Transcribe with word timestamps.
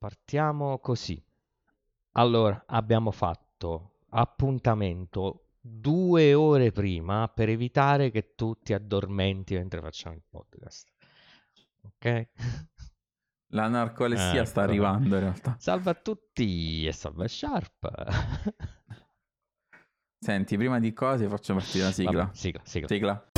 partiamo 0.00 0.78
così. 0.78 1.22
Allora, 2.12 2.64
abbiamo 2.66 3.10
fatto 3.10 3.98
appuntamento 4.08 5.50
due 5.60 6.32
ore 6.32 6.72
prima 6.72 7.28
per 7.28 7.50
evitare 7.50 8.10
che 8.10 8.34
tu 8.34 8.58
ti 8.62 8.72
addormenti 8.72 9.54
mentre 9.54 9.82
facciamo 9.82 10.16
il 10.16 10.22
podcast. 10.26 10.88
Ok? 11.82 12.28
La 13.52 13.68
narcolessia 13.68 14.46
sta 14.46 14.62
Ecco. 14.62 14.70
arrivando 14.70 15.16
in 15.16 15.20
realtà. 15.20 15.56
Salve 15.58 15.90
a 15.90 15.94
tutti 15.94 16.86
e 16.86 16.92
salve 16.92 17.24
a 17.24 17.28
Sharp. 17.28 17.92
Senti, 20.18 20.56
prima 20.56 20.78
di 20.78 20.92
cose 20.94 21.28
faccio 21.28 21.54
partire 21.54 21.84
la 21.84 21.92
sigla. 21.92 22.24
Vabbè, 22.24 22.34
sigla, 22.34 22.60
sigla. 22.64 22.86
Sigla. 22.88 23.29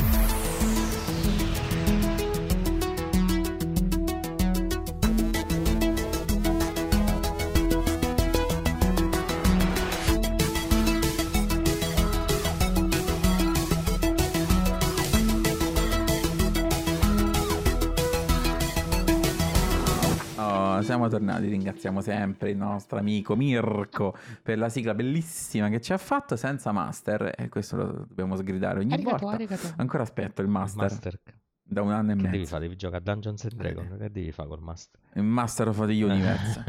Siamo 20.92 21.08
tornati, 21.08 21.48
ringraziamo 21.48 22.02
sempre 22.02 22.50
il 22.50 22.56
nostro 22.58 22.98
amico 22.98 23.34
Mirko 23.34 24.14
per 24.42 24.58
la 24.58 24.68
sigla 24.68 24.92
bellissima 24.94 25.70
che 25.70 25.80
ci 25.80 25.94
ha 25.94 25.96
fatto 25.96 26.36
senza 26.36 26.70
master 26.70 27.32
e 27.34 27.48
questo 27.48 27.76
lo 27.76 27.84
dobbiamo 28.06 28.36
sgridare 28.36 28.80
ogni 28.80 28.92
Arigato, 28.92 29.16
volta. 29.24 29.34
arigato. 29.36 29.72
Ancora 29.76 30.02
aspetto 30.02 30.42
il 30.42 30.48
master, 30.48 30.82
Master. 30.90 31.18
da 31.62 31.80
un 31.80 31.92
anno 31.92 32.12
e 32.12 32.16
Che 32.16 32.22
devi 32.24 32.36
mezzo. 32.38 32.50
fare? 32.50 32.62
Devi 32.64 32.76
giocare 32.76 32.98
a 32.98 33.00
Dungeons 33.10 33.42
and 33.44 33.54
Dragons? 33.54 33.96
Che 33.96 34.10
devi 34.10 34.32
fare 34.32 34.48
col 34.50 34.60
master? 34.60 35.00
Il 35.14 35.22
master 35.22 35.68
of 35.68 35.76
the 35.86 36.04
universe. 36.04 36.64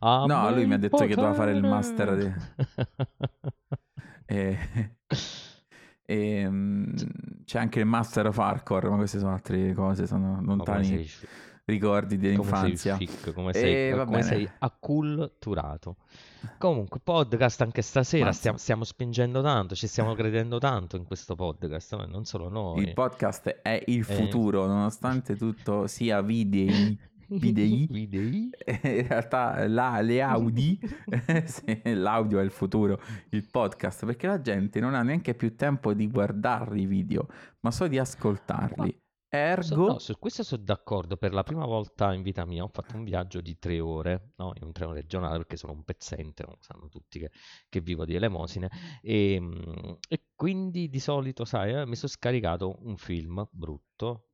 A 0.00 0.24
No, 0.26 0.50
lui 0.50 0.66
mi 0.66 0.72
ha 0.74 0.78
detto 0.78 1.04
che 1.04 1.14
doveva 1.14 1.34
fare 1.34 1.52
il 1.52 1.60
potere. 1.60 1.74
master 1.74 2.16
di- 2.16 2.32
e, 4.24 4.58
e, 6.06 6.48
mm, 6.48 6.94
c'è 7.44 7.58
anche 7.58 7.80
il 7.80 7.86
master 7.86 8.26
of 8.26 8.38
hardcore, 8.38 8.88
ma 8.88 8.96
queste 8.96 9.18
sono 9.18 9.32
altre 9.34 9.74
cose, 9.74 10.06
sono 10.06 10.40
lontani 10.42 11.06
ricordi 11.66 12.16
come 12.16 12.28
dell'infanzia. 12.28 12.96
sei 12.96 13.06
fic, 13.06 13.32
come 13.32 13.50
E 13.50 13.54
sei, 13.54 13.90
va 13.92 14.04
come 14.04 14.18
bene. 14.18 14.28
sei 14.28 14.50
acculturato. 14.58 15.96
Comunque, 16.58 17.00
podcast 17.02 17.60
anche 17.62 17.80
stasera 17.82 18.32
stiamo, 18.32 18.58
stiamo 18.58 18.84
spingendo 18.84 19.40
tanto, 19.42 19.74
ci 19.74 19.86
stiamo 19.86 20.14
credendo 20.14 20.58
tanto 20.58 20.96
in 20.96 21.04
questo 21.04 21.34
podcast, 21.34 21.96
no? 21.96 22.04
non 22.06 22.24
solo 22.24 22.48
noi. 22.48 22.82
Il 22.82 22.92
podcast 22.92 23.60
è 23.62 23.82
il 23.86 24.00
Eh. 24.00 24.02
futuro, 24.02 24.66
nonostante 24.66 25.36
tutto 25.36 25.86
sia 25.86 26.20
video, 26.20 26.72
Videi? 27.28 27.86
Videi? 27.90 28.50
in 28.82 29.06
realtà 29.08 29.66
la- 29.66 30.02
le 30.02 30.20
Audi, 30.20 30.78
l'audio 31.84 32.38
è 32.38 32.42
il 32.42 32.50
futuro, 32.50 33.00
il 33.30 33.48
podcast, 33.50 34.04
perché 34.04 34.26
la 34.26 34.40
gente 34.42 34.78
non 34.80 34.94
ha 34.94 35.02
neanche 35.02 35.34
più 35.34 35.56
tempo 35.56 35.94
di 35.94 36.08
guardare 36.10 36.78
i 36.78 36.84
video, 36.86 37.26
ma 37.60 37.70
solo 37.70 37.88
di 37.88 37.98
ascoltarli. 37.98 39.02
Ergo, 39.34 39.86
no, 39.86 39.98
su 39.98 40.18
questo 40.18 40.42
sono 40.42 40.62
d'accordo. 40.62 41.16
Per 41.16 41.32
la 41.32 41.42
prima 41.42 41.64
volta 41.66 42.12
in 42.12 42.22
vita 42.22 42.44
mia 42.44 42.62
ho 42.62 42.68
fatto 42.68 42.96
un 42.96 43.04
viaggio 43.04 43.40
di 43.40 43.58
tre 43.58 43.80
ore, 43.80 44.32
no? 44.36 44.52
in 44.54 44.64
un 44.64 44.72
treno 44.72 44.92
regionale 44.92 45.38
perché 45.38 45.56
sono 45.56 45.72
un 45.72 45.82
pezzente, 45.82 46.44
lo 46.44 46.56
sanno 46.60 46.88
tutti 46.88 47.18
che, 47.18 47.30
che 47.68 47.80
vivo 47.80 48.04
di 48.04 48.14
elemosine. 48.14 48.70
E, 49.02 49.38
mm, 49.40 49.92
e 50.08 50.22
quindi 50.34 50.88
di 50.88 51.00
solito, 51.00 51.44
sai, 51.44 51.72
eh, 51.72 51.86
mi 51.86 51.96
sono 51.96 52.10
scaricato 52.10 52.78
un 52.82 52.96
film 52.96 53.46
brutto 53.50 54.28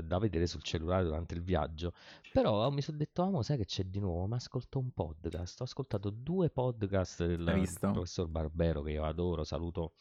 da 0.00 0.18
vedere 0.18 0.46
sul 0.46 0.62
cellulare 0.62 1.04
durante 1.04 1.34
il 1.34 1.42
viaggio. 1.42 1.92
Però 2.32 2.70
mi 2.70 2.82
sono 2.82 2.96
detto, 2.96 3.22
ah, 3.22 3.30
mo 3.30 3.42
sai 3.42 3.56
che 3.56 3.64
c'è 3.64 3.84
di 3.84 4.00
nuovo? 4.00 4.26
Ma 4.26 4.36
ascolto 4.36 4.78
un 4.78 4.92
podcast. 4.92 5.60
Ho 5.60 5.64
ascoltato 5.64 6.10
due 6.10 6.50
podcast 6.50 7.26
del 7.26 7.44
professor 7.78 8.28
Barbero 8.28 8.82
che 8.82 8.92
io 8.92 9.04
adoro, 9.04 9.44
saluto. 9.44 9.94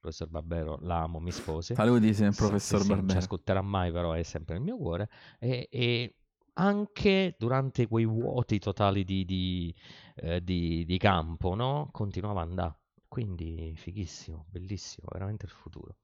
Professor 0.00 0.28
Barbero, 0.28 0.78
l'amo, 0.82 1.18
mi 1.20 1.32
sposi. 1.32 1.78
saluti 1.78 2.12
Sì, 2.28 2.58
professor 2.58 2.58
sì, 2.58 2.86
sì, 2.86 2.94
non 2.94 3.06
ci 3.08 3.16
Barbero. 3.16 3.18
ascolterà 3.18 3.60
mai, 3.62 3.92
però 3.92 4.12
è 4.12 4.22
sempre 4.22 4.54
nel 4.54 4.64
mio 4.64 4.76
cuore. 4.76 5.08
E, 5.38 5.68
e 5.70 6.14
anche 6.54 7.34
durante 7.38 7.86
quei 7.86 8.04
vuoti 8.06 8.58
totali 8.58 9.04
di, 9.04 9.24
di, 9.24 9.74
eh, 10.16 10.42
di- 10.42 10.84
di 10.84 10.98
campo, 10.98 11.54
no? 11.54 11.88
Continuava 11.92 12.42
ad 12.42 12.48
andare. 12.48 12.78
Quindi 13.08 13.72
fighissimo, 13.76 14.46
bellissimo, 14.48 15.08
veramente 15.12 15.44
il 15.46 15.52
futuro. 15.52 15.96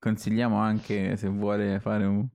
Consigliamo 0.00 0.58
anche 0.58 1.16
se 1.16 1.28
vuole 1.28 1.78
fare 1.80 2.04
un, 2.04 2.26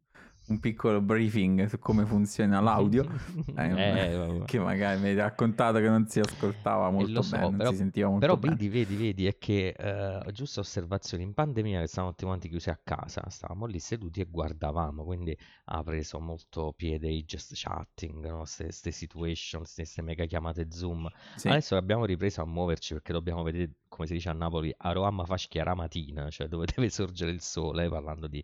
un 0.46 0.60
piccolo 0.60 1.00
briefing 1.02 1.66
su 1.68 1.80
come 1.80 2.06
funziona 2.06 2.60
l'audio. 2.60 3.06
Eh, 3.56 3.72
Eh, 3.74 4.44
che 4.46 4.60
magari 4.60 5.00
mi 5.00 5.10
hai 5.10 5.16
raccontato 5.16 5.78
che 5.80 5.88
non 5.88 6.08
si 6.08 6.20
ascoltava 6.20 6.90
molto 6.90 7.12
lo 7.12 7.22
so, 7.22 7.38
bene, 7.38 7.58
però- 7.58 7.70
si 7.72 7.78
sentiva 7.78 8.10
molto 8.10 8.26
Però 8.26 8.38
bene. 8.38 8.56
vedi, 8.56 8.70
vedi, 8.70 8.96
vedi, 8.96 9.28
è 9.28 9.38
che 9.38 9.70
eh, 9.78 10.32
giusto 10.32 10.60
osservazioni, 10.62 11.24
in 11.24 11.34
pandemia 11.34 11.80
che 11.82 11.88
stavamo 11.88 12.12
tutti 12.12 12.26
quanti 12.26 12.50
chiusi 12.50 12.70
a 12.70 12.80
casa, 12.84 13.24
stavamo 13.30 13.66
lì 13.66 13.80
seduti 13.80 14.22
e 14.22 14.28
guardavamo, 14.30 15.04
quindi 15.04 15.38
ha 15.66 15.84
preso 15.84 16.20
molto 16.20 16.74
piede 16.76 17.10
il 17.12 17.24
just 17.26 17.52
chatting, 17.56 18.26
no? 18.28 18.46
Queste 18.56 18.92
situation, 18.92 19.64
queste 19.74 20.02
mega 20.02 20.26
chiamate 20.26 20.68
Zoom. 20.72 21.08
Sì. 21.36 21.48
Adesso 21.48 21.76
abbiamo 21.76 22.06
ripreso 22.06 22.42
a 22.42 22.46
muoverci 22.46 22.94
perché 22.94 23.14
dobbiamo 23.14 23.44
vedere, 23.44 23.72
come 23.88 24.08
si 24.08 24.14
dice 24.14 24.30
a 24.30 24.34
Napoli, 24.34 24.74
a 24.76 24.92
Roma 24.92 25.26
fa 25.26 25.38
matina, 25.76 26.30
cioè 26.30 26.48
dove 26.48 26.66
deve 26.74 26.90
sorgere 26.90 27.32
il 27.32 27.42
sole, 27.42 27.88
parlando 27.90 28.28
di... 28.28 28.44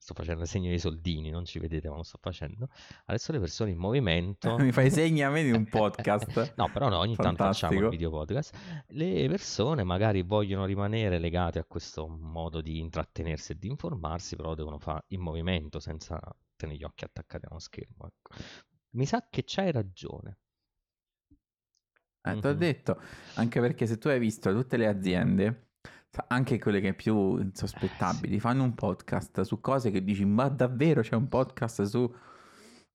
Sto 0.00 0.14
facendo 0.14 0.40
il 0.44 0.48
segno 0.48 0.70
dei 0.70 0.78
soldini, 0.78 1.28
non 1.28 1.44
ci 1.44 1.58
vedete 1.58 1.90
ma 1.90 1.96
lo 1.96 2.02
sto 2.04 2.16
facendo. 2.18 2.68
Adesso 3.04 3.32
le 3.32 3.38
persone 3.38 3.72
in 3.72 3.76
movimento... 3.76 4.56
Mi 4.56 4.72
fai 4.72 4.90
segni 4.90 5.22
a 5.22 5.28
me 5.28 5.42
di 5.42 5.50
un 5.50 5.66
podcast. 5.66 6.54
No, 6.56 6.70
però 6.72 6.88
no, 6.88 6.96
ogni 6.96 7.16
tanto 7.16 7.44
facciamo 7.44 7.74
il 7.74 7.80
Fantastico. 7.80 7.88
video 7.90 8.10
podcast. 8.10 8.84
Le 8.88 9.28
persone 9.28 9.84
magari 9.84 10.22
vogliono 10.22 10.64
rimanere 10.64 11.18
legate 11.18 11.58
a 11.58 11.64
questo 11.64 12.08
modo 12.08 12.62
di 12.62 12.78
intrattenersi 12.78 13.52
e 13.52 13.58
di 13.58 13.68
informarsi, 13.68 14.36
però 14.36 14.54
devono 14.54 14.78
fare 14.78 15.04
in 15.08 15.20
movimento 15.20 15.80
senza 15.80 16.18
tenere 16.56 16.78
gli 16.78 16.84
occhi 16.84 17.04
attaccati 17.04 17.44
a 17.44 17.48
uno 17.50 17.60
schermo. 17.60 18.06
ecco. 18.06 18.42
Mi 18.92 19.04
sa 19.04 19.26
che 19.28 19.42
c'hai 19.44 19.70
ragione. 19.70 20.38
Eh, 22.22 22.38
ti 22.38 22.46
ho 22.46 22.54
detto, 22.54 22.98
anche 23.34 23.60
perché 23.60 23.86
se 23.86 23.98
tu 23.98 24.08
hai 24.08 24.18
visto 24.18 24.50
tutte 24.50 24.78
le 24.78 24.86
aziende, 24.86 25.69
anche 26.28 26.58
quelle 26.58 26.80
che 26.80 26.94
più 26.94 27.38
insospettabili, 27.38 28.40
fanno 28.40 28.64
un 28.64 28.74
podcast 28.74 29.42
su 29.42 29.60
cose 29.60 29.90
che 29.90 30.02
dici, 30.02 30.24
ma 30.24 30.48
davvero 30.48 31.02
c'è 31.02 31.14
un 31.14 31.28
podcast 31.28 31.82
su 31.84 32.12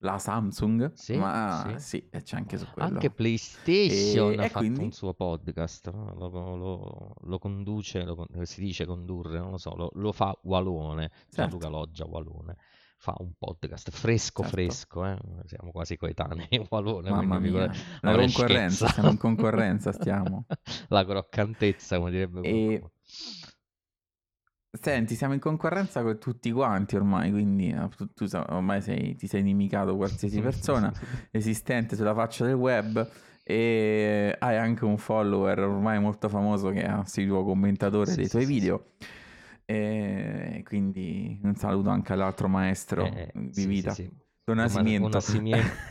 la 0.00 0.18
Samsung? 0.18 0.92
Sì, 0.92 1.16
ma 1.16 1.74
sì. 1.78 2.00
sì, 2.10 2.22
c'è 2.22 2.36
anche 2.36 2.58
su 2.58 2.66
quello. 2.72 2.88
Anche 2.88 3.10
PlayStation 3.10 4.32
E- 4.32 4.36
ha 4.36 4.44
e 4.44 4.48
fatto 4.48 4.58
quindi? 4.58 4.84
un 4.84 4.92
suo 4.92 5.14
podcast, 5.14 5.86
lo, 5.90 6.28
lo- 6.56 7.14
lo 7.18 7.38
conduce, 7.38 8.04
lo 8.04 8.26
si 8.42 8.60
dice 8.60 8.84
condurre, 8.84 9.38
non 9.38 9.52
lo 9.52 9.58
so, 9.58 9.74
lo, 9.74 9.90
lo 9.94 10.12
fa 10.12 10.38
Walone, 10.42 11.10
Gianluca 11.30 11.68
Loggia 11.68 12.04
Walone, 12.04 12.56
fa 12.98 13.14
un 13.18 13.32
podcast 13.38 13.90
fresco 13.90 14.42
Certo. 14.42 14.56
fresco, 14.56 15.04
eh? 15.06 15.18
siamo 15.46 15.70
quasi 15.72 15.96
coetanei, 15.96 16.46
Walone, 16.68 17.10
Mamma 17.10 17.38
mia, 17.38 17.70
la 18.02 18.14
concorrenza, 18.14 18.88
stiamo 18.88 19.10
in 19.10 19.16
concorrenza, 19.16 19.92
stiamo. 19.92 20.44
La 20.88 21.04
croccantezza, 21.06 21.96
come 21.98 22.10
direbbe 22.10 22.40
E- 22.42 22.64
qualcuno. 22.66 22.90
Senti, 24.78 25.14
siamo 25.14 25.32
in 25.32 25.40
concorrenza 25.40 26.02
con 26.02 26.18
tutti 26.18 26.52
quanti 26.52 26.96
ormai, 26.96 27.30
quindi 27.30 27.70
eh, 27.70 27.88
tu, 28.14 28.26
ormai 28.48 28.82
sei- 28.82 29.16
ti 29.16 29.26
sei 29.26 29.40
inimicato 29.40 29.96
qualsiasi 29.96 30.40
persona 30.40 30.92
esistente 31.30 31.96
sulla 31.96 32.14
faccia 32.14 32.44
del 32.44 32.54
web 32.54 33.08
e 33.42 34.36
hai 34.38 34.56
anche 34.58 34.84
un 34.84 34.98
follower 34.98 35.60
ormai 35.60 35.98
molto 36.00 36.28
famoso 36.28 36.70
che 36.70 36.82
è 36.82 36.88
assiduo 36.88 37.42
commentatore 37.44 38.10
Sì, 38.10 38.16
dei 38.16 38.28
tuoi 38.28 38.44
sì, 38.44 38.52
video. 38.52 38.84
E 39.64 40.62
quindi 40.64 41.40
un 41.42 41.54
saluto 41.54 41.88
anche 41.88 42.12
all'altro 42.12 42.46
maestro 42.48 43.04
Eh, 43.04 43.32
di 43.34 43.50
sì, 43.52 43.62
sì, 43.62 43.66
vita. 43.66 43.96
Don. 44.44 44.56
Nasimiento. 44.56 45.20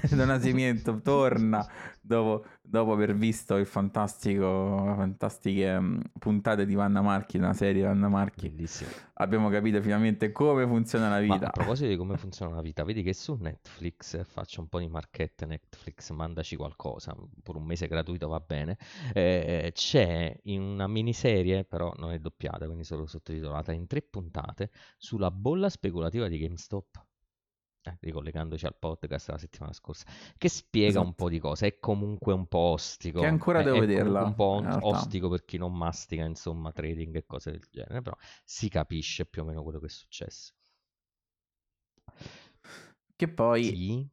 Don 0.10 0.28
Nasimiento 0.28 1.00
torna 1.04 1.66
dopo, 2.06 2.46
dopo 2.62 2.92
aver 2.94 3.16
visto 3.16 3.56
il 3.58 3.66
fantastico, 3.66 4.84
le 4.86 4.96
fantastiche 4.96 5.80
mm, 5.80 6.00
puntate 6.20 6.66
di 6.66 6.76
Vanna 6.76 7.02
Marchi, 7.02 7.38
una 7.38 7.54
serie 7.54 7.74
di 7.74 7.82
Vanna 7.82 8.08
Marchi. 8.10 8.50
Bellissimo. 8.50 8.92
Abbiamo 9.16 9.50
capito 9.50 9.82
finalmente 9.82 10.32
come 10.32 10.68
funziona 10.68 11.10
la 11.10 11.20
Ma 11.26 11.38
vita. 11.38 11.48
a 11.48 11.52
proposito 11.52 11.88
di 11.90 11.96
come 11.96 12.18
funziona 12.18 12.54
la 12.56 12.62
vita, 12.62 12.84
vedi 12.84 13.02
che 13.02 13.14
su 13.14 13.36
Netflix 13.36 14.14
eh, 14.16 14.24
faccio 14.24 14.62
un 14.62 14.68
po' 14.68 14.80
di 14.80 14.88
marchette 14.88 15.46
Netflix, 15.46 16.12
mandaci 16.12 16.56
qualcosa, 16.56 17.16
pure 17.42 17.58
un 17.58 17.66
mese 17.66 17.88
gratuito 17.88 18.28
va 18.28 18.40
bene. 18.40 18.78
eh, 19.14 19.72
c'è 19.74 20.38
in 20.44 20.62
una 20.62 20.88
miniserie, 20.88 21.64
però 21.66 21.94
non 21.98 22.12
è 22.12 22.20
doppiata, 22.20 22.66
quindi 22.66 22.84
solo 22.84 23.06
sottotitolata, 23.08 23.72
in 23.72 23.88
tre 23.88 24.02
puntate 24.02 24.70
sulla 24.98 25.32
bolla 25.32 25.70
speculativa 25.70 26.28
di 26.28 26.38
GameStop. 26.40 27.06
Eh, 27.88 27.98
ricollegandoci 28.02 28.66
al 28.66 28.76
podcast 28.78 29.28
della 29.28 29.38
settimana 29.38 29.72
scorsa, 29.74 30.06
che 30.38 30.50
spiega 30.50 31.00
un 31.02 31.14
Esatto. 31.14 31.16
po' 31.16 31.30
di 31.30 31.40
cose. 31.40 31.68
È 31.68 31.80
comunque 31.80 32.34
un 32.34 32.48
po' 32.48 32.58
ostico. 32.58 33.20
Che 33.20 33.26
ancora 33.26 33.62
è- 33.62 33.64
devo 33.64 33.80
è 33.80 33.80
vederla, 33.80 34.24
Un 34.24 34.34
po' 34.34 34.68
ostico 34.80 35.30
per 35.30 35.46
chi 35.46 35.58
non 35.58 35.76
mastica, 35.76 36.24
insomma, 36.26 36.72
trading 36.72 37.16
e 37.16 37.26
cose 37.26 37.52
del 37.52 37.68
genere, 37.70 38.02
però 38.02 38.16
si 38.44 38.70
capisce 38.70 39.26
più 39.28 39.44
o 39.44 39.46
meno 39.46 39.62
quello 39.64 39.80
che 39.80 39.86
è 39.88 39.90
successo. 39.90 40.54
Che 43.16 43.28
poi 43.30 43.74
Sì, 43.74 44.08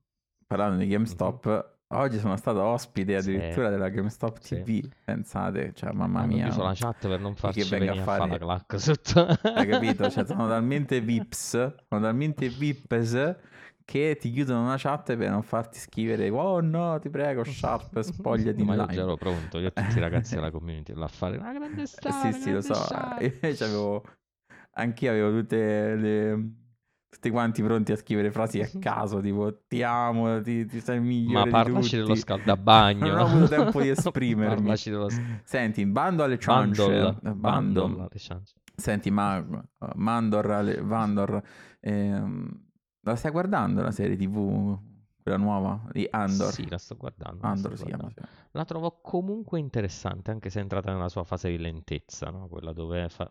parlando 0.46 0.78
di 0.78 0.88
GameStop, 0.88 1.71
oggi 1.92 2.18
sono 2.18 2.36
stato 2.36 2.62
ospite 2.62 3.20
Sì. 3.20 3.30
addirittura 3.34 3.70
della 3.70 3.88
GameStop 3.88 4.38
Sì. 4.40 4.62
TV. 4.62 4.88
Pensate, 5.04 5.72
cioè, 5.74 5.92
mamma 5.92 6.24
mia. 6.26 6.44
chiuso 6.44 6.62
la 6.62 6.72
chat 6.74 7.06
per 7.08 7.20
non 7.20 7.34
farci 7.34 7.60
venga 7.62 7.76
a 7.76 7.78
venire 7.94 8.00
a 8.00 8.04
fare 8.04 8.30
la 8.30 8.38
clac 8.38 8.78
sotto. 8.80 9.26
Hai 9.42 9.66
capito? 9.66 10.10
Cioè, 10.10 10.24
sono 10.24 10.46
talmente 10.48 11.00
vips, 11.00 11.50
sono 11.50 12.00
talmente 12.00 12.48
vips 12.48 13.36
che 13.84 14.16
ti 14.18 14.30
chiudono 14.30 14.62
una 14.62 14.76
chat 14.78 15.16
per 15.16 15.28
non 15.28 15.42
farti 15.42 15.78
scrivere 15.78 16.30
oh 16.30 16.60
no, 16.60 16.98
ti 17.00 17.10
prego, 17.10 17.42
Sharp, 17.44 17.98
spogliati 18.00 18.62
Ma 18.62 18.74
in 18.74 18.80
io 18.80 18.86
già 18.86 19.00
ero 19.02 19.16
pronto, 19.16 19.58
io 19.58 19.72
tutti 19.72 19.96
i 19.96 20.00
ragazzi 20.00 20.36
della 20.36 20.50
community 20.52 20.94
là 20.94 21.04
a 21.06 21.08
fare 21.08 21.36
una 21.36 21.52
grande 21.52 21.84
star, 21.86 22.32
sì, 22.32 22.40
sì, 22.40 22.52
lo 22.52 22.60
so. 22.60 22.74
star. 22.74 23.20
Io 23.22 23.32
c'avevo... 23.54 24.04
Anch'io 24.74 25.10
avevo 25.10 25.30
tutte 25.40 25.94
le... 25.96 26.50
Tutti 27.12 27.28
quanti 27.28 27.62
pronti 27.62 27.92
a 27.92 27.96
scrivere 27.96 28.30
frasi 28.30 28.62
a 28.62 28.68
caso, 28.80 29.20
tipo 29.20 29.64
ti 29.68 29.82
amo, 29.82 30.40
ti, 30.40 30.64
ti 30.64 30.80
sei 30.80 30.96
il 30.96 31.02
Ma 31.02 31.08
migliore 31.08 31.44
di 31.44 31.50
parlaci 31.50 31.96
dello 31.96 32.14
scaldabagno. 32.14 33.06
Non 33.12 33.18
ho 33.18 33.24
avuto 33.26 33.48
tempo 33.48 33.82
di 33.82 33.88
esprimermi. 33.90 34.54
Parlaci 34.56 34.90
dello 34.90 35.08
Senti, 35.44 35.84
bando 35.84 36.24
alle 36.24 36.38
ciance. 36.38 37.16
Bandol. 37.22 37.36
Bando. 37.36 38.08
Ciance. 38.16 38.54
Senti, 38.74 39.10
ma 39.10 39.44
Mandor, 39.94 40.50
Ale- 40.50 40.80
Vandor, 40.80 41.42
ehm, 41.80 42.50
la 43.02 43.14
stai 43.14 43.30
guardando 43.30 43.82
la 43.82 43.90
serie 43.90 44.16
TV, 44.16 44.78
quella 45.22 45.36
nuova 45.38 45.80
di 45.92 46.06
Andor? 46.10 46.52
Sì, 46.52 46.68
la 46.68 46.78
sto 46.78 46.96
guardando. 46.96 47.38
la 47.42 47.48
Andor 47.50 47.70
sto 47.72 47.76
si 47.78 47.84
chiama. 47.84 48.02
guardando. 48.02 48.30
sì. 48.32 48.40
La 48.54 48.64
trovo 48.64 49.00
comunque 49.00 49.58
interessante, 49.58 50.30
anche 50.30 50.50
se 50.50 50.58
è 50.58 50.62
entrata 50.62 50.92
nella 50.92 51.08
sua 51.08 51.24
fase 51.24 51.48
di 51.48 51.58
lentezza, 51.58 52.28
no? 52.30 52.48
Quella 52.48 52.72
dove 52.72 53.08
fa... 53.08 53.30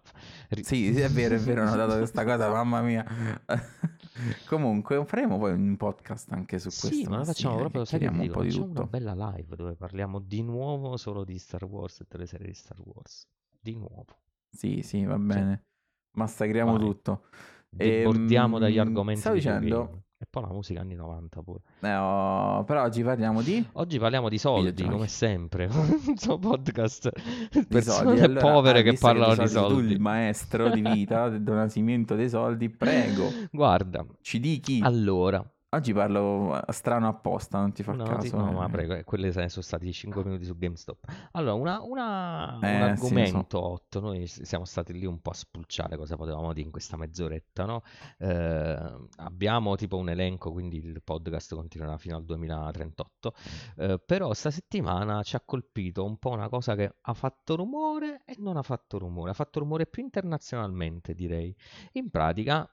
ri- 0.50 0.64
Sì, 0.64 0.94
sì, 0.94 1.02
è 1.02 1.10
vero, 1.10 1.36
è 1.36 1.40
vero, 1.40 1.62
ho 1.62 1.66
notato 1.66 1.98
questa 1.98 2.24
cosa, 2.24 2.50
mamma 2.52 2.82
mia. 2.82 3.06
Comunque, 4.48 5.04
faremo 5.06 5.38
poi 5.38 5.54
un 5.54 5.78
podcast 5.78 6.32
anche 6.32 6.60
su 6.60 6.70
questo. 6.70 6.88
Sì, 6.88 7.04
ma 7.08 7.18
la 7.18 7.26
facciamo 7.26 7.54
sì, 7.56 7.60
proprio, 7.60 7.86
sai 7.86 8.00
che 8.00 8.06
chiacchieriamo 8.06 8.22
ti 8.22 8.28
un 8.28 8.34
po' 8.34 8.42
dico, 8.42 8.44
di 8.44 8.50
facciamo 8.50 8.90
tutto. 8.90 9.00
una 9.00 9.14
bella 9.16 9.32
live 9.36 9.56
dove 9.56 9.76
parliamo 9.76 10.20
di 10.20 10.42
nuovo 10.44 10.98
solo 10.98 11.24
di 11.24 11.38
Star 11.38 11.64
Wars 11.66 12.02
e 12.02 12.06
delle 12.10 12.26
serie 12.26 12.48
di 12.48 12.54
Star 12.54 12.78
Wars. 12.84 13.28
Di 13.60 13.76
nuovo. 13.76 14.06
Sì, 14.50 14.82
sì, 14.82 15.06
va 15.06 15.18
bene. 15.18 15.66
Massacriamo 16.14 16.72
Vai. 16.78 16.82
tutto. 16.86 17.24
Debordiamo 17.70 18.60
dagli 18.60 18.78
Ehm, 18.78 18.88
argomenti 18.88 19.22
stavo 19.22 19.36
dicendo- 19.36 19.60
videogame. 19.62 20.02
E 20.22 20.28
poi 20.30 20.44
la 20.44 20.50
musica 20.54 20.82
anni 20.82 20.94
90 20.94 21.42
pure. 21.42 21.62
Eh, 21.80 21.96
oh, 21.96 22.64
però 22.64 22.84
oggi 22.84 23.02
parliamo 23.02 23.42
di... 23.42 23.68
Oggi 23.72 23.98
parliamo 23.98 24.30
di 24.30 24.38
soldi, 24.38 24.84
come 24.84 25.08
sempre. 25.08 25.66
Un 25.74 26.16
suo 26.16 26.38
podcast 26.38 27.10
di 27.50 27.66
persone 27.66 28.06
soldi. 28.18 28.22
Allora, 28.22 28.40
povere 28.40 28.84
che 28.84 28.94
parlano 29.00 29.34
di 29.34 29.40
Tu 29.42 29.48
sei 29.48 29.62
soldi. 29.64 29.94
il 29.94 30.00
maestro 30.00 30.70
di 30.70 30.82
vita 30.82 31.28
del 31.30 31.42
donacimento 31.42 32.14
dei 32.14 32.30
soldi, 32.30 32.70
prego, 32.70 33.32
Guarda, 33.52 34.06
ci 34.22 34.40
dici. 34.40 34.80
allora, 34.84 35.44
Oggi 35.74 35.94
parlo 35.94 36.62
eh, 36.66 36.74
strano 36.74 37.08
apposta, 37.08 37.58
non 37.58 37.72
ti 37.72 37.82
fa 37.82 37.94
no, 37.94 38.04
caso. 38.04 38.20
ti- 38.30 38.36
no, 38.36 38.50
eh. 38.50 38.54
ma 38.54 38.68
prego, 38.68 38.94
eh, 38.94 39.06
quelli 39.06 39.32
sono 39.32 39.48
stati 39.48 39.94
5 39.94 40.22
minuti 40.26 40.44
su 40.44 40.58
GameStop. 40.58 41.06
Allora, 41.32 41.54
una- 41.54 41.82
una- 41.82 42.60
Eh, 42.62 42.90
un 42.90 42.98
sì, 42.98 42.98
lo 42.98 42.98
so. 42.98 43.06
argomento 43.06 43.66
hot, 43.66 44.00
noi 44.02 44.28
s- 44.28 44.42
siamo 44.42 44.66
stati 44.66 44.92
lì 44.92 45.06
un 45.06 45.22
po' 45.22 45.30
a 45.30 45.34
spulciare 45.34 45.96
cosa 45.96 46.18
potevamo 46.18 46.52
dire 46.52 46.66
in 46.66 46.72
questa 46.74 46.98
mezz'oretta, 46.98 47.64
no? 47.64 47.84
Eh, 48.18 48.98
abbiamo 49.16 49.76
tipo 49.78 49.96
un 49.96 50.10
elenco, 50.10 50.52
quindi 50.52 50.76
il 50.76 51.02
podcast 51.02 51.56
continuerà 51.56 51.98
fino 51.98 52.18
al 52.18 52.26
2038, 52.26 53.34
eh, 53.78 53.98
però 54.06 54.34
sta 54.34 54.52
settimana 54.52 55.24
ci 55.24 55.38
ha 55.38 55.42
colpito 55.46 56.04
un 56.04 56.18
po' 56.18 56.32
una 56.32 56.50
cosa 56.50 56.76
che 56.76 56.96
ha 57.00 57.14
fatto 57.14 57.56
rumore 57.56 58.24
e 58.26 58.36
non 58.40 58.58
ha 58.58 58.62
fatto 58.62 58.98
rumore, 58.98 59.30
ha 59.32 59.34
fatto 59.34 59.60
rumore 59.60 59.86
più 59.86 60.04
internazionalmente, 60.04 61.14
direi. 61.14 61.56
In 61.94 62.10
pratica 62.10 62.70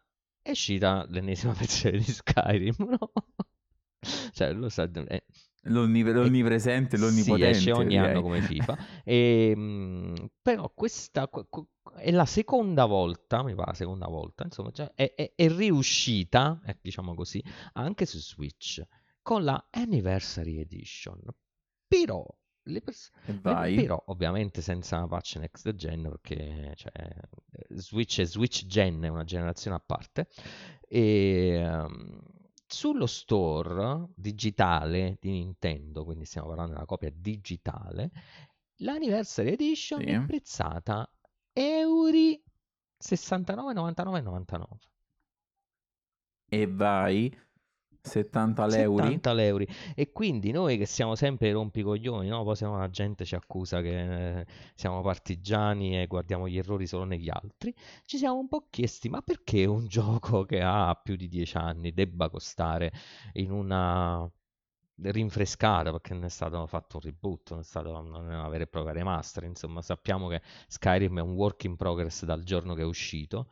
è 0.49 0.53
uscita 0.53 1.05
l'ennesima 1.09 1.53
versione 1.59 1.99
di 1.99 2.05
Skyrim, 2.05 2.75
no? 2.99 3.13
Cioè, 4.33 4.53
lo 4.53 4.69
sa, 4.69 4.89
è, 4.91 5.23
L'onnive- 5.63 6.13
l'onnipresente, 6.13 6.97
sì, 6.97 7.03
l'onnipotente. 7.03 7.49
esce 7.51 7.73
ogni 7.73 7.89
direi. 7.89 8.11
anno 8.11 8.23
come 8.23 8.41
FIFA. 8.41 8.79
E, 9.05 9.55
mh, 9.57 10.31
però 10.41 10.71
questa 10.73 11.29
qu- 11.29 11.47
qu- 11.51 11.67
è 11.97 12.11
la 12.13 12.25
seconda 12.25 12.85
volta, 12.87 13.43
mi 13.43 13.55
pare 13.55 13.73
la 13.73 13.77
seconda 13.77 14.07
volta, 14.07 14.45
insomma, 14.45 14.71
cioè, 14.71 14.93
è, 14.95 15.13
è- 15.15 15.33
è 15.35 15.49
riuscita, 15.49 16.61
eh, 16.65 16.79
diciamo 16.81 17.15
così, 17.15 17.43
anche 17.75 18.07
su 18.07 18.19
Switch 18.19 18.81
con 19.21 19.43
la 19.45 19.67
Anniversary 19.71 20.59
Edition. 20.61 21.21
Però, 21.87 22.25
le 22.69 22.81
pers- 22.81 23.11
vai. 23.41 23.75
però 23.75 24.03
ovviamente 24.07 24.63
senza 24.63 25.07
patch 25.07 25.37
next 25.37 25.75
gen 25.75 26.03
perché 26.03 26.75
cioè, 26.77 26.93
Switch 27.71 28.21
è 28.21 28.25
Switch 28.25 28.67
Gen, 28.67 29.03
è 29.03 29.09
una 29.09 29.25
generazione 29.25 29.77
a 29.77 29.83
parte. 29.85 30.29
E 30.89 31.51
ehm, 31.55 32.21
sullo 32.67 33.07
store 33.07 34.09
digitale 34.15 35.17
di 35.21 35.31
Nintendo, 35.31 36.05
quindi 36.05 36.25
stiamo 36.25 36.49
parlando 36.49 36.75
della 36.75 36.87
copia 36.87 37.11
digitale, 37.15 38.11
l'Anniversary 38.77 39.53
Edition 39.53 40.01
Sì. 40.01 40.07
è 40.07 40.23
prezzata 40.25 41.11
euro 41.53 42.41
69,99,99. 42.99 44.79
E 46.51 46.67
vai. 46.67 47.33
70 48.09 48.67
euro. 48.79 49.05
70 49.05 49.43
euro. 49.43 49.65
E 49.95 50.13
quindi 50.13 50.51
noi 50.51 50.79
che 50.79 50.87
siamo 50.87 51.15
sempre 51.15 51.53
rompicoglioni, 51.53 52.29
no? 52.29 52.43
Poi 52.45 52.57
se 52.57 52.67
la 52.67 52.91
gente 52.91 53.25
ci 53.25 53.35
accusa 53.35 53.81
che 53.81 54.41
eh, 54.41 54.47
siamo 54.75 55.03
partigiani 55.03 56.01
e 56.01 56.07
guardiamo 56.07 56.49
gli 56.49 56.59
errori 56.59 56.87
solo 56.87 57.05
negli 57.05 57.29
altri, 57.31 57.75
ci 58.05 58.19
siamo 58.19 58.39
un 58.39 58.49
po' 58.49 58.67
chiesti, 58.71 59.09
ma 59.09 59.23
perché 59.23 59.65
un 59.67 59.87
gioco 59.89 60.45
che 60.45 60.61
ha 60.63 60.95
più 61.03 61.17
di 61.17 61.29
10 61.29 61.57
anni 61.57 61.93
debba 61.93 62.29
costare 62.29 62.93
in 63.35 63.51
una 63.51 64.31
rinfrescata, 65.01 65.91
perché 65.91 66.15
non 66.15 66.25
è 66.25 66.29
stato 66.29 66.67
fatto 66.67 66.97
un 66.97 67.03
reboot, 67.03 67.51
non 67.51 67.61
è 67.61 67.79
è 67.79 68.35
una 68.35 68.49
vera 68.49 68.65
e 68.65 68.67
propria 68.67 68.93
remaster, 68.93 69.45
insomma 69.45 69.81
sappiamo 69.83 70.29
che 70.29 70.43
Skyrim 70.67 71.19
è 71.19 71.23
un 71.23 71.33
work 71.33 71.65
in 71.65 71.77
progress 71.77 72.25
dal 72.25 72.43
giorno 72.43 72.75
che 72.75 72.83
è 72.83 72.85
uscito, 72.85 73.49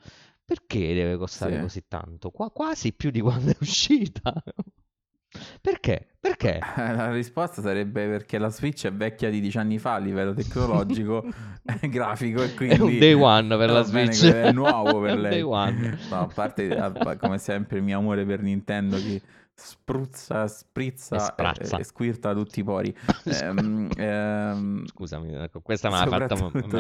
perché 0.47 0.95
deve 0.95 1.17
costare 1.19 1.57
Sì. 1.57 1.61
così 1.61 1.85
tanto? 1.89 2.31
Qua- 2.31 2.51
quasi 2.51 2.93
più 2.93 3.11
di 3.11 3.21
quando 3.21 3.51
è 3.51 3.57
uscita. 3.61 4.33
Perché? 5.61 6.17
Perché? 6.19 6.61
La 6.77 7.11
risposta 7.11 7.61
sarebbe 7.61 8.07
perché 8.07 8.39
la 8.39 8.49
Switch 8.49 8.87
è 8.87 8.93
vecchia 8.93 9.29
di 9.29 9.41
10 9.41 9.59
anni 9.59 9.79
fa 9.79 9.95
a 9.95 9.99
livello 9.99 10.33
tecnologico, 10.33 11.27
grafico 11.91 12.43
e 12.43 12.55
quindi... 12.55 12.77
È 12.77 12.81
un 12.81 12.99
day 12.99 13.13
one 13.13 13.57
per 13.57 13.71
la 13.71 13.83
Va 13.83 13.89
bene, 13.91 14.13
Switch. 14.13 14.33
È 14.33 14.53
nuovo 14.53 15.01
per 15.01 15.19
lei. 15.19 15.31
day 15.33 15.43
one. 15.43 15.99
No, 16.09 16.21
a 16.21 16.27
parte, 16.27 17.19
come 17.19 17.37
sempre, 17.39 17.79
il 17.79 17.83
mio 17.85 17.99
amore 17.99 18.25
per 18.25 18.41
Nintendo 18.41 18.97
che 18.97 19.21
spruzza, 19.53 20.47
sprizza 20.49 21.35
E 21.35 21.53
e, 21.59 21.81
e 21.81 21.85
squirta 21.85 22.33
tutti 22.33 22.61
i 22.61 22.65
pori. 22.65 22.97
Ehm, 23.25 23.91
ehm, 23.97 24.87
Scusami, 24.87 25.35
ecco, 25.35 25.61
questa 25.61 25.89
mi 25.89 25.97
ha 25.97 26.07
fatta, 26.07 26.37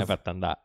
fatta 0.07 0.31
andare. 0.31 0.61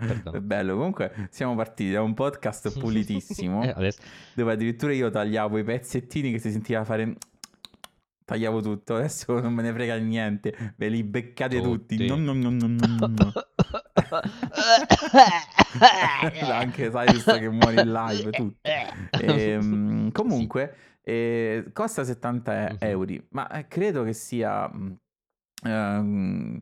Perdono. 0.00 0.40
bello, 0.40 0.76
comunque 0.76 1.26
siamo 1.28 1.56
partiti 1.56 1.90
da 1.90 2.02
un 2.02 2.14
podcast 2.14 2.78
pulitissimo 2.78 3.64
Eh, 3.66 3.70
adesso- 3.74 4.00
dove 4.34 4.52
addirittura 4.52 4.92
io 4.92 5.10
tagliavo 5.10 5.58
i 5.58 5.64
pezzettini 5.64 6.30
che 6.30 6.38
si 6.38 6.52
sentiva 6.52 6.84
fare 6.84 7.16
tagliavo 8.24 8.60
tutto 8.60 8.94
adesso 8.94 9.40
non 9.40 9.52
me 9.54 9.62
ne 9.62 9.72
frega 9.72 9.96
niente 9.96 10.74
ve 10.76 10.88
li 10.88 11.02
beccate 11.02 11.60
tutti, 11.60 11.96
Tutti. 11.96 12.06
Nom, 12.08 12.22
nom, 12.22 12.38
nom, 12.38 12.56
nom, 12.56 12.76
nom. 12.76 13.32
anche 16.52 16.90
sai 16.92 17.12
visto 17.12 17.36
che 17.36 17.48
muori 17.48 17.80
in 17.80 17.90
live 17.92 18.30
tutto 18.30 18.68
Ehm, 19.20 20.12
comunque 20.12 20.74
eh, 21.02 21.70
costa 21.72 22.04
70 22.04 22.68
Mhm. 22.72 22.76
euro 22.80 23.14
ma 23.30 23.48
eh, 23.50 23.66
credo 23.66 24.04
che 24.04 24.12
sia 24.12 24.70
ehm, 25.64 26.60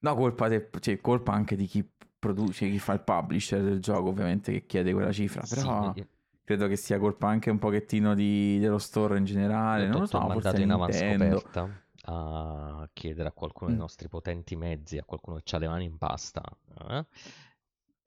no 0.00 0.14
colpa, 0.16 0.48
de- 0.48 0.68
cioè, 0.80 1.00
colpa 1.00 1.32
anche 1.32 1.56
di 1.56 1.64
chi 1.66 1.82
produce 2.24 2.68
chi 2.70 2.78
fa 2.78 2.92
il 2.94 3.00
publisher 3.00 3.62
del 3.62 3.80
gioco 3.80 4.08
ovviamente 4.08 4.52
che 4.52 4.66
chiede 4.66 4.92
quella 4.92 5.12
cifra 5.12 5.42
però 5.46 5.92
Sì, 5.92 6.06
credo 6.44 6.66
che 6.68 6.76
sia 6.76 6.98
colpa 6.98 7.28
anche 7.28 7.50
un 7.50 7.58
pochettino 7.58 8.14
di- 8.14 8.58
dello 8.58 8.78
store 8.78 9.18
in 9.18 9.24
generale 9.24 9.86
non 9.88 10.00
lo 10.00 10.06
so 10.06 10.18
mandato 10.20 10.42
forse 10.42 10.62
in 10.62 10.70
avanscoperta 10.70 11.68
a 12.06 12.88
chiedere 12.92 13.28
a 13.28 13.32
qualcuno 13.32 13.70
dei 13.70 13.78
Mm. 13.78 13.82
nostri 13.82 14.08
potenti 14.08 14.56
mezzi, 14.56 14.98
a 14.98 15.04
qualcuno 15.04 15.38
che 15.42 15.56
ha 15.56 15.58
le 15.58 15.68
mani 15.68 15.84
in 15.84 15.96
pasta, 15.96 16.42
eh, 16.90 17.06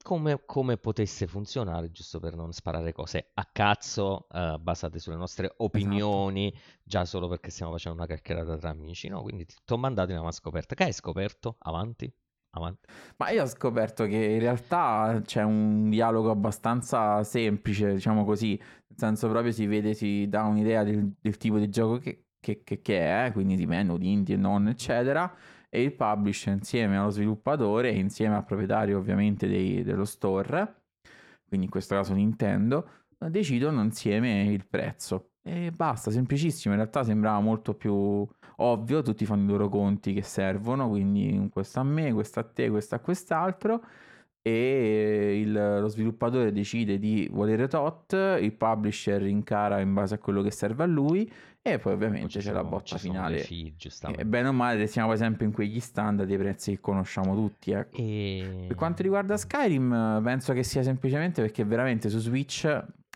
come, 0.02 0.40
come 0.46 0.76
potesse 0.78 1.26
funzionare, 1.26 1.90
giusto 1.90 2.18
per 2.20 2.34
non 2.36 2.52
sparare 2.52 2.92
cose 2.92 3.30
a 3.34 3.44
cazzo 3.50 4.28
eh, 4.32 4.56
basate 4.60 4.98
sulle 4.98 5.16
nostre 5.16 5.52
opinioni, 5.58 6.54
già 6.82 7.04
solo 7.04 7.28
perché 7.28 7.50
stiamo 7.50 7.72
facendo 7.72 7.98
una 7.98 8.06
chiacchierata 8.06 8.56
tra 8.56 8.70
amici, 8.70 9.08
no? 9.08 9.22
Quindi 9.22 9.44
ti 9.46 9.54
ho 9.72 9.76
mandato 9.76 10.12
in 10.12 10.18
avanscoperta. 10.18 10.74
Che 10.74 10.84
hai 10.84 10.92
scoperto? 10.92 11.56
Avanti? 11.60 12.10
Avanti. 12.50 12.88
Ma 13.18 13.30
io 13.30 13.42
ho 13.42 13.46
scoperto 13.46 14.06
che 14.06 14.16
in 14.16 14.40
realtà 14.40 15.20
c'è 15.24 15.42
un 15.42 15.90
dialogo 15.90 16.30
abbastanza 16.30 17.22
semplice, 17.22 17.92
diciamo 17.94 18.24
così, 18.24 18.56
nel 18.58 18.98
senso 18.98 19.28
proprio 19.28 19.52
si 19.52 19.66
vede, 19.66 19.92
si 19.94 20.26
dà 20.28 20.44
un'idea 20.44 20.82
del, 20.82 21.12
del 21.20 21.36
tipo 21.36 21.58
di 21.58 21.68
gioco 21.68 21.98
che, 21.98 22.24
che- 22.40 22.62
che- 22.64 22.80
che 22.80 23.26
è, 23.26 23.32
quindi 23.32 23.54
di 23.54 23.66
menu, 23.66 23.98
di 23.98 24.10
indie 24.12 24.34
e 24.34 24.38
non, 24.38 24.66
eccetera, 24.66 25.32
e 25.68 25.82
il 25.82 25.92
publisher 25.94 26.54
insieme 26.54 26.96
allo 26.96 27.10
sviluppatore 27.10 27.90
insieme 27.90 28.34
al 28.36 28.44
proprietario 28.44 28.98
ovviamente 28.98 29.46
dei- 29.46 29.82
dello 29.82 30.04
store, 30.06 30.84
quindi 31.46 31.66
in 31.66 31.70
questo 31.72 31.94
caso 31.94 32.14
Nintendo, 32.14 32.88
decidono 33.30 33.82
insieme 33.82 34.44
il 34.44 34.66
prezzo. 34.66 35.32
E 35.48 35.70
basta, 35.70 36.10
semplicissimo. 36.10 36.74
In 36.74 36.80
realtà 36.80 37.02
sembrava 37.02 37.40
molto 37.40 37.74
più 37.74 38.26
ovvio, 38.56 39.02
tutti 39.02 39.24
fanno 39.24 39.44
i 39.44 39.48
loro 39.48 39.68
conti 39.70 40.12
che 40.12 40.22
servono, 40.22 40.88
quindi 40.90 41.48
questo 41.50 41.80
a 41.80 41.84
me, 41.84 42.12
questo 42.12 42.40
a 42.40 42.44
te, 42.44 42.68
questo 42.68 42.94
a 42.96 42.98
quest'altro. 42.98 43.82
E 44.42 45.40
il, 45.40 45.52
lo 45.52 45.88
sviluppatore 45.88 46.52
decide 46.52 46.98
di 46.98 47.28
volere 47.30 47.66
tot, 47.66 48.12
il 48.40 48.52
publisher 48.52 49.22
incara 49.26 49.80
in 49.80 49.92
base 49.92 50.14
a 50.14 50.18
quello 50.18 50.42
che 50.42 50.50
serve 50.50 50.84
a 50.84 50.86
lui 50.86 51.30
e 51.60 51.78
poi 51.78 51.92
ovviamente 51.92 52.38
c'è 52.38 52.52
la 52.52 52.64
botta 52.64 52.96
finale. 52.96 53.38
Fee, 53.38 53.74
e 54.16 54.24
bene 54.24 54.48
o 54.48 54.52
male 54.52 54.86
siamo 54.86 55.12
esempio 55.12 55.44
in 55.44 55.52
quegli 55.52 55.80
standard 55.80 56.26
dei 56.28 56.38
prezzi 56.38 56.72
che 56.72 56.80
conosciamo 56.80 57.34
tutti. 57.34 57.72
Ecco. 57.72 57.96
E... 57.96 58.64
Per 58.68 58.76
quanto 58.76 59.02
riguarda 59.02 59.36
Skyrim, 59.36 60.20
penso 60.22 60.52
che 60.52 60.62
sia 60.62 60.82
semplicemente 60.82 61.42
perché 61.42 61.64
veramente 61.64 62.08
su 62.08 62.18
Switch, 62.18 62.64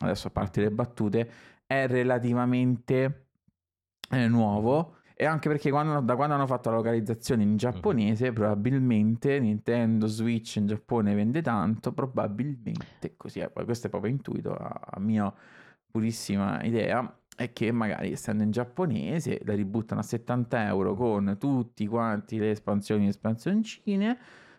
adesso 0.01 0.27
a 0.27 0.31
parte 0.31 0.61
le 0.61 0.71
battute, 0.71 1.31
è 1.73 1.87
relativamente 1.87 3.29
eh, 4.11 4.29
nuovo. 4.29 4.97
E 5.14 5.25
anche 5.25 5.49
perché 5.49 5.71
quando, 5.71 6.00
da 6.00 6.17
quando 6.17 6.35
hanno 6.35 6.47
fatto 6.47 6.71
la 6.71 6.76
localizzazione 6.76 7.43
in 7.43 7.57
giapponese, 7.57 8.31
mm. 8.31 8.35
probabilmente 8.35 9.38
Nintendo 9.38 10.07
Switch 10.07 10.57
in 10.57 10.67
Giappone 10.67 11.14
vende 11.14 11.43
tanto, 11.43 11.93
probabilmente 11.93 13.14
così 13.17 13.41
è. 13.41 13.49
Poi 13.50 13.64
questo 13.64 13.87
è 13.87 13.91
proprio 13.91 14.11
intuito, 14.11 14.52
a, 14.52 14.81
a 14.85 15.00
mia 15.00 15.33
purissima 15.91 16.62
idea 16.62 17.17
è 17.35 17.52
che 17.52 17.73
magari 17.73 18.12
essendo 18.12 18.43
in 18.43 18.50
giapponese 18.50 19.41
la 19.45 19.55
ributtano 19.55 20.00
a 20.00 20.05
70 20.05 20.67
euro 20.67 20.95
con 20.95 21.37
tutti 21.38 21.87
quanti 21.87 22.38
le 22.38 22.50
espansioni 22.50 23.07
e 23.07 23.09
espansioncine 23.09 24.19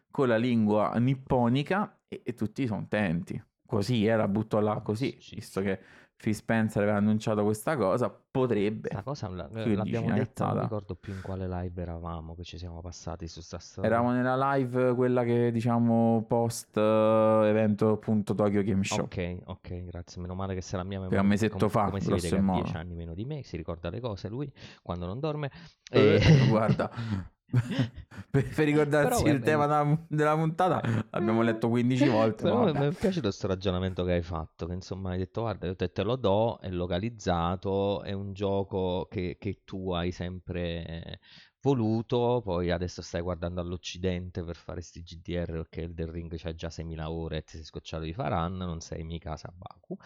con 0.09 0.27
la 0.27 0.37
lingua 0.37 0.93
nipponica 0.97 1.99
e, 2.07 2.21
e 2.23 2.33
tutti 2.33 2.65
sono 2.65 2.79
contenti 2.79 3.41
così 3.65 4.05
eh, 4.05 4.15
la 4.15 4.27
butto 4.27 4.59
là 4.59 4.81
così 4.81 5.17
visto 5.31 5.61
che 5.61 5.79
Phil 6.23 6.33
Spencer 6.33 6.81
aveva 6.81 6.95
annunciato 6.95 7.43
questa 7.43 7.75
cosa, 7.75 8.09
potrebbe. 8.09 8.87
La 8.93 9.03
cosa 9.03 9.27
la, 9.27 9.45
l'abbiamo 9.51 10.13
detta, 10.13 10.53
non 10.53 10.61
ricordo 10.61 10.95
più 10.95 11.11
in 11.11 11.19
quale 11.21 11.49
live 11.49 11.81
eravamo, 11.81 12.33
che 12.33 12.43
ci 12.43 12.57
siamo 12.57 12.79
passati 12.79 13.27
su 13.27 13.41
sta 13.41 13.59
storia. 13.59 13.89
Eravamo 13.89 14.13
nella 14.13 14.53
live, 14.53 14.95
quella 14.95 15.25
che 15.25 15.51
diciamo 15.51 16.23
post 16.25 16.77
uh, 16.77 17.43
evento 17.43 17.89
appunto 17.89 18.33
Tokyo 18.35 18.63
Game 18.63 18.85
Show. 18.85 19.03
Ok, 19.03 19.39
ok, 19.43 19.83
grazie. 19.83 20.21
Meno 20.21 20.33
male 20.33 20.53
che 20.53 20.61
se 20.61 20.77
la 20.77 20.83
mia 20.83 20.99
memoria... 20.99 21.19
un 21.19 21.27
mesetto 21.27 21.57
com- 21.57 21.67
fa, 21.67 21.85
come 21.87 21.99
si 21.99 22.09
vede 22.09 22.29
che 22.29 22.35
ha 22.37 22.53
10 22.53 22.75
anni 22.77 22.95
meno 22.95 23.13
di 23.13 23.25
me, 23.25 23.43
si 23.43 23.57
ricorda 23.57 23.89
le 23.89 23.99
cose 23.99 24.29
lui 24.29 24.49
quando 24.81 25.05
non 25.05 25.19
dorme. 25.19 25.51
Eh, 25.91 26.21
e... 26.23 26.47
guarda... 26.47 26.89
per, 28.31 28.49
per, 28.49 28.65
ricordarsi 28.65 29.23
Però, 29.23 29.35
il 29.35 29.41
tema 29.41 29.67
della, 29.67 30.05
della, 30.07 30.35
puntata 30.35 30.81
abbiamo 31.11 31.41
letto 31.41 31.69
15 31.69 32.07
volte. 32.09 32.43
Però 32.43 32.65
mi 32.65 32.87
è 32.87 32.91
piaciuto 32.91 33.27
questo 33.27 33.47
ragionamento 33.47 34.03
che 34.03 34.13
hai 34.13 34.23
fatto, 34.23 34.65
che 34.65 34.73
insomma 34.73 35.11
hai 35.11 35.19
detto 35.19 35.41
guarda 35.41 35.67
io 35.67 35.75
te, 35.75 35.91
te 35.91 36.03
lo 36.03 36.15
do, 36.15 36.59
è 36.59 36.69
localizzato, 36.69 38.01
è 38.01 38.11
un 38.11 38.33
gioco 38.33 39.07
che, 39.09 39.37
che 39.39 39.61
tu 39.63 39.91
hai 39.91 40.11
sempre 40.11 41.19
voluto, 41.63 42.41
poi 42.43 42.71
adesso 42.71 43.01
stai 43.01 43.21
guardando 43.21 43.61
all'Occidente 43.61 44.43
per 44.43 44.57
fare 44.57 44.81
sti 44.81 45.01
GDR 45.01 45.51
perché 45.51 45.81
il 45.81 45.93
del 45.93 46.07
Ring 46.07 46.35
c'ha 46.37 46.53
già 46.53 46.67
6.000 46.67 47.05
ore 47.05 47.37
e 47.37 47.43
ti 47.43 47.55
sei 47.55 47.63
scocciato 47.63 48.03
di 48.03 48.13
run, 48.15 48.57
non 48.57 48.81
sei 48.81 49.03
mica 49.03 49.37
Sabaku, 49.37 49.97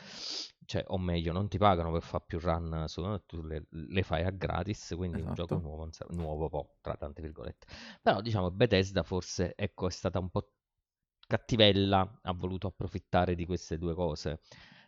cioè, 0.68 0.84
o 0.88 0.98
meglio, 0.98 1.32
non 1.32 1.48
ti 1.48 1.58
pagano 1.58 1.92
per 1.94 2.02
fare 2.02 2.26
più 2.28 2.40
run, 2.40 2.84
su, 2.88 3.02
tu 3.26 3.42
le, 3.42 3.68
le, 3.70 4.04
fai 4.04 4.24
a 4.26 4.32
gratis, 4.32 4.94
quindi 4.98 5.20
esatto. 5.20 5.30
un 5.30 5.36
gioco 5.36 5.54
esatto. 5.56 5.68
nuovo, 5.68 5.90
nuovo 6.10 6.50
po', 6.50 6.78
tra 6.82 6.96
tante 6.98 7.22
virgolette. 7.22 7.68
Però 8.02 8.22
diciamo 8.22 8.52
Bethesda 8.52 9.02
forse, 9.04 9.54
ecco, 9.56 9.88
è 9.88 9.92
stata 9.92 10.20
un 10.20 10.30
po' 10.30 10.52
cattivella, 11.26 12.20
ha 12.22 12.34
voluto 12.34 12.68
approfittare 12.68 13.34
di 13.36 13.46
queste 13.46 13.78
due 13.78 13.94
cose, 13.96 14.42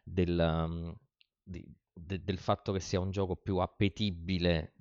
del, 0.04 0.38
um, 0.38 0.94
di, 1.42 1.66
de, 1.94 2.24
del 2.26 2.40
fatto 2.40 2.74
che 2.74 2.82
sia 2.82 3.00
un 3.00 3.12
gioco 3.12 3.38
più 3.38 3.58
appetibile 3.58 4.74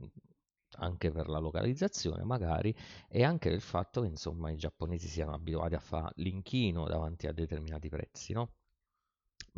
anche 0.78 1.10
per 1.10 1.28
la 1.28 1.38
localizzazione 1.38 2.24
magari 2.24 2.74
e 3.08 3.22
anche 3.24 3.50
del 3.50 3.60
fatto 3.60 4.02
che 4.02 4.08
insomma 4.08 4.50
i 4.50 4.56
giapponesi 4.56 5.08
siano 5.08 5.32
abituati 5.32 5.74
a 5.74 5.80
fare 5.80 6.12
l'inchino 6.16 6.86
davanti 6.86 7.26
a 7.26 7.32
determinati 7.32 7.88
prezzi, 7.88 8.32
no? 8.32 8.57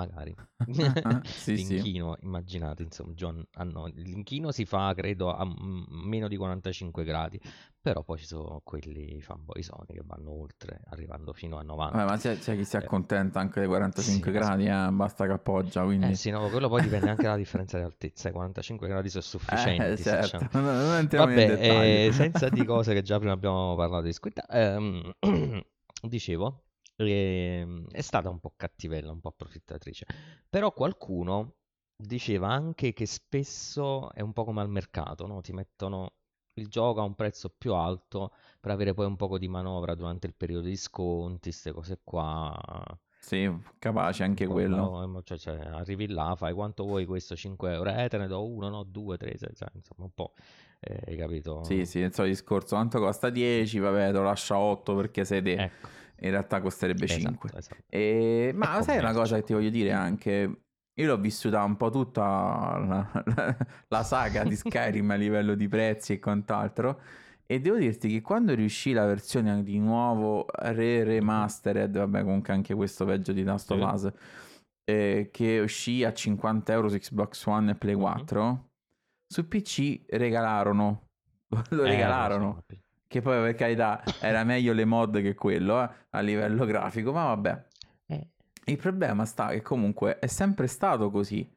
Magari. 0.01 0.35
sì, 1.25 1.57
l'inchino, 1.57 2.17
sì. 2.19 2.25
immaginate, 2.25 2.83
insomma, 2.83 3.13
John, 3.13 3.45
ah 3.55 3.65
no, 3.65 3.87
l'inchino 3.87 4.51
si 4.51 4.65
fa 4.65 4.95
credo 4.95 5.35
a 5.35 5.47
meno 5.89 6.27
di 6.27 6.37
45 6.37 7.05
gradi, 7.05 7.39
però 7.79 8.03
poi 8.03 8.19
ci 8.19 8.25
sono 8.25 8.63
quelli 8.65 9.21
fanboy 9.21 9.63
Sony 9.63 9.93
che 9.93 10.03
vanno 10.03 10.31
oltre, 10.31 10.81
arrivando 10.87 11.35
fino 11.35 11.59
a 11.59 11.63
90. 11.63 12.01
Eh, 12.01 12.05
ma 12.07 12.17
c'è, 12.17 12.39
c'è, 12.39 12.57
chi 12.57 12.65
si 12.65 12.77
eh, 12.77 12.79
accontenta 12.79 13.41
anche 13.41 13.61
dei 13.61 13.69
45 13.69 14.31
sì, 14.33 14.39
gradi, 14.39 14.67
eh, 14.67 14.91
basta 14.91 15.27
che 15.27 15.33
appoggia. 15.33 15.85
Quindi... 15.85 16.07
Eh 16.07 16.15
sì, 16.15 16.31
no, 16.31 16.49
quello 16.49 16.69
poi 16.69 16.81
dipende 16.81 17.11
anche 17.11 17.25
dalla 17.25 17.37
differenza 17.37 17.77
di 17.77 17.85
altezza. 17.85 18.31
I 18.31 18.33
45 18.33 18.89
gradi 18.89 19.11
sono 19.11 19.23
sufficienti. 19.23 19.83
Eh, 19.83 19.97
certo. 19.99 20.49
non, 20.53 20.65
non 20.65 21.09
Vabbè, 21.11 22.07
eh, 22.07 22.13
senza 22.13 22.49
di 22.49 22.65
cose 22.65 22.95
che 22.95 23.03
già 23.03 23.19
prima 23.19 23.33
abbiamo 23.33 23.75
parlato 23.77 24.05
di 24.05 24.13
squidda, 24.13 24.47
ehm, 24.47 25.13
dicevo, 26.03 26.49
eh, 26.49 26.70
è 27.07 28.01
stata 28.01 28.29
un 28.31 28.41
po' 28.41 28.53
cattivella, 28.57 29.13
un 29.13 29.21
po' 29.21 29.29
approfittatrice. 29.29 30.07
Però 30.49 30.73
qualcuno 30.73 31.57
diceva 31.97 32.49
anche 32.49 32.93
che 32.93 33.07
spesso 33.07 34.11
è 34.13 34.21
un 34.21 34.33
po' 34.33 34.45
come 34.45 34.61
al 34.61 34.71
mercato, 34.71 35.27
no? 35.27 35.41
Ti 35.41 35.53
mettono 35.53 36.15
il 36.55 36.69
gioco 36.69 37.01
a 37.01 37.05
un 37.05 37.15
prezzo 37.15 37.49
più 37.51 37.75
alto 37.75 38.33
per 38.61 38.71
avere 38.73 38.95
poi 38.95 39.07
un 39.07 39.17
po' 39.17 39.39
di 39.39 39.49
manovra 39.49 39.95
durante 39.95 40.27
il 40.27 40.35
periodo 40.35 40.67
di 40.67 40.77
sconti, 40.77 41.51
queste 41.51 41.73
cose 41.73 42.01
qua. 42.03 42.59
Sì, 43.21 43.55
capace 43.79 44.25
anche 44.25 44.47
quello. 44.47 45.07
No, 45.07 45.23
cioè, 45.23 45.37
cioè, 45.37 45.59
arrivi 45.59 46.09
là, 46.09 46.35
fai 46.37 46.55
quanto 46.55 46.85
vuoi 46.85 47.05
questo 47.05 47.37
5 47.37 47.75
euro, 47.75 47.91
eh 47.95 48.09
te 48.09 48.17
ne 48.17 48.27
do 48.27 48.49
uno, 48.49 48.71
no, 48.71 48.83
due, 48.83 49.19
tre, 49.19 49.37
sei, 49.37 49.51
cioè, 49.55 49.69
insomma 49.75 50.05
un 50.05 50.15
po', 50.15 50.33
eh, 50.81 51.03
hai 51.07 51.17
capito? 51.17 51.63
Sì, 51.63 51.85
sì, 51.85 51.99
il 51.99 52.15
solito 52.15 52.35
discorso, 52.35 52.77
quanto 52.77 52.99
costa 52.99 53.29
10, 53.29 53.79
vabbè, 53.79 54.07
te 54.07 54.13
lo 54.13 54.23
lascio 54.25 54.55
a 54.55 54.59
8 54.59 54.97
perché 54.97 55.27
sei 55.27 55.43
te. 55.43 55.53
Ecco. 55.53 55.89
In 56.23 56.31
realtà 56.31 56.61
costerebbe 56.61 57.05
esatto, 57.05 57.21
5. 57.21 57.51
Esatto. 57.55 57.83
E... 57.89 58.53
Ma 58.55 58.79
e 58.79 58.83
sai 58.83 58.99
una 58.99 59.13
cosa 59.13 59.37
che 59.37 59.43
ti 59.43 59.53
voglio 59.53 59.71
dire 59.71 59.93
anche, 59.93 60.63
io 60.95 61.07
l'ho 61.07 61.19
vissuta 61.19 61.63
un 61.63 61.77
po' 61.77 61.91
tutta 61.91 62.23
la, 62.23 63.23
la, 63.37 63.57
la 63.89 64.03
saga 64.03 64.45
di 64.45 64.57
Skyrim 64.57 65.11
a 65.11 65.15
livello 65.15 65.55
di 65.55 65.69
prezzi 65.69 66.15
e 66.15 66.19
quant'altro. 66.19 67.01
E 67.51 67.61
devo 67.61 67.79
dirti 67.79 68.09
che 68.09 68.21
quando 68.21 68.55
riuscì 68.55 68.93
la 68.93 69.05
versione 69.07 69.65
di 69.65 69.81
nuovo 69.81 70.47
re 70.53 71.03
remastered, 71.03 71.99
vabbè, 71.99 72.23
comunque 72.23 72.53
anche 72.53 72.75
questo 72.75 73.05
peggio 73.05 73.33
di 73.33 73.43
Last 73.43 73.73
of 73.73 73.93
Us, 73.93 74.13
eh, 74.85 75.31
che 75.33 75.59
uscì 75.59 76.05
a 76.05 76.13
50 76.13 76.73
euro 76.73 76.89
su 76.89 76.97
Xbox 76.97 77.45
One 77.47 77.73
e 77.73 77.75
Play 77.75 77.95
4, 77.95 78.45
mm-hmm. 78.45 78.55
su 79.27 79.49
PC 79.49 80.03
regalarono. 80.11 81.07
Lo 81.71 81.83
eh, 81.83 81.89
regalarono. 81.89 82.63
Che 83.09 83.21
poi 83.21 83.43
per 83.43 83.57
carità 83.57 84.01
era 84.21 84.45
meglio 84.45 84.73
le 84.73 84.85
mod 84.85 85.21
che 85.21 85.35
quello 85.35 85.83
eh, 85.83 85.91
a 86.11 86.21
livello 86.21 86.65
grafico, 86.65 87.11
ma 87.11 87.25
vabbè. 87.25 87.67
Il 88.67 88.77
problema 88.77 89.25
sta 89.25 89.49
che 89.49 89.61
comunque 89.61 90.21
è 90.21 90.29
sempre 90.29 90.69
stato 90.69 91.11
così. 91.11 91.53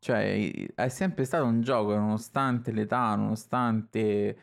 Cioè, 0.00 0.72
è 0.74 0.88
sempre 0.88 1.24
stato 1.24 1.44
un 1.44 1.60
gioco, 1.60 1.94
nonostante 1.94 2.72
l'età, 2.72 3.14
nonostante 3.14 4.36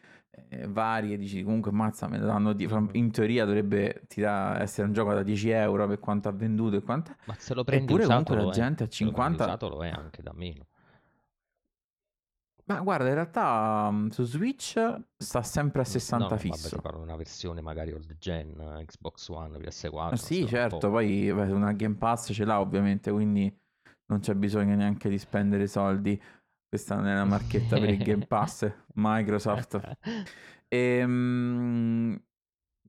eh, 0.50 0.68
varie, 0.68 1.18
dici 1.18 1.44
comunque 1.44 1.72
mazza, 1.72 2.08
me 2.08 2.18
danno 2.18 2.54
di... 2.54 2.68
in 2.94 3.12
teoria 3.12 3.46
dovrebbe 3.46 4.04
tira... 4.08 4.60
essere 4.62 4.88
un 4.88 4.94
gioco 4.94 5.14
da 5.14 5.24
10 5.24 5.50
euro 5.50 5.88
per 5.88 6.00
quanto 6.00 6.28
ha 6.30 6.32
venduto 6.32 6.76
e 6.76 6.82
quanto... 6.82 7.16
Ma 7.26 7.36
se 7.38 7.54
lo 7.54 7.64
prendi 7.64 7.86
Eppure 7.86 8.04
usato 8.04 8.24
comunque 8.24 8.46
la 8.46 8.52
gente 8.52 8.84
a 8.84 8.88
50... 8.88 9.32
Se 9.32 9.40
lo 9.40 9.46
usato 9.46 9.70
lo 9.70 9.84
è 9.84 9.90
anche 9.90 10.22
da 10.22 10.34
meno. 10.34 10.66
Ma 12.66 12.80
guarda, 12.80 13.10
in 13.10 13.16
realtà 13.16 13.88
um, 13.90 14.10
su 14.10 14.24
Switch 14.24 14.80
sta 15.18 15.44
sempre 15.44 15.82
a 15.82 15.86
60 15.86 16.28
no, 16.30 16.38
fisso. 16.38 16.70
Vabbè, 16.70 16.82
parlo 16.82 17.02
una 17.02 17.18
versione 17.18 17.62
magari 17.62 17.92
old 17.92 18.16
gen, 18.18 18.84
Xbox 18.86 19.28
One, 19.28 19.58
PS4. 19.58 20.12
Ah, 20.12 20.16
sì, 20.16 20.48
certo, 20.48 20.90
poi 20.90 21.32
beh, 21.34 21.52
una 21.52 21.74
Game 21.74 21.96
Pass 21.96 22.32
ce 22.32 22.46
l'ha 22.46 22.62
ovviamente, 22.62 23.12
quindi 23.12 23.54
non 24.06 24.20
c'è 24.20 24.34
bisogno 24.36 24.76
neanche 24.76 25.10
di 25.10 25.18
spendere 25.18 25.68
soldi. 25.68 26.22
Questa 26.74 26.96
non 26.96 27.06
è 27.06 27.12
una 27.12 27.26
marchetta 27.26 27.78
per 27.78 27.88
il 27.88 27.98
Game 28.02 28.26
Pass, 28.26 28.68
Microsoft. 28.96 29.80
E, 30.68 31.04
um, 31.04 32.20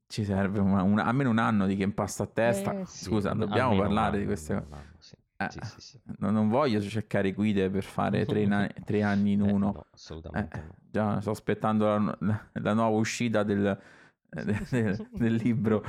ci 0.06 0.24
serve 0.24 0.58
una, 0.58 0.82
una, 0.82 1.04
almeno 1.04 1.28
un 1.28 1.36
anno 1.36 1.66
di 1.66 1.76
Game 1.76 1.92
Pass 1.92 2.20
a 2.20 2.26
testa. 2.26 2.80
Eh, 2.80 2.86
sì, 2.86 3.04
Scusa, 3.04 3.34
dobbiamo 3.34 3.76
parlare 3.76 4.20
di 4.20 4.24
queste 4.24 4.54
cose. 4.54 5.18
Eh, 5.36 5.50
sì, 5.50 5.58
sì, 5.64 5.80
sì. 5.82 6.00
Non 6.16 6.48
voglio 6.48 6.80
cercare 6.80 7.34
guide 7.34 7.68
per 7.68 7.82
fare 7.82 8.24
tre, 8.24 8.46
na- 8.46 8.70
tre 8.86 9.02
anni 9.02 9.32
in 9.32 9.42
eh, 9.42 9.52
uno. 9.52 9.72
no, 9.72 9.86
assolutamente. 9.92 10.58
Eh, 10.58 10.62
no. 10.62 10.74
Già 10.90 11.20
sto 11.20 11.32
aspettando 11.32 11.84
la, 11.84 12.16
la, 12.20 12.48
la 12.52 12.72
nuova 12.72 12.96
uscita 12.96 13.42
del, 13.42 13.78
del, 14.42 14.66
del, 14.70 15.08
del 15.12 15.34
libro 15.34 15.82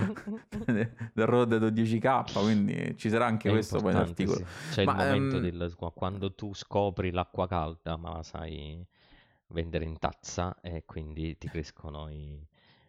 del 0.66 1.26
Road 1.26 1.54
12K, 1.54 2.42
quindi 2.42 2.98
ci 2.98 3.10
sarà 3.10 3.26
anche 3.26 3.50
È 3.50 3.52
questo 3.52 3.80
poi 3.80 3.94
l'articolo. 3.94 4.46
C'è 4.72 4.86
ma, 4.86 4.92
il 4.92 4.98
momento 4.98 5.36
um... 5.38 5.42
del, 5.42 5.76
quando 5.94 6.34
tu 6.34 6.54
scopri 6.54 7.12
l'acqua 7.12 7.48
calda, 7.48 7.98
ma 7.98 8.22
sai 8.24 8.86
vendere 9.48 9.86
in 9.86 9.98
tazza 9.98 10.58
e 10.62 10.84
quindi 10.86 11.38
ti 11.38 11.48
crescono 11.48 12.10
i... 12.10 12.46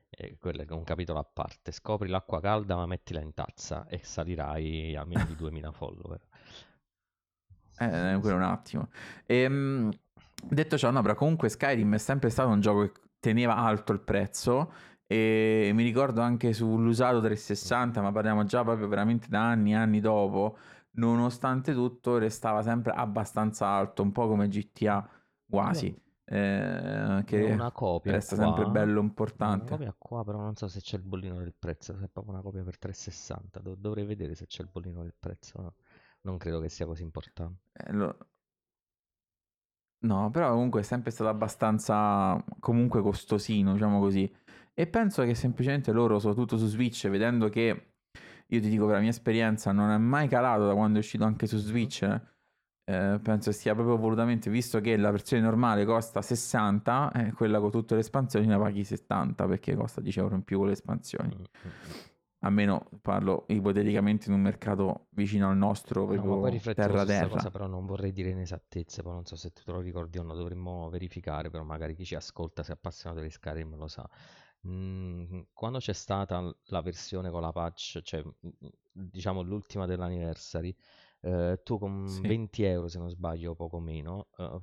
Eh, 0.08 0.36
quello 0.38 0.62
è 0.62 0.66
un 0.70 0.84
capitolo 0.84 1.18
a 1.18 1.25
parte. 1.25 1.72
Scopri 1.72 2.08
l'acqua 2.08 2.40
calda, 2.40 2.76
ma 2.76 2.86
mettila 2.86 3.20
in 3.20 3.34
tazza 3.34 3.86
e 3.86 4.00
salirai 4.02 4.96
a 4.96 5.04
meno 5.04 5.25
di 5.25 5.34
2000 5.34 5.72
follower. 5.72 6.20
Eh, 7.78 8.18
quello 8.20 8.36
un 8.36 8.42
attimo. 8.42 8.88
Ehm, 9.26 9.90
detto 10.42 10.78
ciò, 10.78 10.90
no, 10.90 11.02
però 11.02 11.14
comunque 11.14 11.48
Skyrim 11.48 11.94
è 11.94 11.98
sempre 11.98 12.30
stato 12.30 12.48
un 12.48 12.60
gioco 12.60 12.82
che 12.82 13.00
teneva 13.20 13.56
alto 13.56 13.92
il 13.92 14.00
prezzo 14.00 14.72
e 15.06 15.70
mi 15.75 15.82
ricordo 15.82 16.20
anche 16.20 16.52
sull'usato 16.52 17.20
360, 17.20 18.00
ma 18.00 18.12
parliamo 18.12 18.44
già 18.44 18.62
proprio 18.62 18.88
veramente 18.88 19.28
da 19.28 19.48
anni 19.48 19.72
e 19.72 19.75
anni 19.76 20.00
dopo, 20.00 20.56
nonostante 20.92 21.72
tutto 21.72 22.18
restava 22.18 22.62
sempre 22.62 22.92
abbastanza 22.92 23.66
alto, 23.66 24.02
un 24.02 24.12
po' 24.12 24.26
come 24.28 24.48
GTA 24.48 25.08
quasi. 25.48 25.94
Eh, 26.28 27.22
che 27.25 27.42
una 27.42 27.70
copia 27.70 28.12
resta 28.12 28.34
qua, 28.34 28.44
sempre 28.44 28.66
bello 28.66 29.00
importante. 29.00 29.75
Una 29.75 29.76
copia 29.76 29.94
qua, 29.96 30.25
però 30.25 30.38
non 30.40 30.56
so 30.56 30.66
se 30.66 30.80
c'è 30.80 30.96
il 30.96 31.04
bollino 31.04 31.38
del 31.38 31.54
prezzo, 31.56 31.96
se 31.96 32.04
è 32.06 32.08
proprio 32.08 32.32
una 32.34 32.42
copia 32.42 32.64
per 32.64 32.78
360, 32.78 33.60
Dov- 33.60 33.78
dovrei 33.78 34.04
vedere 34.04 34.34
se 34.34 34.46
c'è 34.46 34.62
il 34.62 34.68
bollino 34.72 35.02
del 35.02 35.14
prezzo. 35.18 35.62
no? 35.62 35.75
Non 36.22 36.36
credo 36.38 36.60
che 36.60 36.68
sia 36.68 36.84
così 36.84 37.02
importante. 37.02 37.70
Eh, 37.75 37.92
lo- 37.92 38.16
No, 39.98 40.30
però 40.30 40.50
comunque 40.52 40.80
è 40.80 40.82
sempre 40.84 41.10
stato 41.10 41.30
abbastanza 41.30 42.42
comunque 42.60 43.00
costosino, 43.02 43.72
diciamo 43.72 43.98
così. 43.98 44.30
E 44.78 44.87
penso 44.87 45.23
che 45.25 45.35
semplicemente 45.35 45.90
loro, 45.90 46.18
soprattutto 46.18 46.59
su 46.59 46.66
Switch, 46.66 47.09
vedendo 47.09 47.49
che 47.49 47.92
io 48.49 48.61
ti 48.61 48.68
dico 48.68 48.85
per 48.85 48.97
la 48.97 49.00
mia 49.00 49.09
esperienza, 49.11 49.73
non 49.73 49.90
è 49.90 49.97
mai 49.97 50.28
calato 50.28 50.66
da 50.66 50.75
quando 50.75 50.99
è 50.99 51.00
uscito 51.00 51.25
anche 51.25 51.47
su 51.47 51.56
Switch. 51.59 52.02
eh, 52.88 53.18
penso 53.23 53.52
sia 53.52 53.75
proprio 53.75 53.97
volutamente, 53.97 54.50
visto 54.50 54.80
che 54.80 54.97
la 54.97 55.11
versione 55.11 55.42
normale 55.42 55.85
costa 55.85 56.23
60, 56.23 57.11
e 57.12 57.33
quella 57.33 57.59
con 57.61 57.71
tutte 57.71 57.95
le 57.95 58.00
espansioni 58.00 58.47
la 58.47 58.59
paghi 58.59 58.85
70 58.85 59.47
perché 59.47 59.75
costa 59.75 60.00
10 60.00 60.18
euro 60.21 60.35
in 60.37 60.42
più 60.45 60.59
con 60.59 60.66
le 60.66 60.73
espansioni. 60.75 61.35
Mm, 61.35 61.68
mm, 61.68 61.73
mm. 61.88 61.92
Almeno 62.40 62.88
parlo 63.02 63.45
ipoteticamente 63.49 64.28
in 64.28 64.35
un 64.35 64.40
mercato 64.42 65.06
vicino 65.11 65.49
al 65.49 65.56
nostro, 65.56 66.06
No, 66.06 66.23
proprio 66.23 66.49
riflettevo 66.49 66.97
terra 66.97 67.04
terra. 67.04 67.28
cosa, 67.28 67.50
però 67.50 67.66
non 67.66 67.87
vorrei 67.87 68.12
dire 68.12 68.30
inesattezze, 68.30 69.02
poi 69.02 69.12
non 69.14 69.25
so 69.25 69.35
se 69.37 69.50
tu 69.52 69.62
te 69.64 69.73
lo 69.73 69.80
ricordi 69.80 70.18
o 70.18 70.23
no, 70.23 70.35
dovremmo 70.35 70.88
verificare, 70.90 71.50
però 71.50 71.64
magari 71.64 71.95
chi 71.95 72.04
ci 72.04 72.14
ascolta, 72.14 72.62
se 72.62 72.73
è 72.73 72.75
appassionato 72.75 73.21
di 73.23 73.30
Skyrim 73.30 73.75
lo 73.76 73.88
sa. 73.88 74.09
Mm, 74.66 75.42
quando 75.52 75.78
c'è 75.78 75.92
stata 75.92 76.40
la 76.66 76.80
versione 76.80 77.30
con 77.30 77.40
la 77.42 77.52
patch, 77.52 78.00
cioè 78.02 78.23
diciamo 78.92 79.42
l'ultima 79.42 79.87
dell'anniversary, 79.87 80.75
eh, 81.20 81.61
tu 81.62 81.78
con 81.78 82.23
Sì. 82.23 82.26
20 82.26 82.62
euro, 82.64 82.88
se 82.88 82.99
non 82.99 83.11
sbaglio, 83.11 83.54
poco 83.54 83.78
meno, 83.78 84.28
eh, 84.38 84.61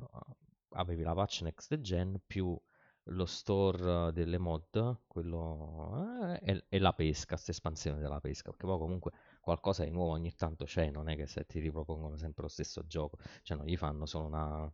avevi 0.71 1.03
la 1.03 1.13
patch 1.13 1.41
next 1.43 1.79
gen 1.79 2.19
più 2.25 2.59
lo 3.07 3.25
store 3.25 4.11
delle 4.13 4.37
mod, 4.37 5.01
quello, 5.07 6.31
eh, 6.39 6.39
e, 6.51 6.65
e 6.69 6.79
la 6.79 6.93
pesca, 6.93 7.33
questa 7.35 7.51
espansione 7.51 7.99
della 7.99 8.19
pesca, 8.21 8.49
perché 8.49 8.65
poi 8.65 8.77
comunque 8.79 9.11
qualcosa 9.41 9.83
di 9.83 9.91
nuovo 9.91 10.11
ogni 10.11 10.33
tanto 10.35 10.65
c'è, 10.65 10.89
non 10.89 11.09
è 11.09 11.15
che 11.15 11.27
se 11.27 11.45
ti 11.45 11.59
ripropongono 11.59 12.15
sempre 12.17 12.43
lo 12.43 12.49
stesso 12.49 12.85
gioco, 12.87 13.17
cioè 13.43 13.57
non 13.57 13.65
gli 13.67 13.75
fanno 13.77 14.05
solo 14.05 14.25
una, 14.27 14.73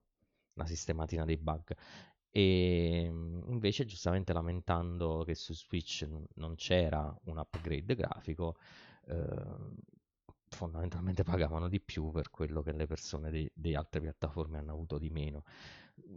una 0.54 0.66
sistematina 0.68 1.26
dei 1.26 1.38
bug. 1.38 1.76
E 2.32 3.08
mm, 3.12 3.42
invece, 3.50 3.86
giustamente 3.86 4.34
lamentando 4.34 5.24
che 5.26 5.36
su 5.36 5.54
Switch 5.54 6.08
non 6.36 6.56
c'era 6.56 7.14
un 7.26 7.38
upgrade 7.38 7.96
grafico, 7.96 8.56
eh, 9.08 9.46
fondamentalmente 10.50 11.24
pagavano 11.24 11.68
di 11.68 11.80
più 11.80 12.12
per 12.12 12.30
quello 12.30 12.62
che 12.62 12.72
le 12.74 12.86
persone 12.88 13.32
di, 13.32 13.50
di 13.54 13.76
altre 13.76 14.02
piattaforme 14.02 14.58
hanno 14.58 14.72
avuto 14.74 14.98
di 14.98 15.10
meno. 15.10 15.44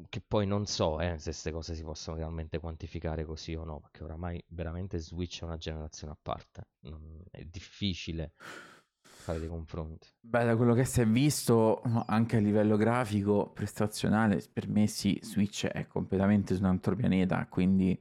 Che 0.09 0.21
poi 0.21 0.47
non 0.47 0.67
so 0.67 1.01
eh, 1.01 1.19
se 1.19 1.25
queste 1.31 1.51
cose 1.51 1.75
si 1.75 1.83
possono 1.83 2.17
realmente 2.17 2.59
quantificare 2.59 3.25
così 3.25 3.55
o 3.55 3.65
no, 3.65 3.81
perché 3.81 4.05
oramai 4.05 4.43
veramente 4.49 4.99
Switch 4.99 5.41
è 5.43 5.45
una 5.45 5.57
generazione 5.57 6.13
a 6.13 6.19
parte, 6.21 6.69
non- 6.81 7.23
è 7.31 7.45
difficile 7.45 8.33
fare 9.23 9.39
dei 9.39 9.49
confronti. 9.49 10.09
Beh, 10.21 10.45
da 10.45 10.57
quello 10.57 10.75
che 10.75 10.85
si 10.85 11.01
è 11.01 11.07
visto, 11.07 11.81
anche 12.07 12.37
a 12.37 12.41
livello 12.41 12.77
grafico, 12.77 13.51
prestazionale, 13.53 14.43
per 14.53 14.69
me 14.69 14.87
sì, 14.87 15.19
Switch 15.23 15.67
è 15.67 15.87
completamente 15.87 16.55
su 16.55 16.63
un 16.63 16.69
altro 16.69 16.95
pianeta, 16.95 17.47
quindi 17.49 17.99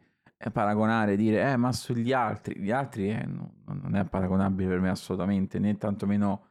paragonare, 0.52 1.16
dire, 1.16 1.52
eh, 1.52 1.56
ma 1.56 1.72
sugli 1.72 2.12
altri, 2.12 2.60
gli 2.60 2.72
altri 2.72 3.10
eh, 3.10 3.26
no- 3.26 3.54
non 3.66 3.96
è 3.96 4.04
paragonabile 4.06 4.70
per 4.70 4.80
me 4.80 4.90
assolutamente, 4.90 5.60
né 5.60 5.78
tantomeno 5.78 6.48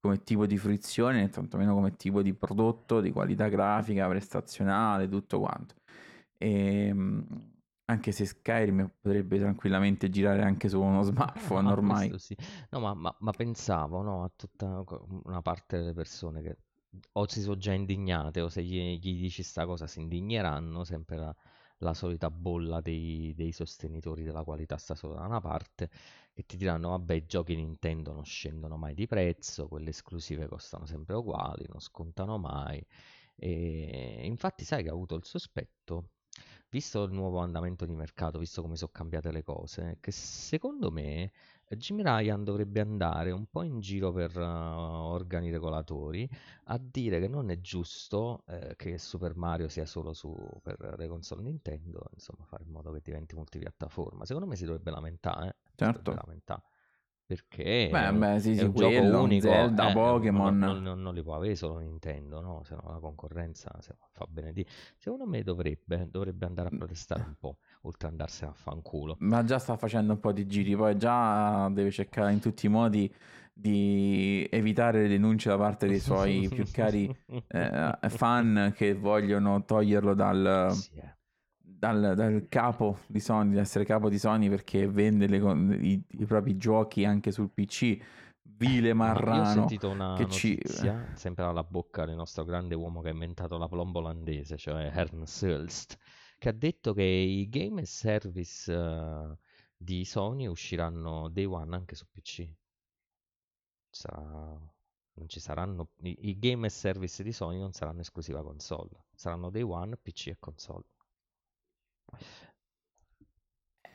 come 0.00 0.22
tipo 0.22 0.46
di 0.46 0.56
fruizione, 0.56 1.20
né 1.20 1.28
tantomeno 1.28 1.74
come 1.74 1.96
tipo 1.96 2.22
di 2.22 2.32
prodotto, 2.32 3.00
di 3.00 3.10
qualità 3.10 3.48
grafica, 3.48 4.08
prestazionale, 4.08 5.08
tutto 5.08 5.40
quanto. 5.40 5.74
E, 6.38 6.94
anche 7.86 8.12
se 8.12 8.26
Skyrim 8.26 8.90
potrebbe 9.00 9.38
tranquillamente 9.38 10.10
girare 10.10 10.42
anche 10.42 10.68
su 10.68 10.80
uno 10.80 11.02
smartphone 11.02 11.70
No, 11.80 11.94
ormai. 11.94 12.14
sì. 12.18 12.36
No, 12.70 12.80
ma, 12.80 12.94
ma- 12.94 13.16
ma 13.20 13.32
pensavo, 13.32 14.02
no, 14.02 14.24
a 14.24 14.30
tutta 14.34 14.84
una 15.24 15.42
parte 15.42 15.78
delle 15.78 15.92
persone 15.94 16.42
che 16.42 16.56
o 17.12 17.28
si 17.28 17.42
sono 17.42 17.56
già 17.58 17.72
indignate 17.72 18.40
o 18.40 18.48
se 18.48 18.62
gli, 18.62 18.98
gli 18.98 19.20
dici 19.20 19.42
sta 19.42 19.66
cosa 19.66 19.86
si 19.86 20.00
indigneranno, 20.00 20.84
sempre 20.84 21.16
la, 21.18 21.34
la 21.78 21.94
solita 21.94 22.30
bolla 22.30 22.80
dei, 22.80 23.34
dei 23.34 23.52
sostenitori 23.52 24.22
della 24.22 24.44
qualità 24.44 24.76
sta 24.78 24.94
solo 24.94 25.14
da 25.14 25.24
una 25.26 25.40
parte, 25.40 25.90
che 26.32 26.44
ti 26.46 26.56
diranno, 26.56 26.90
vabbè, 26.90 27.14
i 27.14 27.26
giochi 27.26 27.54
Nintendo 27.54 28.12
non 28.12 28.24
scendono 28.24 28.76
mai 28.76 28.94
di 28.94 29.06
prezzo, 29.06 29.68
quelle 29.68 29.90
esclusive 29.90 30.46
costano 30.48 30.86
sempre 30.86 31.14
uguali, 31.16 31.66
non 31.68 31.80
scontano 31.80 32.38
mai. 32.38 32.84
E 33.38 34.20
infatti 34.24 34.64
sai 34.64 34.82
che 34.82 34.90
ho 34.90 34.94
avuto 34.94 35.14
il 35.16 35.24
sospetto 35.24 36.10
visto 36.76 37.02
il 37.04 37.12
nuovo 37.12 37.38
andamento 37.38 37.86
di 37.86 37.94
mercato, 37.94 38.38
visto 38.38 38.60
come 38.60 38.76
sono 38.76 38.90
cambiate 38.92 39.30
le 39.32 39.42
cose, 39.42 39.96
che 39.98 40.10
secondo 40.12 40.90
me 40.90 41.32
Jim 41.68 42.02
Ryan 42.02 42.44
dovrebbe 42.44 42.80
andare 42.80 43.30
un 43.30 43.46
po' 43.46 43.62
in 43.62 43.80
giro 43.80 44.12
per 44.12 44.36
eh, 44.36 44.42
organi 44.42 45.50
regolatori 45.50 46.28
a 46.64 46.78
dire 46.78 47.18
che 47.18 47.28
non 47.28 47.50
è 47.50 47.60
giusto 47.60 48.44
eh, 48.48 48.74
che 48.76 48.98
Super 48.98 49.34
Mario 49.36 49.68
sia 49.68 49.86
solo 49.86 50.12
su, 50.12 50.36
per 50.62 50.96
le 50.98 51.08
console 51.08 51.42
Nintendo, 51.42 52.04
insomma, 52.12 52.44
fare 52.44 52.64
in 52.64 52.70
modo 52.70 52.92
che 52.92 53.00
diventi 53.02 53.34
multipiattaforma. 53.34 54.26
Secondo 54.26 54.46
me 54.48 54.56
si 54.56 54.64
dovrebbe 54.66 54.90
lamentare, 54.90 55.48
eh, 55.48 55.54
si 55.74 55.86
dovrebbe 55.88 56.12
Certo. 56.12 56.14
lamentare. 56.14 56.62
Perché 57.26 57.64
Beh, 57.90 57.98
è 58.04 58.10
un, 58.12 58.20
beh, 58.20 58.40
sì, 58.40 58.54
è 58.54 58.62
sì, 58.62 58.62
un 58.62 58.74
gioco 58.74 59.00
quello, 59.00 59.22
unico, 59.22 59.48
Zelda, 59.50 59.90
eh, 59.90 59.92
Pokémon. 59.92 60.58
non- 60.60 60.82
non- 60.82 61.02
non 61.02 61.12
li 61.14 61.22
può 61.22 61.34
avere 61.34 61.56
solo 61.56 61.78
Nintendo, 61.78 62.40
no? 62.40 62.62
Se 62.64 62.74
no 62.74 62.82
la 62.92 62.98
concorrenza 63.00 63.76
se 63.80 63.94
no, 63.98 64.08
fa 64.12 64.26
bene 64.28 64.52
di... 64.52 64.64
Secondo 64.96 65.26
me 65.26 65.42
dovrebbe, 65.42 66.08
dovrebbe 66.08 66.46
andare 66.46 66.68
a 66.68 66.72
protestare 66.72 67.22
un 67.24 67.34
po', 67.36 67.58
oltre 67.82 68.06
ad 68.06 68.12
andarsene 68.12 68.50
a 68.52 68.54
fanculo. 68.54 69.16
Ma 69.18 69.42
già 69.44 69.58
sta 69.58 69.76
facendo 69.76 70.12
un 70.12 70.20
po' 70.20 70.32
di 70.32 70.46
giri, 70.46 70.76
poi 70.76 70.96
già 70.98 71.68
deve 71.70 71.90
cercare 71.90 72.32
in 72.32 72.38
tutti 72.40 72.66
i 72.66 72.68
modi 72.68 73.12
di 73.52 74.46
evitare 74.50 75.02
le 75.02 75.08
denunce 75.08 75.48
da 75.48 75.56
parte 75.56 75.88
dei 75.88 76.00
suoi 76.00 76.50
più 76.52 76.70
cari 76.70 77.10
eh, 77.48 77.98
fan 78.08 78.72
che 78.76 78.94
vogliono 78.94 79.64
toglierlo 79.64 80.14
dal, 80.14 80.84
Sì, 80.84 80.94
eh. 80.96 81.16
Dal, 81.92 82.14
dal 82.14 82.46
capo 82.48 82.98
di 83.06 83.20
Sony, 83.20 83.50
di 83.52 83.58
essere 83.58 83.84
capo 83.84 84.08
di 84.08 84.18
Sony 84.18 84.48
perché 84.48 84.88
vende 84.88 85.26
le 85.26 85.36
i, 85.76 86.02
i 86.08 86.24
propri 86.26 86.56
giochi 86.56 87.04
anche 87.04 87.30
sul 87.32 87.50
PC. 87.50 87.98
Vile 88.42 88.94
Ma 88.94 89.04
io 89.06 89.12
ho 89.12 89.14
marrano. 89.14 89.44
sentito 89.44 89.90
una 89.90 90.14
che 90.14 90.26
ci- 90.28 90.58
notizia, 90.60 91.10
sempre 91.14 91.44
dalla 91.44 91.62
bocca 91.62 92.06
del 92.06 92.16
nostro 92.16 92.44
grande 92.44 92.74
uomo 92.74 93.02
che 93.02 93.08
ha 93.08 93.12
inventato 93.12 93.58
la 93.58 93.68
plomba 93.68 93.98
olandese, 93.98 94.56
cioè 94.56 94.90
Ernst 94.94 95.42
Hulst, 95.42 95.98
che 96.38 96.48
ha 96.48 96.52
detto 96.52 96.94
che 96.94 97.02
i 97.02 97.48
game 97.50 97.82
as 97.82 97.90
service 97.94 98.72
eh, 98.72 99.36
di 99.76 100.04
Sony 100.06 100.46
usciranno 100.46 101.28
day 101.28 101.44
one 101.44 101.74
anche 101.76 101.94
su 101.94 102.06
PC. 102.10 102.48
Sarà- 103.90 104.58
non 105.18 105.28
ci 105.28 105.40
saranno 105.40 105.90
i, 106.02 106.28
i 106.28 106.38
game 106.38 106.66
as 106.66 106.78
service 106.78 107.22
di 107.22 107.32
Sony 107.32 107.58
non 107.58 107.72
saranno 107.72 108.00
esclusiva 108.00 108.42
console, 108.42 109.04
saranno 109.14 109.50
day 109.50 109.62
one 109.62 109.96
PC 109.96 110.28
e 110.28 110.36
console. 110.38 110.84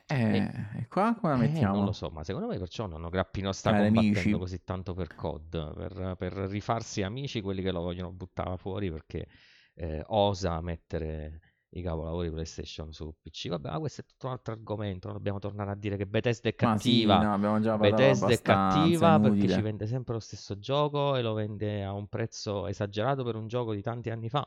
Eh, 0.06 0.48
e 0.78 0.86
qua 0.88 1.14
come 1.18 1.32
la 1.32 1.38
Eh, 1.38 1.38
mettiamo? 1.38 1.72
non 1.72 1.84
lo 1.84 1.92
so, 1.92 2.10
ma 2.10 2.22
secondo 2.24 2.46
me 2.46 2.58
perciò 2.58 2.86
Nonno 2.86 3.08
Grappino 3.08 3.52
sta 3.52 3.72
Cari 3.72 3.74
combattendo 3.74 4.36
amici. 4.36 4.38
così 4.38 4.62
tanto 4.64 4.92
per 4.92 5.14
COD, 5.14 5.74
per, 5.74 6.14
per 6.18 6.32
rifarsi 6.34 7.02
amici 7.02 7.40
quelli 7.40 7.62
che 7.62 7.70
lo 7.72 7.80
vogliono 7.80 8.12
buttare 8.12 8.56
fuori 8.58 8.90
perché 8.90 9.26
eh, 9.74 10.02
osa 10.08 10.60
mettere 10.60 11.40
i 11.70 11.80
capolavori 11.82 12.30
PlayStation 12.30 12.92
su 12.92 13.14
PC. 13.22 13.48
Vabbè, 13.48 13.70
ma 13.70 13.78
questo 13.78 14.02
è 14.02 14.04
tutto 14.04 14.26
un 14.26 14.32
altro 14.32 14.52
argomento, 14.52 15.06
non 15.08 15.16
dobbiamo 15.16 15.38
tornare 15.38 15.70
a 15.70 15.74
dire 15.74 15.96
che 15.96 16.06
Bethesda 16.06 16.48
è 16.50 16.54
Ma 16.56 16.78
sì, 16.78 17.16
cattiva. 17.16 17.18
no, 17.18 17.32
abbiamo 17.34 17.60
già 17.60 17.76
parlato 17.76 18.14
Bethesda 18.14 18.32
è 18.32 18.40
cattiva 18.42 19.18
perché 19.18 19.48
ci 19.48 19.60
vende 19.62 19.86
sempre 19.86 20.12
lo 20.14 20.20
stesso 20.20 20.58
gioco 20.58 21.16
e 21.16 21.22
lo 21.22 21.32
vende 21.32 21.82
a 21.82 21.92
un 21.92 22.08
prezzo 22.08 22.66
esagerato 22.66 23.24
per 23.24 23.34
un 23.36 23.48
gioco 23.48 23.72
di 23.74 23.80
tanti 23.82 24.10
anni 24.10 24.28
fa. 24.28 24.46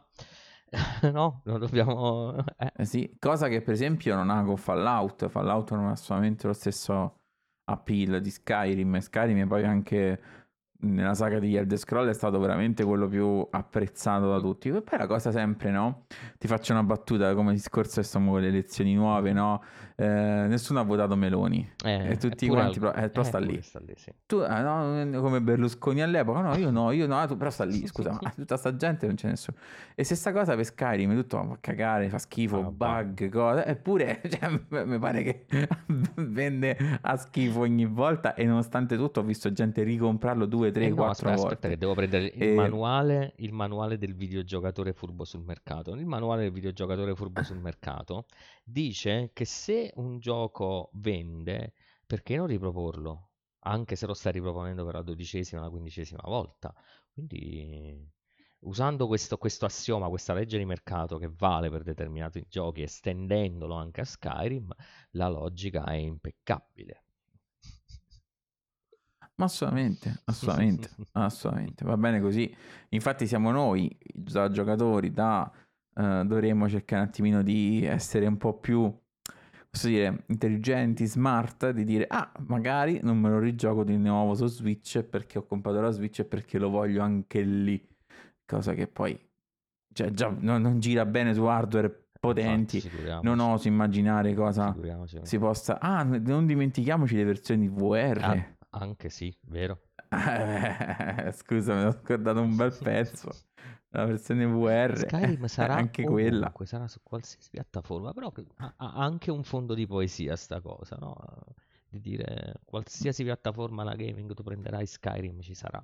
No, 1.14 1.42
non 1.46 1.60
dobbiamo... 1.60 2.36
eh. 2.58 2.72
Eh 2.76 2.86
sì, 2.86 3.16
cosa 3.20 3.48
che 3.48 3.62
per 3.62 3.74
esempio 3.74 4.16
non 4.16 4.30
ha 4.30 4.44
con 4.44 4.58
Fallout. 4.58 5.28
Fallout 5.30 5.72
non 5.72 5.86
ha 5.88 5.92
assolutamente 5.92 6.48
lo 6.48 6.54
stesso 6.54 7.20
appeal 7.66 8.22
di 8.22 8.30
Skyrim. 8.30 9.00
Skyrim 9.00 9.48
poi 9.48 9.64
anche 9.64 10.22
nella 10.78 11.14
saga 11.14 11.40
di 11.40 11.56
Elder 11.56 11.78
Scroll 11.78 12.08
è 12.10 12.14
stato 12.14 12.40
veramente 12.40 12.84
quello 12.84 13.08
più 13.08 13.46
apprezzato 13.50 14.30
da 14.30 14.40
tutti. 14.40 14.70
E 14.70 14.82
poi 14.82 15.00
la 15.00 15.08
cosa 15.08 15.32
sempre, 15.32 15.72
no? 15.72 16.06
Ti 16.38 16.48
faccio 16.48 16.74
una 16.74 16.84
battuta, 16.84 17.34
come 17.34 17.54
discorso 17.54 18.02
che 18.02 18.08
siamo 18.08 18.32
con 18.32 18.42
le 18.42 18.48
elezioni 18.48 18.94
nuove, 18.94 19.34
no? 19.34 19.64
Eh, 19.98 20.06
nessuno 20.06 20.82
ha 20.82 20.84
votato 20.84 21.16
Meloni. 21.16 21.68
Eh, 21.84 22.12
e 22.12 22.18
tutti 22.18 22.48
quanti, 22.48 22.80
al- 22.80 22.92
però, 22.92 23.06
eh, 23.06 23.10
però 23.10 23.22
eh, 23.22 23.26
sta 23.26 23.38
eppure 23.38 23.54
lì. 23.56 23.62
sta 23.62 23.80
lì, 23.80 23.94
sì. 23.96 24.12
Tu, 24.26 24.38
ah, 24.38 24.62
no, 25.06 25.22
come 25.22 25.42
Berlusconi 25.42 26.02
all'epoca, 26.02 26.42
no, 26.42 26.56
io 26.58 26.70
no, 26.70 26.92
io 26.92 27.08
no, 27.08 27.26
tu, 27.28 27.38
però 27.38 27.50
sta 27.50 27.64
lì, 27.64 27.86
scusa, 27.88 28.18
ma 28.22 28.30
tutta 28.36 28.58
sta 28.58 28.76
gente 28.76 29.06
non 29.06 29.16
c'è 29.16 29.30
nessuno. 29.30 29.58
E 29.96 30.04
stessa 30.04 30.34
cosa 30.34 30.56
per 30.56 30.66
Skyrim, 30.66 31.16
tutto 31.16 31.38
fa 31.38 31.58
cagare, 31.62 32.10
fa 32.10 32.18
schifo, 32.18 32.60
Ah, 32.60 32.72
bug, 32.72 33.30
cose, 33.30 33.66
eppure 33.66 34.22
cioè, 34.30 34.84
mi 34.86 35.00
pare 35.00 35.24
che 35.24 35.46
vende 36.16 36.78
a 37.02 37.16
schifo 37.16 37.62
ogni 37.62 37.86
volta 37.86 38.34
e 38.34 38.44
nonostante 38.46 38.98
tutto 38.98 39.22
ho 39.22 39.24
visto 39.24 39.52
gente 39.52 39.82
ricomprarlo 39.84 40.46
due, 40.46 40.65
tre, 40.72 40.86
Eh 40.86 40.92
no, 40.92 41.08
quattro 41.08 41.30
aspetta, 41.30 41.36
volte. 41.36 41.56
aspetta 41.56 41.68
che 41.68 41.78
devo 41.78 41.94
prendere 41.94 42.32
il 42.36 42.48
E- 42.48 42.50
manuale, 42.50 43.34
il 43.38 43.52
manuale 43.54 43.98
del 43.98 44.16
videogiocatore 44.16 44.94
furbo 44.94 45.24
sul 45.26 45.44
mercato. 45.44 45.94
Il 45.94 46.06
manuale 46.06 46.44
del 46.44 46.52
videogiocatore 46.52 47.16
furbo 47.16 47.44
sul 47.44 47.60
mercato 47.60 48.26
dice 48.64 49.32
che 49.34 49.46
se 49.46 49.92
un 49.96 50.20
gioco 50.20 50.90
vende, 50.94 51.74
perché 52.06 52.36
non 52.38 52.48
riproporlo? 52.48 53.30
Anche 53.68 53.96
se 53.96 54.06
lo 54.06 54.14
stai 54.14 54.34
riproponendo 54.34 54.86
per 54.86 54.94
la 54.96 55.02
dodicesima, 55.02 55.62
la 55.62 55.70
quindicesima 55.70 56.22
volta. 56.26 56.74
Quindi, 57.14 58.08
usando 58.60 59.08
questo, 59.08 59.38
questo 59.38 59.66
assioma, 59.66 60.10
questa 60.10 60.34
legge 60.34 60.58
di 60.58 60.66
mercato 60.66 61.18
che 61.18 61.30
vale 61.34 61.70
per 61.70 61.84
determinati 61.84 62.46
giochi, 62.48 62.82
estendendolo 62.84 63.74
anche 63.76 64.02
a 64.02 64.06
Skyrim, 64.06 64.72
la 65.12 65.28
logica 65.30 65.84
è 65.86 65.94
impeccabile. 65.96 67.05
Ma 69.36 69.46
assolutamente, 69.46 70.22
assolutamente, 70.26 70.90
assolutamente, 71.14 71.84
va 71.86 71.98
bene 71.98 72.22
così. 72.22 72.54
Infatti 72.90 73.28
siamo 73.28 73.52
noi, 73.52 73.96
da 74.14 74.50
giocatori, 74.50 75.12
da 75.12 75.52
eh, 75.94 76.24
dovremmo 76.26 76.70
cercare 76.70 77.02
un 77.02 77.08
attimino 77.08 77.42
di 77.42 77.86
essere 77.86 78.28
un 78.28 78.38
po' 78.38 78.58
più, 78.58 78.94
posso 79.70 79.88
dire, 79.88 80.24
intelligenti, 80.28 81.06
smart, 81.06 81.72
di 81.72 81.84
dire, 81.84 82.06
ah, 82.08 82.32
magari 82.48 83.00
non 83.04 83.18
me 83.18 83.30
lo 83.30 83.40
rigioco 83.40 83.84
di 83.84 83.98
nuovo 83.98 84.36
su 84.36 84.48
Switch 84.48 85.02
perché 85.04 85.40
ho 85.40 85.46
comprato 85.46 85.82
la 85.82 85.92
Switch 85.92 86.20
e 86.20 86.26
perché 86.26 86.58
lo 86.58 86.70
voglio 86.70 87.02
anche 87.02 87.42
lì. 87.42 87.86
Cosa 88.46 88.74
che 88.74 88.88
poi, 88.88 89.20
cioè, 89.92 90.12
già 90.12 90.34
non, 90.40 90.62
non 90.62 90.80
gira 90.80 91.06
bene 91.06 91.34
su 91.34 91.44
hardware 91.44 92.06
potenti. 92.20 92.78
Infatti, 92.78 93.04
Non 93.22 93.40
oso 93.40 93.68
immaginare 93.68 94.34
cosa 94.34 94.76
si 95.24 95.38
possa... 95.38 95.80
Ah, 95.80 96.04
non 96.04 96.46
dimentichiamoci 96.46 97.16
le 97.16 97.24
versioni 97.24 97.68
VR. 97.68 98.20
Ah, 98.22 98.55
anche 98.76 99.10
sì, 99.10 99.36
vero? 99.44 99.82
Eh, 100.10 101.32
Scusa, 101.34 101.76
mi 101.76 101.84
ho 101.86 101.92
scordato 101.92 102.42
un 102.42 102.56
bel 102.56 102.76
pezzo. 102.82 103.30
La 103.90 104.06
versione 104.06 104.46
VR. 104.46 104.98
Skyrim 104.98 105.46
sarà 105.46 105.76
anche 105.76 106.04
quella. 106.04 106.52
sarà 106.64 106.88
su 106.88 107.00
qualsiasi 107.02 107.50
piattaforma, 107.50 108.12
però 108.14 108.32
ha 108.58 108.94
anche 108.94 109.32
un 109.32 109.44
fondo 109.44 109.74
di 109.74 109.88
poesia 109.88 110.36
sta 110.36 110.60
cosa, 110.60 110.98
no? 111.00 111.16
Di 111.88 112.02
dire 112.02 112.56
qualsiasi 112.66 113.24
piattaforma 113.24 113.84
la 113.84 113.96
gaming 113.96 114.34
tu 114.34 114.44
prenderai 114.44 114.86
Skyrim 114.86 115.40
ci 115.40 115.54
sarà. 115.54 115.82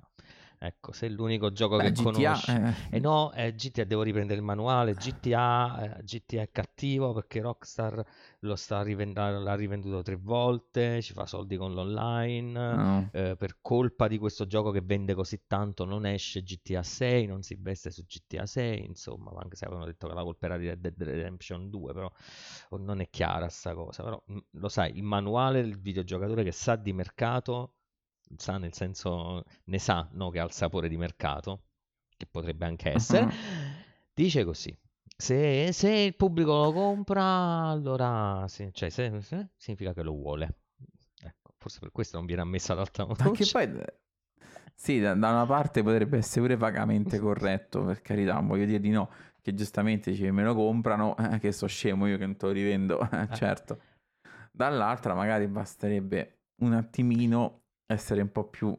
Ecco, 0.64 0.92
se 0.92 1.06
è 1.06 1.08
l'unico 1.08 1.50
gioco 1.50 1.76
Beh, 1.76 1.82
che 1.82 1.92
GTA, 1.92 2.02
conosci. 2.02 2.50
eh, 2.52 2.72
E 2.90 3.00
no, 3.00 3.32
eh, 3.32 3.52
GTA 3.52 3.84
devo 3.84 4.02
riprendere 4.02 4.38
il 4.38 4.44
manuale, 4.44 4.94
GTA, 4.94 5.96
eh, 5.98 6.04
GTA 6.04 6.42
è 6.42 6.50
cattivo 6.52 7.12
perché 7.12 7.40
Rockstar 7.40 8.04
lo 8.40 8.54
sta 8.54 8.80
rivend- 8.82 9.16
l'ha 9.16 9.54
rivenduto 9.56 10.02
tre 10.02 10.14
volte, 10.14 11.02
ci 11.02 11.14
fa 11.14 11.26
soldi 11.26 11.56
con 11.56 11.74
l'online, 11.74 12.52
no. 12.76 13.08
eh, 13.12 13.34
per 13.36 13.58
colpa 13.60 14.06
di 14.06 14.18
questo 14.18 14.46
gioco 14.46 14.70
che 14.70 14.82
vende 14.82 15.14
così 15.14 15.40
tanto 15.48 15.84
non 15.84 16.06
esce 16.06 16.42
GTA 16.42 16.82
6, 16.84 17.26
non 17.26 17.42
si 17.42 17.54
investe 17.54 17.90
su 17.90 18.04
GTA 18.04 18.46
6, 18.46 18.84
insomma, 18.84 19.32
anche 19.40 19.56
se 19.56 19.64
avevano 19.64 19.86
detto 19.86 20.06
che 20.06 20.14
la 20.14 20.22
colpa 20.22 20.46
era 20.46 20.58
di 20.58 20.68
Red 20.68 20.78
Dead 20.80 21.02
Redemption 21.02 21.70
2, 21.70 21.92
però 21.92 22.08
oh, 22.70 22.76
non 22.76 23.00
è 23.00 23.08
chiara 23.10 23.48
sta 23.48 23.74
cosa, 23.74 24.02
però 24.04 24.22
mm, 24.30 24.38
lo 24.52 24.68
sai, 24.68 24.96
il 24.96 25.02
manuale 25.02 25.60
del 25.62 25.78
videogiocatore 25.78 26.44
che 26.44 26.52
sa 26.52 26.76
di 26.76 26.92
mercato, 26.92 27.74
sa 28.38 28.58
nel 28.58 28.72
senso, 28.72 29.44
ne 29.64 29.78
sa, 29.78 30.08
no, 30.12 30.30
che 30.30 30.38
ha 30.40 30.44
il 30.44 30.52
sapore 30.52 30.88
di 30.88 30.96
mercato, 30.96 31.62
che 32.16 32.26
potrebbe 32.26 32.66
anche 32.66 32.90
essere, 32.92 33.28
dice 34.14 34.44
così. 34.44 34.76
Se, 35.16 35.70
se 35.72 35.90
il 35.90 36.16
pubblico 36.16 36.52
lo 36.64 36.72
compra, 36.72 37.66
allora 37.68 38.46
sì, 38.48 38.70
cioè, 38.72 38.88
se- 38.90 39.20
se- 39.20 39.50
significa 39.56 39.92
che 39.92 40.02
lo 40.02 40.12
vuole. 40.12 40.56
Ecco, 41.22 41.54
forse 41.58 41.78
per 41.80 41.92
questo 41.92 42.16
non 42.16 42.26
viene 42.26 42.42
ammessa 42.42 42.72
ad 42.72 42.80
alta 42.80 43.04
Anche 43.18 43.28
voce. 43.44 43.52
poi, 43.52 43.82
sì, 44.74 44.98
da, 45.00 45.14
da 45.14 45.30
una 45.30 45.46
parte 45.46 45.82
potrebbe 45.82 46.16
essere 46.18 46.40
pure 46.42 46.56
vagamente 46.56 47.18
corretto, 47.18 47.84
per 47.84 48.02
carità, 48.02 48.34
non 48.34 48.46
voglio 48.48 48.64
dire 48.64 48.80
di 48.80 48.90
no, 48.90 49.10
che 49.40 49.54
giustamente 49.54 50.10
dice 50.10 50.30
me 50.32 50.42
lo 50.42 50.54
comprano, 50.54 51.16
eh, 51.30 51.38
che 51.38 51.52
so 51.52 51.66
scemo 51.66 52.06
io 52.06 52.16
che 52.18 52.26
non 52.26 52.36
te 52.36 52.46
lo 52.46 52.52
rivendo, 52.52 52.98
Eh. 53.10 53.28
certo. 53.32 53.80
Dall'altra 54.50 55.14
magari 55.14 55.46
basterebbe 55.46 56.40
un 56.62 56.72
attimino 56.74 57.61
essere 57.92 58.20
un 58.20 58.32
po' 58.32 58.44
più 58.44 58.76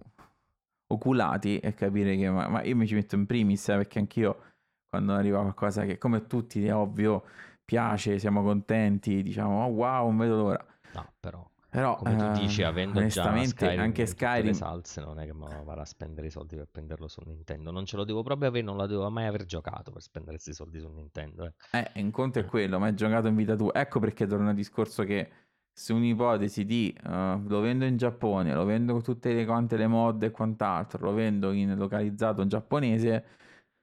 oculati 0.87 1.59
e 1.59 1.73
capire 1.73 2.15
che, 2.17 2.29
ma, 2.29 2.47
ma 2.47 2.63
io 2.63 2.75
mi 2.75 2.85
ci 2.85 2.95
metto 2.95 3.15
in 3.15 3.25
primis, 3.25 3.69
eh, 3.69 3.77
perché 3.77 3.99
anch'io 3.99 4.41
quando 4.89 5.13
arriva 5.13 5.39
qualcosa 5.39 5.85
che 5.85 5.97
come 5.97 6.27
tutti 6.27 6.63
è 6.65 6.73
ovvio 6.73 7.23
piace, 7.65 8.19
siamo 8.19 8.43
contenti, 8.43 9.23
diciamo 9.23 9.63
oh, 9.63 9.69
wow, 9.69 10.07
non 10.07 10.17
vedo 10.17 10.35
l'ora. 10.35 10.65
No, 10.93 11.13
però, 11.19 11.49
Però 11.69 11.95
come 11.95 12.15
tu 12.15 12.23
eh, 12.25 12.31
dici, 12.33 12.61
avendo 12.61 13.03
già 13.07 13.23
onestamente 13.23 13.65
Skyrim 13.65 13.79
anche 13.79 14.01
in 14.01 14.07
tutte 14.07 14.25
le 14.25 14.31
Skyrim 14.35 14.53
salse, 14.53 15.01
non 15.01 15.19
è 15.19 15.25
che 15.25 15.31
lo 15.31 15.63
vado 15.63 15.81
a 15.81 15.85
spendere 15.85 16.27
i 16.27 16.29
soldi 16.29 16.55
per 16.55 16.67
prenderlo 16.71 17.07
su 17.07 17.21
Nintendo. 17.25 17.71
Non 17.71 17.85
ce 17.85 17.97
lo 17.97 18.03
devo 18.03 18.21
proprio 18.21 18.49
avere, 18.49 18.63
non 18.63 18.77
la 18.77 18.85
devo 18.85 19.09
mai 19.09 19.25
aver 19.25 19.45
giocato 19.45 19.91
per 19.91 20.03
spendere 20.03 20.33
questi 20.33 20.53
soldi 20.53 20.79
su 20.79 20.89
Nintendo. 20.89 21.51
eh. 21.71 21.89
Eh, 21.93 22.01
un 22.03 22.11
conto 22.11 22.37
è 22.37 22.45
quello, 22.45 22.77
ma 22.77 22.89
è 22.89 22.93
giocato 22.93 23.27
in 23.27 23.35
vita 23.35 23.55
tua. 23.55 23.73
Ecco 23.73 23.99
perché 23.99 24.27
torna 24.27 24.49
al 24.49 24.55
discorso 24.55 25.03
che 25.03 25.31
se 25.73 25.91
un'ipotesi 25.91 26.65
di 26.65 26.95
eh, 27.03 27.41
lo 27.45 27.59
vendo 27.59 27.85
in 27.85 27.97
Giappone, 27.97 28.53
lo 28.53 28.63
vendo 28.63 28.93
con 28.93 29.01
tutte 29.01 29.33
le, 29.33 29.45
quante 29.45 29.75
le 29.75 29.87
mod 29.87 30.21
e 30.21 30.29
quant'altro, 30.29 31.03
lo 31.03 31.13
vendo 31.13 31.51
in 31.51 31.75
localizzato 31.75 32.45
giapponese, 32.45 33.25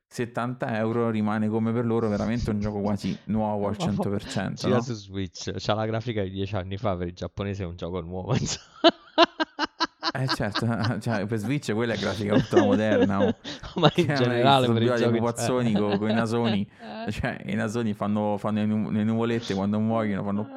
70 0.06 0.76
euro 0.78 1.10
rimane 1.10 1.48
come 1.48 1.72
per 1.72 1.84
loro 1.84 2.08
veramente 2.08 2.50
un 2.50 2.60
gioco 2.60 2.80
quasi 2.80 3.16
nuovo 3.24 3.66
al 3.66 3.74
100%. 3.78 4.52
Gira 4.54 4.76
no? 4.76 4.82
su 4.82 4.94
Switch, 4.94 5.52
c'ha 5.56 5.74
la 5.74 5.86
grafica 5.86 6.22
di 6.22 6.30
10 6.30 6.56
anni 6.56 6.76
fa, 6.76 6.96
per 6.96 7.08
i 7.08 7.12
giapponesi 7.12 7.62
è 7.62 7.66
un 7.66 7.76
gioco 7.76 8.00
nuovo. 8.00 8.34
Eh 10.12 10.26
certo, 10.26 10.66
cioè, 11.00 11.24
per 11.26 11.38
Switch 11.38 11.72
quella 11.72 11.94
è 11.94 11.98
grafica 11.98 12.34
ultra 12.34 12.62
moderna. 12.64 13.24
oh. 13.26 13.34
Ma 13.80 13.92
in 13.94 14.06
Che 14.06 14.14
generale 14.14 14.66
per 14.72 14.82
i 14.82 14.86
giochi... 14.86 15.18
pupazzoni 15.18 15.72
con, 15.72 15.98
con 15.98 16.10
i 16.10 16.14
nasoni. 16.14 16.68
Eh. 17.06 17.12
Cioè, 17.12 17.42
i 17.46 17.54
nasoni 17.54 17.92
fanno, 17.94 18.36
fanno 18.36 18.58
le, 18.60 18.66
nu- 18.66 18.90
le 18.90 19.04
nuvolette 19.04 19.54
quando 19.54 19.78
muoiono, 19.78 20.22
fanno 20.24 20.48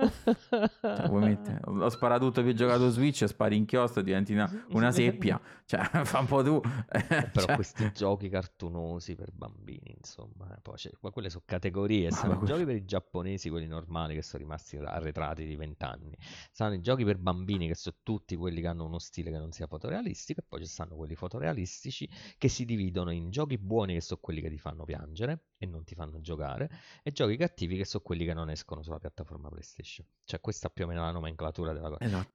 Cioè, 0.79 1.07
puoi 1.07 1.21
mettere- 1.23 1.59
Ho 1.65 1.89
sparato 1.89 2.25
tutto 2.25 2.41
che 2.43 2.49
ho 2.49 2.53
giocato 2.53 2.89
Switch, 2.89 3.25
spari 3.27 3.55
inchiostro, 3.55 4.01
diventi 4.01 4.33
una, 4.33 4.49
una 4.69 4.91
seppia. 4.91 5.39
Cioè, 5.65 5.81
fa 6.03 6.19
un 6.19 6.25
po' 6.25 6.43
tu. 6.43 6.59
Eh, 6.91 7.03
Però 7.31 7.45
Cioè, 7.45 7.55
questi 7.55 7.91
giochi 7.93 8.29
cartunosi 8.29 9.15
per 9.15 9.31
bambini, 9.31 9.93
insomma, 9.97 10.53
eh, 10.55 10.59
poi 10.61 10.75
c'è- 10.75 10.91
ma 11.01 11.11
quelle 11.11 11.29
sono 11.29 11.43
categorie, 11.45 12.09
Ma 12.11 12.33
i 12.33 12.37
que- 12.37 12.47
giochi 12.47 12.65
per 12.65 12.75
i 12.75 12.85
giapponesi, 12.85 13.49
quelli 13.49 13.67
normali 13.67 14.15
che 14.15 14.21
sono 14.23 14.41
rimasti 14.43 14.77
arretrati 14.77 15.45
di 15.45 15.55
vent'anni, 15.55 16.15
stanno 16.51 16.73
i 16.73 16.81
giochi 16.81 17.03
per 17.05 17.17
bambini 17.17 17.67
che 17.67 17.75
sono 17.75 17.95
tutti 18.03 18.35
quelli 18.35 18.59
che 18.61 18.67
hanno 18.67 18.85
uno 18.85 18.99
stile 18.99 19.29
che 19.31 19.37
non 19.43 19.51
sia 19.51 19.67
fotorealistico 19.67 20.39
e 20.39 20.43
poi 20.47 20.61
ci 20.61 20.67
stanno 20.67 20.95
quelli 20.95 21.15
fotorealistici 21.15 22.09
che 22.37 22.47
si 22.47 22.65
dividono 22.65 23.11
in 23.11 23.29
giochi 23.29 23.57
buoni 23.57 23.93
che 23.93 24.01
sono 24.01 24.19
quelli 24.21 24.41
che 24.41 24.49
ti 24.49 24.57
fanno 24.57 24.85
piangere 24.85 25.49
e 25.57 25.65
non 25.65 25.83
ti 25.83 25.93
fanno 25.93 26.21
giocare 26.21 26.69
e 27.03 27.11
giochi 27.11 27.37
cattivi 27.37 27.77
che 27.77 27.85
sono 27.85 28.03
quelli 28.03 28.25
che 28.25 28.33
non 28.33 28.49
escono 28.49 28.81
sulla 28.81 28.99
piattaforma 28.99 29.49
PlayStation. 29.49 30.07
Cioè 30.23 30.39
questa 30.39 30.69
più 30.69 30.85
o 30.85 30.87
meno 30.87 31.01
la 31.01 31.11
nomenclatura 31.11 31.73
della 31.73 31.89
cosa. 31.89 32.03
Esatto. 32.03 32.31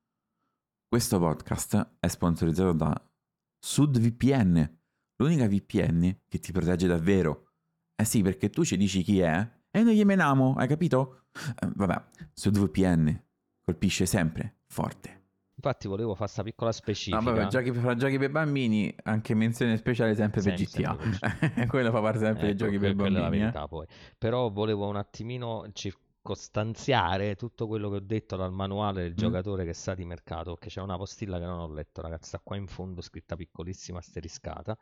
Questo 0.86 1.18
podcast 1.18 1.96
è 1.98 2.06
sponsorizzato 2.08 2.72
da 2.72 3.10
SudVPN, 3.58 4.78
l'unica 5.16 5.46
VPN 5.46 6.20
che 6.28 6.38
ti 6.38 6.52
protegge 6.52 6.86
davvero. 6.86 7.52
Eh 7.94 8.04
sì, 8.04 8.22
perché 8.22 8.48
tu 8.48 8.64
ci 8.64 8.76
dici 8.76 9.02
chi 9.02 9.20
è 9.20 9.56
e 9.70 9.82
noi 9.82 9.96
gli 9.96 10.04
menamo, 10.04 10.54
hai 10.54 10.68
capito? 10.68 11.24
Eh, 11.60 11.68
vabbè, 11.74 12.04
SudVPN 12.32 13.24
colpisce 13.62 14.06
sempre 14.06 14.60
forte. 14.66 15.17
Infatti 15.60 15.88
volevo 15.88 16.10
fare 16.10 16.26
questa 16.26 16.42
piccola 16.44 16.70
specifica. 16.70 17.18
No, 17.18 17.32
vabbè, 17.32 17.48
giochi, 17.48 17.72
fra 17.72 17.94
giochi 17.96 18.16
per 18.16 18.30
bambini, 18.30 18.94
anche 19.02 19.34
menzione 19.34 19.76
speciale 19.76 20.14
sempre 20.14 20.40
per 20.40 20.56
Sì, 20.56 20.64
GTA. 20.66 20.96
sempre 21.00 21.66
Quello 21.66 21.90
fa 21.90 22.00
parte 22.00 22.18
sempre 22.20 22.42
dei 22.42 22.50
Ecco, 22.52 22.64
giochi 22.64 22.78
per 22.78 22.94
quella 22.94 23.18
è 23.18 23.20
bambini. 23.22 23.42
eh. 23.42 23.46
verità 23.46 23.66
poi. 23.66 23.86
Però 24.16 24.50
volevo 24.50 24.86
un 24.86 24.94
attimino 24.96 25.66
circostanziare 25.72 27.34
tutto 27.34 27.66
quello 27.66 27.90
che 27.90 27.96
ho 27.96 28.00
detto 28.00 28.36
dal 28.36 28.52
manuale 28.52 29.02
del 29.02 29.12
Mm. 29.12 29.16
giocatore 29.16 29.64
che 29.64 29.74
sa 29.74 29.94
di 29.94 30.04
mercato, 30.04 30.52
perché 30.54 30.68
c'è 30.68 30.80
una 30.80 30.96
postilla 30.96 31.38
che 31.40 31.44
non 31.46 31.58
ho 31.58 31.72
letto, 31.72 32.02
ragazzi, 32.02 32.28
sta 32.28 32.40
qua 32.40 32.54
in 32.56 32.68
fondo 32.68 33.00
scritta 33.00 33.34
piccolissima, 33.34 33.98
asteriscata. 33.98 34.78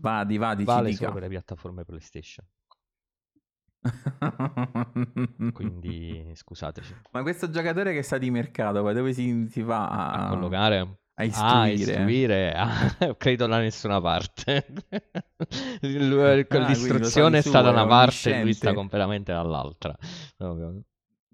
Vadi, 0.00 0.38
vadi, 0.38 0.64
Vale 0.64 0.88
ci 0.90 0.96
solo 0.96 1.10
dica. 1.10 1.20
per 1.20 1.22
le 1.22 1.28
piattaforme 1.28 1.84
PlayStation. 1.84 2.44
Quindi 5.52 6.30
scusateci. 6.34 6.94
Ma 7.12 7.22
questo 7.22 7.50
giocatore 7.50 7.92
che 7.92 8.02
sa 8.02 8.18
di 8.18 8.30
mercato, 8.30 8.82
poi 8.82 8.94
dove 8.94 9.12
si, 9.12 9.46
si 9.48 9.62
va 9.62 9.88
A 9.88 10.26
a... 10.26 10.28
collocare? 10.28 11.00
a 11.20 11.24
istruire. 11.24 11.60
Ah, 11.60 11.68
istruire, 11.68 12.52
ah, 12.56 13.14
credo 13.16 13.46
da 13.46 13.58
nessuna 13.58 14.00
parte. 14.00 14.66
L'istruzione 15.80 17.36
ah, 17.36 17.40
è 17.40 17.42
stata 17.42 17.70
una 17.70 17.86
parte 17.86 18.34
e 18.34 18.42
lui 18.42 18.54
sta 18.54 18.72
completamente 18.72 19.32
dall'altra. 19.32 19.94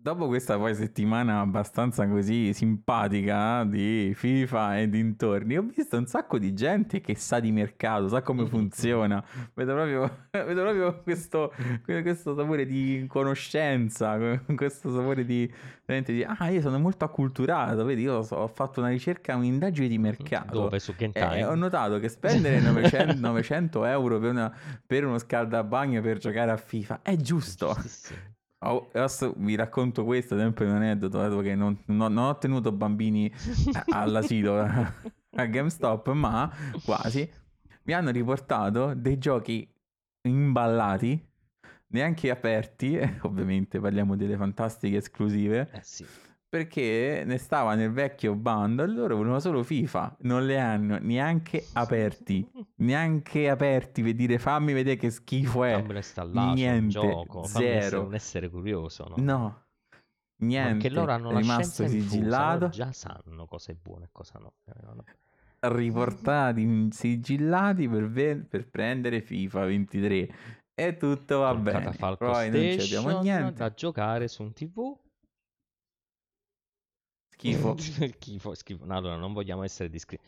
Dopo 0.07 0.29
questa 0.29 0.57
poi 0.57 0.73
settimana 0.73 1.41
abbastanza 1.41 2.07
così 2.07 2.53
simpatica 2.53 3.65
di 3.65 4.13
FIFA 4.15 4.79
e 4.79 4.89
dintorni, 4.89 5.57
ho 5.57 5.63
visto 5.63 5.97
un 5.97 6.07
sacco 6.07 6.39
di 6.39 6.55
gente 6.55 7.01
che 7.01 7.17
sa 7.17 7.41
di 7.41 7.51
mercato, 7.51 8.07
sa 8.07 8.23
come 8.23 8.47
funziona. 8.47 9.21
Vedo 9.53 9.75
proprio, 9.75 10.19
vedo 10.31 10.63
proprio 10.63 11.03
questo, 11.03 11.53
questo, 11.85 12.37
sapore 12.37 12.67
di 12.67 13.05
conoscenza, 13.09 14.17
questo 14.55 14.95
sapore 14.95 15.25
di, 15.25 15.53
di, 15.85 16.23
ah, 16.23 16.51
io 16.51 16.61
sono 16.61 16.79
molto 16.79 17.05
acculturato, 17.05 17.85
vedi, 17.85 18.03
io 18.03 18.19
ho 18.19 18.47
fatto 18.47 18.79
una 18.79 18.91
ricerca, 18.91 19.35
un'indagine 19.35 19.89
di 19.89 19.99
mercato. 19.99 20.53
Dove? 20.53 20.79
Su 20.79 20.95
Kentai? 20.95 21.41
E 21.41 21.45
ho 21.45 21.57
notato 21.57 21.99
che 21.99 22.09
spendere 22.09 22.61
900, 22.63 23.19
900 23.19 23.85
euro 23.87 24.21
per, 24.21 24.31
una, 24.31 24.57
per 24.87 25.05
uno 25.05 25.19
scaldabagno 25.19 26.01
per 26.01 26.19
giocare 26.19 26.53
a 26.53 26.57
FIFA 26.57 27.01
è 27.03 27.17
giusto. 27.17 27.75
Oh, 28.61 28.91
vi 29.37 29.55
racconto 29.55 30.05
questo, 30.05 30.37
sempre 30.37 30.65
un 30.65 30.77
aneddoto, 30.77 31.41
che 31.41 31.55
non, 31.55 31.79
non, 31.87 32.13
non 32.13 32.25
ho 32.25 32.39
tenuto 32.39 32.73
bambini 32.73 33.33
all'asilo 33.91 34.59
a 34.59 35.45
GameStop, 35.45 36.09
ma 36.13 36.51
quasi. 36.85 37.31
Mi 37.83 37.93
hanno 37.93 38.11
riportato 38.11 38.95
dei 38.95 39.19
giochi 39.19 39.69
imballati, 40.23 41.23
neanche 41.89 42.31
aperti, 42.31 42.99
ovviamente 43.23 43.79
parliamo 43.79 44.17
delle 44.17 44.37
fantastiche 44.37 44.97
esclusive. 44.97 45.69
Eh 45.73 45.83
sì 45.83 46.07
perché 46.57 47.23
ne 47.27 47.37
stava 47.39 47.75
nel 47.75 47.91
vecchio 47.91 48.35
bando 48.35 48.83
e 48.83 48.87
loro 48.87 49.17
volevano 49.17 49.41
solo 49.41 49.63
FIFA, 49.63 50.17
non 50.21 50.47
le 50.47 50.59
hanno 50.59 50.99
neanche 51.01 51.67
aperti, 51.75 52.49
neanche 52.77 53.51
aperti 53.51 54.03
per 54.03 54.15
dire 54.15 54.39
fammi 54.39 54.73
vedere 54.73 54.97
che 54.97 55.11
schifo 55.11 55.65
è. 55.65 55.73
Fammelo 55.73 55.97
installare, 55.99 56.55
niente, 56.55 56.89
gioco, 56.89 57.45
zero. 57.45 58.07
un 58.07 58.15
essere 58.15 58.49
curioso, 58.49 59.07
no? 59.09 59.23
No. 59.23 59.61
Niente, 60.39 60.73
Perché 60.73 60.91
loro 60.91 61.13
hanno 61.13 61.31
è 61.31 61.37
rimasto 61.41 61.87
sigillato. 61.87 62.69
già 62.69 62.93
sanno 62.93 63.47
cosa 63.47 63.73
è 63.73 63.75
buono 63.75 64.05
e 64.05 64.09
cosa 64.13 64.39
no. 64.39 64.53
Riportati 65.59 66.89
sigillati 66.91 67.89
per, 67.89 68.09
ver- 68.09 68.47
per 68.47 68.69
prendere 68.69 69.21
FIFA 69.23 69.65
23 69.65 70.29
e 70.75 70.97
tutto 70.99 71.39
va 71.39 71.55
bene. 71.55 71.91
Poi 72.19 72.51
non 72.51 72.79
ci 72.79 72.95
abbiamo 72.95 73.21
niente 73.21 73.53
da 73.55 73.73
giocare 73.73 74.29
su 74.29 74.43
un 74.43 74.53
TV 74.53 74.95
Schifo. 77.77 77.77
schifo, 77.77 78.55
schifo. 78.55 78.85
No, 78.87 78.97
allora 78.97 79.17
non 79.17 79.33
vogliamo 79.33 79.63
essere 79.63 79.91
discri- 79.91 80.19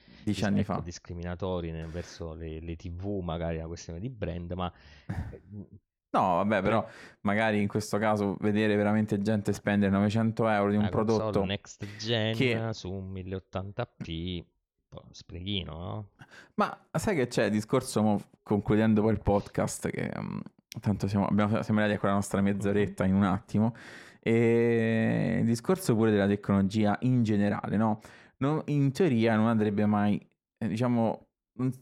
fa. 0.63 0.81
discriminatori 0.85 1.71
verso 1.91 2.35
le, 2.35 2.61
le, 2.61 2.77
TV, 2.77 3.21
magari 3.23 3.57
una 3.57 3.67
questione 3.67 3.99
di 3.99 4.11
brand, 4.11 4.53
ma... 4.53 4.73
No, 6.11 6.37
vabbè, 6.37 6.63
però 6.63 6.87
magari 7.21 7.61
in 7.61 7.69
questo 7.69 7.99
caso 7.99 8.39
vedere 8.41 8.75
veramente 8.77 9.21
gente 9.21 9.53
spendere 9.53 9.93
900 9.93 10.49
euro 10.49 10.71
di 10.71 10.77
un 10.77 10.89
prodotto 10.89 11.45
next 11.45 11.85
gen 11.99 12.35
che... 12.35 12.71
su 12.73 12.91
un 12.91 13.13
1080p, 13.13 14.43
un 14.89 15.13
spreghino, 15.13 15.79
no? 15.79 16.09
Ma 16.55 16.87
sai 16.93 17.15
che 17.15 17.27
c'è 17.27 17.45
il 17.45 17.51
discorso, 17.51 18.23
concludendo 18.43 19.03
poi 19.03 19.13
il 19.13 19.21
podcast, 19.21 19.91
che 19.91 20.11
um, 20.17 20.41
tanto 20.81 21.09
siamo, 21.09 21.27
abbiamo, 21.27 21.63
siamo 21.63 21.81
arrivati 21.81 21.97
a 21.97 21.99
quella 21.99 22.15
nostra 22.15 22.41
mezz'oretta 22.41 23.05
in 23.05 23.15
un 23.15 23.25
attimo. 23.25 23.75
E 24.21 25.39
il 25.41 25.47
discorso 25.47 25.95
pure 25.95 26.11
della 26.11 26.27
tecnologia 26.27 26.97
in 27.03 27.23
generale, 27.23 27.77
no? 27.77 28.01
no 28.39 28.63
in 28.67 28.93
teoria 28.93 29.37
non 29.37 29.47
andrebbe 29.47 29.87
mai, 29.87 30.21
eh, 30.59 30.69
diciamo, 30.69 31.29
non 31.59 31.73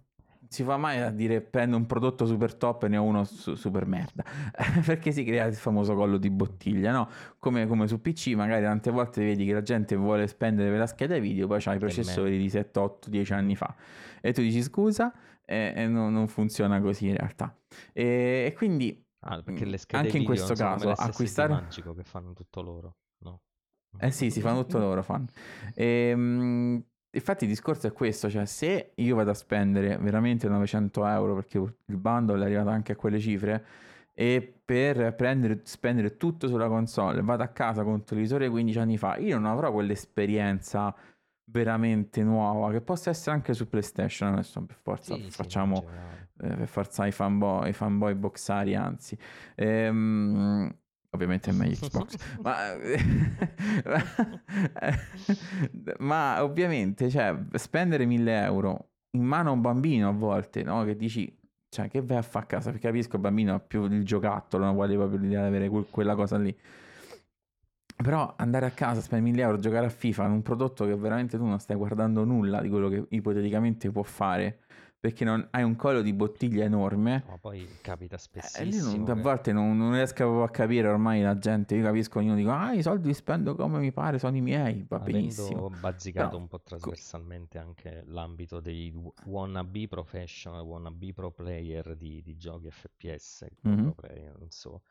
si 0.49 0.63
fa 0.63 0.77
mai 0.77 1.01
a 1.01 1.11
dire 1.11 1.41
prendo 1.41 1.77
un 1.77 1.87
prodotto 1.87 2.25
super 2.25 2.55
top 2.55 2.85
e 2.85 2.89
ne 2.89 2.97
ho 2.97 3.03
uno 3.03 3.25
su, 3.25 3.55
super 3.55 3.87
merda, 3.87 4.25
perché 4.85 5.11
si 5.13 5.25
crea 5.25 5.45
il 5.47 5.55
famoso 5.55 5.95
collo 5.95 6.19
di 6.19 6.31
bottiglia, 6.31 6.93
no? 6.93 7.09
Come, 7.39 7.67
come, 7.67 7.89
su 7.89 8.01
PC, 8.01 8.29
magari 8.35 8.65
tante 8.65 8.91
volte 8.91 9.25
vedi 9.25 9.45
che 9.45 9.53
la 9.53 9.63
gente 9.63 9.97
vuole 9.97 10.27
spendere 10.27 10.71
per 10.71 10.79
la 10.79 10.87
scheda 10.87 11.19
video, 11.19 11.47
poi 11.47 11.61
c'ha 11.61 11.75
i 11.75 11.79
processori 11.79 12.39
di 12.39 12.49
7, 12.49 12.79
8, 12.79 13.11
10 13.11 13.33
anni 13.33 13.57
fa 13.57 13.75
e 14.21 14.33
tu 14.33 14.41
dici 14.41 14.63
scusa 14.63 15.13
e, 15.45 15.73
e 15.75 15.87
non, 15.87 16.13
non, 16.13 16.27
funziona 16.27 16.81
così 16.81 17.07
in 17.07 17.17
realtà. 17.17 17.57
E, 17.93 18.47
e 18.47 18.55
quindi 18.57 19.06
Ah, 19.29 19.43
perché 19.43 19.65
le 19.65 19.77
schede 19.77 20.05
Anche 20.05 20.19
in 20.19 20.25
questo 20.25 20.55
caso 20.55 20.91
acquistare 20.91 21.53
magico 21.53 21.95
che 21.95 22.05
fanno 22.05 22.33
tutto 22.33 22.63
loro, 22.63 22.97
no? 23.25 23.41
Eh 23.99 24.13
sì, 24.13 24.31
si 24.31 24.41
fanno 24.41 24.63
tutto 24.63 24.79
loro, 24.79 25.03
fanno. 25.03 25.27
E, 25.75 26.13
um, 26.15 26.81
infatti 27.11 27.45
il 27.45 27.51
discorso 27.51 27.89
è 27.89 27.93
questo, 27.93 28.31
cioè 28.31 28.45
se 28.47 28.93
io 28.95 29.17
vado 29.17 29.31
a 29.31 29.35
spendere 29.35 29.97
veramente 29.99 30.49
900 30.49 31.07
euro 31.07 31.35
perché 31.35 31.59
il 31.59 31.97
bundle 31.97 32.41
è 32.41 32.45
arrivato 32.45 32.69
anche 32.69 32.93
a 32.93 32.97
quelle 32.97 33.19
cifre 33.19 33.65
e 34.13 34.61
per 34.65 35.15
prendere, 35.15 35.61
spendere 35.65 36.17
tutto 36.17 36.47
sulla 36.47 36.69
console 36.69 37.21
vado 37.21 37.43
a 37.43 37.49
casa 37.49 37.83
con 37.83 37.95
un 37.95 38.05
televisore 38.05 38.49
15 38.49 38.79
anni 38.79 38.97
fa, 38.97 39.17
io 39.17 39.39
non 39.39 39.51
avrò 39.51 39.73
quell'esperienza 39.73 40.95
veramente 41.49 42.23
nuova 42.23 42.71
che 42.73 42.81
possa 42.81 43.11
essere 43.11 43.37
anche 43.37 43.55
su 43.55 43.69
PlayStation 43.69 44.33
adesso 44.33 44.65
per 44.65 44.77
forza 44.83 45.15
sì, 45.15 45.31
facciamo 45.31 45.77
sì, 45.77 46.45
eh, 46.45 46.57
per 46.57 46.69
forza 46.69 47.07
i 47.07 47.13
fanboy, 47.13 47.69
i 47.69 47.73
fanboy 47.73 48.15
boxari 48.15 48.75
anzi. 48.75 49.17
Ehm, 49.55 50.75
ovviamente 51.11 51.51
è 51.51 51.53
meglio 51.53 51.77
Xbox 51.77 52.17
ma, 52.43 52.57
ma 55.99 56.43
ovviamente 56.43 57.09
cioè 57.09 57.35
spendere 57.55 58.05
1000 58.05 58.43
euro 58.43 58.91
in 59.13 59.23
mano 59.23 59.51
a 59.51 59.53
un 59.53 59.61
bambino 59.61 60.09
a 60.09 60.13
volte 60.13 60.63
no? 60.63 60.85
che 60.85 60.97
dici 60.97 61.35
cioè 61.69 61.89
che 61.89 62.03
vai 62.03 62.19
a 62.19 62.23
fare 62.23 62.45
a 62.45 62.49
casa? 62.49 62.71
Perché 62.71 62.89
capisco 62.89 63.17
il 63.17 63.23
bambino 63.23 63.55
ha 63.55 63.61
più 63.61 63.85
il 63.85 64.05
giocattolo 64.05 64.65
non 64.65 64.75
vuole 64.75 64.95
proprio 64.95 65.19
l'idea 65.19 65.43
di 65.43 65.47
avere 65.47 65.69
quella 65.91 66.15
cosa 66.15 66.37
lì 66.39 66.57
però 67.97 68.35
andare 68.37 68.67
a 68.67 68.71
casa, 68.71 69.01
spendere 69.01 69.31
1000 69.31 69.43
euro, 69.43 69.59
giocare 69.59 69.87
a 69.87 69.91
FIFA 69.91 70.27
in 70.27 70.33
un 70.33 70.43
prodotto 70.43 70.85
che 70.85 70.95
veramente 70.95 71.39
tu 71.39 71.45
non 71.45 71.59
stai 71.59 71.77
guardando 71.77 72.25
nulla 72.25 72.61
di 72.61 72.69
quello 72.69 72.89
che 72.89 73.07
ipoteticamente 73.09 73.91
può 73.91 74.03
fare, 74.03 74.61
perché 75.01 75.25
non, 75.25 75.47
hai 75.53 75.63
un 75.63 75.77
collo 75.77 76.03
di 76.03 76.13
bottiglia 76.13 76.65
enorme. 76.65 77.25
Ma 77.27 77.39
poi 77.39 77.67
capita 77.81 78.19
spessissimo. 78.19 78.93
Eh, 78.93 78.99
non, 78.99 79.19
a 79.19 79.21
volte 79.21 79.53
non, 79.53 79.79
non, 79.79 79.93
riesco 79.93 80.43
a 80.43 80.51
capire 80.51 80.89
ormai 80.89 81.23
la 81.23 81.39
gente. 81.39 81.75
Io 81.75 81.83
capisco, 81.83 82.19
ognuno 82.19 82.35
dico, 82.35 82.51
ah, 82.51 82.75
i 82.75 82.83
soldi 82.83 83.09
li 83.09 83.15
spendo 83.15 83.55
come 83.55 83.79
mi 83.79 83.93
pare, 83.93 84.19
sono 84.19 84.37
i 84.37 84.43
miei. 84.43 84.85
Va 84.87 84.97
Avendo 84.97 85.19
benissimo. 85.19 85.71
bazzicato 85.71 86.29
Però, 86.29 86.41
un 86.41 86.49
po' 86.49 86.61
trasversalmente 86.61 87.59
anche 87.59 88.03
l'ambito 88.07 88.61
dei 88.61 88.93
wannabe 89.25 89.89
professional, 89.89 90.63
wannabe 90.63 91.15
pro 91.15 91.31
player 91.31 91.97
di, 91.97 92.21
di 92.21 92.37
giochi 92.37 92.71
FPS, 92.71 93.47
mm-hmm. 93.67 93.83
pro 93.83 93.93
player, 93.93 94.39
non 94.39 94.51
so 94.51 94.83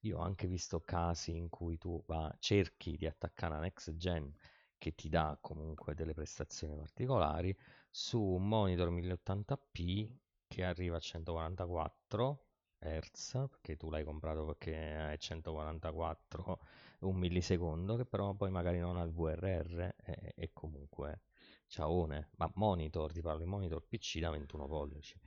io 0.00 0.18
ho 0.18 0.22
anche 0.22 0.46
visto 0.46 0.80
casi 0.80 1.36
in 1.36 1.48
cui 1.48 1.78
tu 1.78 2.02
va, 2.06 2.34
cerchi 2.38 2.96
di 2.96 3.06
attaccare 3.06 3.54
una 3.54 3.62
next 3.62 3.96
gen 3.96 4.32
che 4.78 4.94
ti 4.94 5.08
dà 5.08 5.36
comunque 5.40 5.94
delle 5.94 6.14
prestazioni 6.14 6.76
particolari 6.76 7.56
su 7.90 8.20
un 8.20 8.46
monitor 8.46 8.90
1080p 8.90 10.08
che 10.46 10.64
arriva 10.64 10.96
a 10.96 11.00
144 11.00 12.44
Hz 12.80 13.46
perché 13.50 13.76
tu 13.76 13.90
l'hai 13.90 14.04
comprato 14.04 14.44
perché 14.44 15.12
è 15.12 15.16
144 15.18 16.60
un 17.00 17.16
millisecondo 17.16 17.96
che 17.96 18.04
però 18.04 18.34
poi 18.34 18.50
magari 18.50 18.78
non 18.78 18.96
ha 18.96 19.02
il 19.02 19.12
VRR 19.12 19.80
e, 19.80 20.32
e 20.36 20.50
comunque 20.52 21.22
ciaone. 21.66 22.30
Ma 22.36 22.50
monitor 22.54 23.12
ti 23.12 23.20
parlo 23.20 23.40
di 23.40 23.46
monitor 23.46 23.84
PC 23.84 24.20
da 24.20 24.30
21 24.30 24.66
pollici 24.66 25.18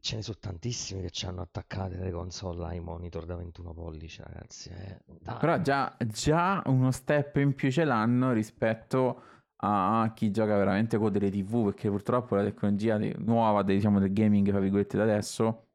Ce 0.00 0.16
ne 0.16 0.22
sono 0.22 0.36
tantissimi 0.38 1.00
che 1.00 1.10
ci 1.10 1.26
hanno 1.26 1.40
attaccate 1.40 1.96
le 1.96 2.12
console 2.12 2.64
ai 2.66 2.80
monitor 2.80 3.24
da 3.24 3.34
21 3.34 3.72
pollici, 3.72 4.22
ragazzi. 4.22 4.70
Eh. 4.70 5.00
Però 5.38 5.60
già, 5.60 5.96
già, 6.06 6.62
uno 6.66 6.92
step 6.92 7.36
in 7.36 7.54
più 7.54 7.70
ce 7.70 7.84
l'hanno 7.84 8.32
rispetto 8.32 9.22
a 9.56 10.12
chi 10.14 10.30
gioca 10.30 10.56
veramente 10.56 10.96
con 10.98 11.10
delle 11.10 11.30
TV, 11.30 11.64
perché 11.64 11.88
purtroppo 11.88 12.36
la 12.36 12.44
tecnologia 12.44 12.98
nuova 13.18 13.62
diciamo, 13.62 13.98
del 13.98 14.12
gaming, 14.12 14.48
tra 14.48 14.60
virgolette, 14.60 14.96
da 14.96 15.02
adesso 15.02 15.66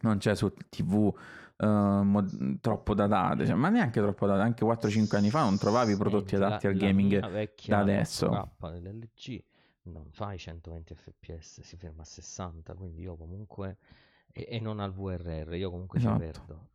non 0.00 0.18
c'è 0.18 0.34
su 0.34 0.52
TV 0.68 1.14
uh, 1.58 1.66
mod- 1.66 2.60
troppo 2.60 2.94
datate, 2.94 3.46
cioè, 3.46 3.54
ma 3.54 3.68
neanche 3.68 4.00
troppo 4.00 4.26
datate, 4.26 4.44
anche 4.44 4.64
4-5 4.64 5.16
anni 5.16 5.30
fa 5.30 5.42
non 5.42 5.58
trovavi 5.58 5.96
prodotti 5.96 6.36
adatti 6.36 6.66
al 6.66 6.74
gaming 6.74 7.18
da 7.66 7.78
adesso. 7.78 8.50
dell'LG 8.60 9.44
non 9.84 10.10
fa 10.12 10.32
i 10.32 10.38
120 10.38 10.94
fps, 10.94 11.60
si 11.60 11.76
ferma 11.76 12.02
a 12.02 12.06
60, 12.06 12.74
quindi 12.74 13.02
io 13.02 13.16
comunque... 13.16 13.78
E, 14.32 14.46
e 14.48 14.60
non 14.60 14.80
al 14.80 14.92
VRR, 14.92 15.54
io 15.54 15.70
comunque 15.70 15.98
esatto. 15.98 16.18
ci 16.18 16.30
perdo. 16.30 16.68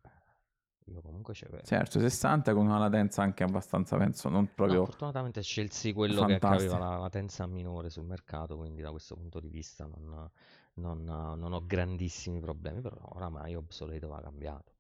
Io 0.86 1.02
comunque 1.02 1.34
ci 1.34 1.46
perdo. 1.46 1.66
Certo, 1.66 2.00
60 2.00 2.54
con 2.54 2.66
una 2.66 2.78
latenza 2.78 3.22
anche 3.22 3.44
abbastanza, 3.44 3.98
penso, 3.98 4.30
non 4.30 4.54
proprio... 4.54 4.80
No, 4.80 4.86
fortunatamente 4.86 5.42
scelsi 5.42 5.94
quello 5.94 6.22
Fantastico. 6.22 6.70
che 6.70 6.76
aveva 6.76 6.78
la 6.78 6.98
latenza 6.98 7.46
minore 7.46 7.90
sul 7.90 8.06
mercato, 8.06 8.58
quindi 8.58 8.82
da 8.82 8.92
questo 8.92 9.16
punto 9.16 9.40
di 9.40 9.50
vista 9.50 9.86
non, 9.86 10.30
non, 10.76 11.04
non 11.04 11.54
ho 11.54 11.66
grandissimi 11.66 12.40
problemi, 12.40 12.82
però 12.82 12.98
oramai 13.14 13.56
obsoleto 13.56 14.08
va 14.08 14.22
cambiato. 14.22 14.74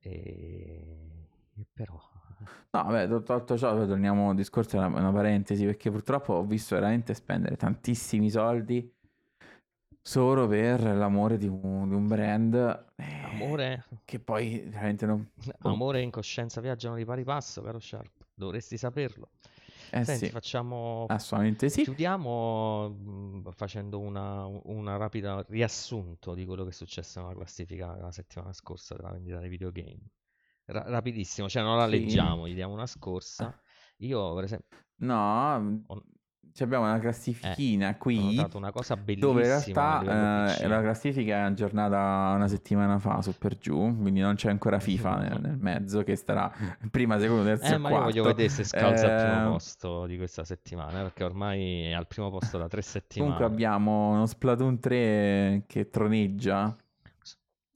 E 0.00 1.26
però... 1.72 1.98
No, 2.70 2.82
vabbè, 2.84 3.22
tolto 3.22 3.56
ciò, 3.56 3.86
torniamo 3.86 4.30
al 4.30 4.36
discorso, 4.36 4.76
è 4.76 4.78
una, 4.78 4.98
una 4.98 5.12
parentesi, 5.12 5.64
perché 5.64 5.90
purtroppo 5.90 6.34
ho 6.34 6.44
visto 6.44 6.74
veramente 6.74 7.14
spendere 7.14 7.56
tantissimi 7.56 8.30
soldi 8.30 8.94
solo 10.00 10.46
per 10.46 10.82
l'amore 10.82 11.36
di 11.36 11.46
un, 11.48 11.88
di 11.88 11.94
un 11.94 12.06
brand. 12.06 12.54
Eh, 12.96 13.22
amore? 13.24 13.84
Che 14.04 14.18
poi 14.20 14.60
veramente 14.66 15.06
non... 15.06 15.30
Amore 15.60 16.00
e 16.00 16.02
incoscienza 16.02 16.60
viaggiano 16.60 16.96
di 16.96 17.04
pari 17.04 17.24
passo, 17.24 17.60
caro 17.62 17.78
Sharp, 17.78 18.26
dovresti 18.34 18.76
saperlo. 18.76 19.30
Eh 19.90 20.04
Senti, 20.04 20.26
sì, 20.26 20.30
facciamo... 20.30 21.06
assolutamente 21.08 21.70
sì. 21.70 21.82
Chiudiamo 21.82 22.90
mh, 22.90 23.50
facendo 23.52 23.98
una, 23.98 24.44
una 24.44 24.96
rapida 24.96 25.42
riassunto 25.48 26.34
di 26.34 26.44
quello 26.44 26.64
che 26.64 26.70
è 26.70 26.72
successo 26.74 27.20
nella 27.20 27.34
classifica 27.34 27.96
la 27.96 28.12
settimana 28.12 28.52
scorsa 28.52 28.94
della 28.94 29.12
vendita 29.12 29.38
dei 29.38 29.48
videogame. 29.48 30.00
Ra- 30.70 30.84
rapidissimo, 30.86 31.48
cioè 31.48 31.62
non 31.62 31.76
la 31.76 31.86
Sì. 31.86 31.98
leggiamo, 32.00 32.46
gli 32.46 32.54
diamo 32.54 32.74
una 32.74 32.86
scorsa. 32.86 33.58
Io, 33.98 34.34
per 34.34 34.44
esempio, 34.44 34.78
No, 35.00 35.82
ho, 35.86 36.04
ci 36.52 36.62
abbiamo 36.62 36.84
una 36.84 36.94
eh, 36.94 37.00
classifichina 37.00 37.90
ho 37.90 37.96
qui 37.98 38.16
notato 38.20 38.56
una 38.58 38.72
cosa 38.72 38.94
dove 38.94 39.42
in 39.42 39.48
bellissima 39.48 39.80
a 39.84 39.92
livello 39.98 40.46
realtà 40.46 40.58
eh, 40.60 40.66
la 40.68 40.80
classifica 40.80 41.36
è 41.36 41.40
aggiornata 41.40 42.32
una 42.34 42.48
settimana 42.48 42.98
fa 42.98 43.22
su 43.22 43.36
per 43.38 43.58
giù, 43.58 43.76
quindi 44.00 44.20
non 44.20 44.34
c'è 44.34 44.50
ancora 44.50 44.78
FIFA 44.80 45.16
nel, 45.18 45.40
nel 45.40 45.56
mezzo 45.58 46.02
che 46.02 46.16
starà 46.16 46.50
prima, 46.90 47.18
secondo, 47.18 47.44
terzo 47.44 47.74
Eh, 47.74 47.74
e 47.74 47.78
ma 47.78 47.90
io 47.90 48.02
voglio 48.02 48.22
quarto. 48.22 48.28
vedere 48.36 48.48
se 48.48 48.64
scalza 48.64 49.06
al 49.06 49.14
primo 49.14 49.40
Eh, 49.40 49.42
posto 49.52 50.06
di 50.06 50.16
questa 50.16 50.44
settimana, 50.44 51.00
eh, 51.00 51.02
perché 51.04 51.24
ormai 51.24 51.84
è 51.84 51.92
al 51.92 52.06
primo 52.06 52.30
posto 52.30 52.58
da 52.58 52.68
tre 52.68 52.82
Comunque 53.16 53.44
settimane. 53.44 53.44
abbiamo 53.44 54.10
uno 54.10 54.26
Splatoon 54.26 54.78
3 54.80 55.64
che 55.66 55.88
troneggia 55.90 56.76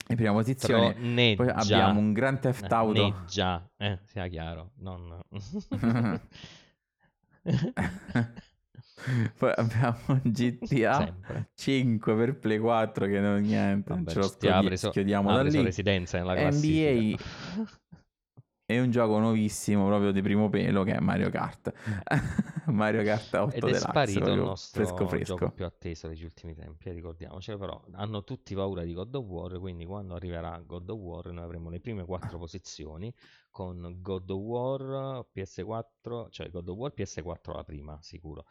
in 0.07 0.15
prima 0.15 0.31
posizione. 0.31 0.93
Poi 0.93 1.35
Troneggia. 1.35 1.55
abbiamo 1.55 1.99
un 1.99 2.13
Grand 2.13 2.39
Theft 2.39 2.71
Auto. 2.71 3.01
neggia, 3.01 3.69
eh, 3.77 3.99
sia 4.05 4.27
chiaro, 4.27 4.71
non... 4.77 5.19
Poi 9.37 9.51
abbiamo 9.55 9.97
un 10.07 10.21
GTA 10.23 10.93
Sempre. 11.03 11.49
5 11.55 12.15
per 12.15 12.39
Play 12.39 12.57
4 12.57 13.05
che 13.05 13.19
non 13.19 13.41
niente, 13.41 13.93
Vabbè, 13.93 14.11
ce 14.11 14.19
lo 14.19 14.27
scodi- 14.27 14.65
preso, 14.67 14.89
schiodiamo 14.91 15.29
ha 15.29 15.35
da 15.35 15.43
lì. 15.43 15.61
residenza 15.61 16.17
nella 16.19 16.35
NBA 16.49 17.17
è 18.65 18.79
un 18.79 18.91
gioco 18.91 19.19
nuovissimo 19.19 19.85
proprio 19.87 20.11
di 20.11 20.21
primo 20.21 20.49
pelo 20.49 20.83
che 20.83 20.93
è 20.93 20.99
Mario 20.99 21.29
Kart. 21.29 21.73
Mario 22.67 23.03
Kart 23.03 23.33
8 23.33 23.55
Ed 23.55 23.55
è 23.55 23.65
Deluxe, 23.65 23.79
sparito 23.79 24.29
il 24.31 24.39
nostro 24.39 24.85
fresco 24.85 25.07
fresco. 25.07 25.35
gioco 25.35 25.51
più 25.51 25.65
atteso 25.65 26.07
degli 26.07 26.23
ultimi 26.23 26.55
tempi, 26.55 26.89
ricordiamocelo, 26.91 27.57
però 27.57 27.83
hanno 27.91 28.23
tutti 28.23 28.55
paura 28.55 28.83
di 28.83 28.93
God 28.93 29.15
of 29.15 29.25
War, 29.25 29.59
quindi 29.59 29.85
quando 29.85 30.15
arriverà 30.15 30.57
God 30.65 30.89
of 30.89 30.99
War 30.99 31.31
noi 31.31 31.43
avremo 31.43 31.69
le 31.69 31.81
prime 31.81 32.05
quattro 32.05 32.37
posizioni 32.39 33.13
con 33.51 33.97
God 33.99 34.29
of 34.29 34.39
War 34.39 35.25
PS4, 35.33 36.27
cioè 36.29 36.49
God 36.49 36.69
of 36.69 36.77
War 36.77 36.93
PS4 36.95 37.55
la 37.55 37.63
prima, 37.63 37.99
sicuro. 38.01 38.45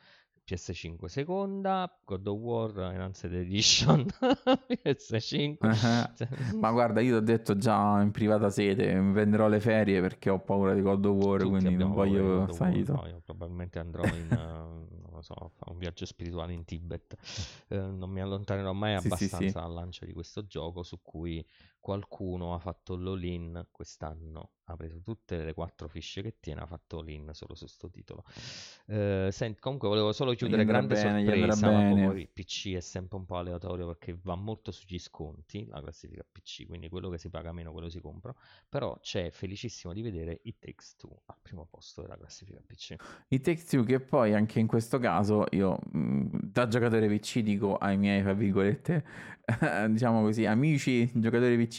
PS5 0.53 1.07
seconda, 1.07 1.91
God 2.05 2.27
of 2.27 2.38
War 2.38 2.79
Enhanced 2.79 3.33
Edition 3.33 4.05
PS5. 4.85 5.57
Cioè, 6.15 6.29
Ma 6.61 6.71
guarda, 6.71 7.01
io 7.01 7.11
ti 7.11 7.17
ho 7.17 7.21
detto 7.21 7.57
già 7.57 8.01
in 8.03 8.11
privata 8.11 8.51
sede, 8.51 8.95
mi 9.01 9.12
prenderò 9.12 9.49
le 9.49 9.61
ferie 9.61 10.01
perché 10.01 10.29
ho 10.29 10.41
paura 10.41 10.75
di 10.75 10.83
God 10.83 11.05
of 11.07 11.17
War, 11.25 11.41
Tutti 11.41 11.51
quindi 11.51 11.77
non 11.77 11.93
voglio, 11.93 12.53
sai, 12.53 12.85
no, 12.87 13.07
io 13.07 13.21
probabilmente 13.25 13.79
andrò 13.79 14.05
in, 14.05 14.31
eh, 14.31 14.37
non 14.37 15.11
lo 15.11 15.23
so, 15.23 15.53
a 15.59 15.71
un 15.71 15.79
viaggio 15.79 16.05
spirituale 16.05 16.53
in 16.53 16.65
Tibet. 16.65 17.17
Eh, 17.69 17.79
non 17.79 18.11
mi 18.11 18.21
allontanerò 18.21 18.73
mai 18.73 18.95
Sì, 19.01 19.01
sì, 19.01 19.07
abbastanza 19.07 19.47
sì. 19.47 19.53
dal 19.53 19.73
lancio 19.73 20.05
di 20.05 20.12
questo 20.12 20.45
gioco 20.45 20.83
su 20.83 21.01
cui 21.03 21.45
qualcuno 21.83 22.55
ha 22.55 22.59
fatto 22.61 22.97
l'all-in 22.97 23.66
quest'anno. 23.73 24.53
Ha 24.66 24.77
preso 24.77 25.03
tutte 25.03 25.42
le 25.42 25.53
quattro 25.53 25.88
fiche 25.88 26.23
che 26.23 26.37
tiene, 26.38 26.61
ha 26.61 26.66
fatto 26.66 27.01
all-in 27.01 27.31
solo 27.33 27.57
su 27.57 27.66
sto 27.66 27.90
titolo. 27.90 28.25
Eh, 28.87 29.29
senti, 29.33 29.61
comunque 29.61 29.88
volevo 29.88 30.12
solo 30.12 30.33
chiudere 30.35 30.64
grande 30.64 30.95
bene, 30.95 31.25
sorpresa, 31.25 31.71
ma 31.71 32.07
poi 32.07 32.29
PC 32.33 32.75
è 32.75 32.81
sempre 32.81 33.18
un 33.18 33.27
po' 33.27 33.37
aleatorio 33.37 33.88
perché 33.88 34.16
va 34.23 34.37
molto 34.37 34.71
sugli 34.71 34.99
sconti, 34.99 35.66
la 35.66 35.81
classifica 35.81 36.25
PC, 36.31 36.66
quindi 36.66 36.88
quello 36.88 37.11
che 37.11 37.18
si 37.18 37.29
paga 37.29 37.53
meno, 37.53 37.73
quello 37.73 37.90
si 37.90 38.01
compra. 38.01 38.33
Però 38.68 38.99
c'è 39.01 39.31
felicissimo 39.31 39.92
di 39.92 40.01
vedere 40.03 40.38
It 40.45 40.59
Takes 40.61 40.95
Two 40.95 41.23
al 41.27 41.37
primo 41.42 41.66
posto 41.68 42.01
della 42.01 42.16
classifica 42.16 42.62
PC. 42.64 42.95
I 43.29 43.40
Take 43.40 43.64
Two 43.64 43.83
che 43.83 43.99
poi 43.99 44.33
anche 44.33 44.61
in 44.61 44.68
questo 44.68 45.01
caso 45.01 45.47
io 45.51 45.77
mh, 45.90 46.38
da 46.53 46.68
giocatore 46.68 47.09
PC 47.09 47.40
dico 47.40 47.77
ai 47.77 47.99
miei, 47.99 48.23
tra 48.23 48.33
virgolette, 48.33 49.05
diciamo 49.90 50.23
così, 50.23 50.47
amici 50.47 51.11
giocatori 51.14 51.57
PC, 51.57 51.72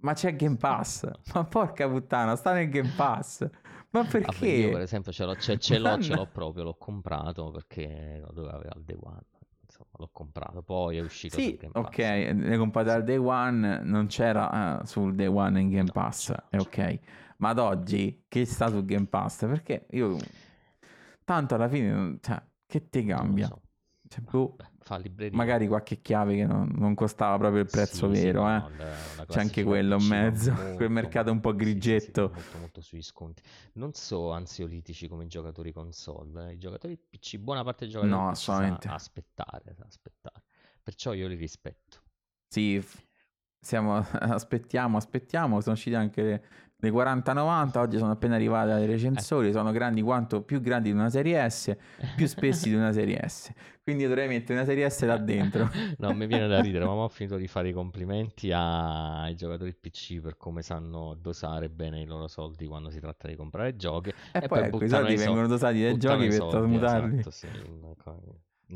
ma 0.00 0.12
c'è 0.14 0.34
Game 0.36 0.56
Pass, 0.56 1.08
ma 1.34 1.44
porca 1.44 1.88
puttana, 1.88 2.36
sta 2.36 2.52
nel 2.52 2.68
Game 2.68 2.92
Pass, 2.94 3.48
ma 3.90 4.04
Vabbè, 4.20 4.46
io 4.48 4.70
per 4.70 4.80
perché? 4.80 4.82
esempio 4.82 5.12
ce 5.12 5.24
l'ho, 5.24 5.36
ce, 5.36 5.58
ce 5.58 5.78
l'ho, 5.78 5.98
ce 5.98 6.14
l'ho 6.14 6.26
proprio, 6.30 6.62
l'ho 6.64 6.76
comprato 6.76 7.50
perché 7.50 8.18
lo 8.20 8.32
dovevo 8.32 8.54
avere 8.56 8.70
al 8.70 8.82
day 8.84 8.96
one. 8.98 9.20
Insomma, 9.60 9.90
l'ho 9.98 10.08
comprato, 10.12 10.62
poi 10.62 10.96
è 10.96 11.00
uscito 11.00 11.40
Sì, 11.40 11.56
Game 11.56 11.74
ok, 11.74 11.98
le 11.98 12.56
comprate 12.58 12.90
al 12.90 13.02
day 13.04 13.16
one, 13.16 13.80
non 13.82 14.06
c'era 14.06 14.80
eh, 14.82 14.86
sul 14.86 15.14
day 15.14 15.26
one 15.26 15.60
in 15.60 15.68
Game 15.70 15.90
No, 15.90 15.92
Pass, 15.92 16.30
no, 16.30 16.36
è 16.48 16.58
no. 16.58 16.58
ok, 16.58 16.98
ma 17.38 17.48
ad 17.50 17.58
oggi 17.58 18.24
che 18.28 18.44
sta 18.44 18.68
sul 18.70 18.84
Game 18.84 19.06
Pass? 19.06 19.46
Perché 19.46 19.86
io, 19.90 20.30
tanto 21.24 21.54
alla 21.54 21.68
fine, 21.68 22.18
cioè, 22.20 22.42
che 22.66 22.88
ti 22.88 23.04
cambia? 23.04 23.46
so. 23.46 23.62
Cioè, 24.08 24.20
boh, 24.20 24.56
libreria. 24.98 25.36
magari 25.36 25.66
qualche 25.66 26.00
chiave 26.00 26.36
che 26.36 26.46
non, 26.46 26.70
non 26.76 26.94
costava 26.94 27.36
proprio 27.38 27.62
il 27.62 27.68
prezzo 27.68 28.08
Sì, 28.08 28.14
sì, 28.14 28.30
vero, 28.30 28.40
no, 28.40 28.50
eh. 28.54 28.62
no, 28.68 28.68
la- 28.68 29.26
C'è 29.26 29.40
anche 29.40 29.62
quello 29.64 29.96
in 29.96 30.04
mezzo, 30.04 30.52
quel 30.74 30.90
molto, 30.90 30.90
mercato 30.90 31.30
un 31.30 31.40
po' 31.40 31.54
sì, 31.56 31.98
sì, 31.98 32.12
sì, 32.12 32.12
grigetto. 32.12 32.30
molto, 32.30 32.58
molto 32.58 32.80
sugli 32.80 33.02
sconti. 33.02 33.42
Non 33.74 33.92
so 33.94 34.30
ansiolitici 34.32 35.08
come 35.08 35.24
i 35.24 35.28
giocatori 35.28 35.72
console. 35.72 36.50
eh. 36.50 36.52
I 36.54 36.58
giocatori 36.58 36.96
PC, 36.98 37.38
buona 37.38 37.62
parte 37.64 37.84
dei 37.84 37.92
giocatori 37.92 38.18
No, 38.18 38.28
PC 38.28 38.52
sa 38.52 38.76
assolutamente. 38.76 38.88
aspettare, 38.94 39.74
sa 39.74 39.84
aspettare. 39.86 40.42
Perciò 40.82 41.12
io 41.12 41.26
li 41.28 41.34
rispetto. 41.36 42.02
Sì, 42.48 42.82
siamo, 43.60 43.96
aspettiamo, 44.20 44.96
aspettiamo, 44.96 45.60
sono 45.60 45.74
uscite 45.74 45.96
anche 45.96 46.44
le 46.84 46.90
4090, 46.92 47.80
oggi 47.80 47.98
sono 47.98 48.12
appena 48.12 48.34
arrivate 48.36 48.70
Eh. 48.70 48.74
ai 48.74 48.86
recensori, 48.86 49.50
sono 49.52 49.72
grandi 49.72 50.02
quanto 50.02 50.42
più 50.42 50.60
grandi 50.60 50.90
di 50.90 50.94
una 50.96 51.10
serie 51.10 51.48
S, 51.50 51.76
più 52.14 52.26
spessi 52.26 52.68
di 52.68 52.74
una 52.74 52.92
serie 52.92 53.20
S. 53.28 53.50
Quindi 53.82 54.02
io 54.04 54.08
dovrei 54.08 54.28
mettere 54.28 54.54
una 54.54 54.64
serie 54.64 54.88
S 54.88 55.04
là 55.04 55.16
dentro. 55.18 55.68
No, 55.98 56.12
mi 56.14 56.26
viene 56.26 56.46
da 56.48 56.60
ridere, 56.60 56.84
ma 56.84 56.92
ho 56.92 57.08
finito 57.08 57.36
di 57.36 57.46
fare 57.46 57.68
i 57.68 57.72
complimenti 57.72 58.50
ai 58.52 59.34
giocatori 59.36 59.74
PC 59.74 60.20
per 60.20 60.36
come 60.36 60.62
sanno 60.62 61.14
dosare 61.20 61.68
bene 61.68 62.00
i 62.00 62.06
loro 62.06 62.28
soldi 62.28 62.66
quando 62.66 62.90
si 62.90 63.00
tratta 63.00 63.28
di 63.28 63.34
comprare 63.36 63.76
giochi 63.76 64.08
E, 64.10 64.14
e 64.32 64.48
poi 64.48 64.58
poi 64.60 64.68
ecco, 64.68 64.84
i 64.84 64.88
soldi 64.88 65.16
vengono 65.16 65.46
dosati 65.46 65.82
dai 65.82 65.96
giochi 65.98 66.26
per 66.28 66.32
soldi, 66.32 66.50
tramutarli. 66.56 67.18
esatto, 67.18 67.30
sì, 67.30 67.48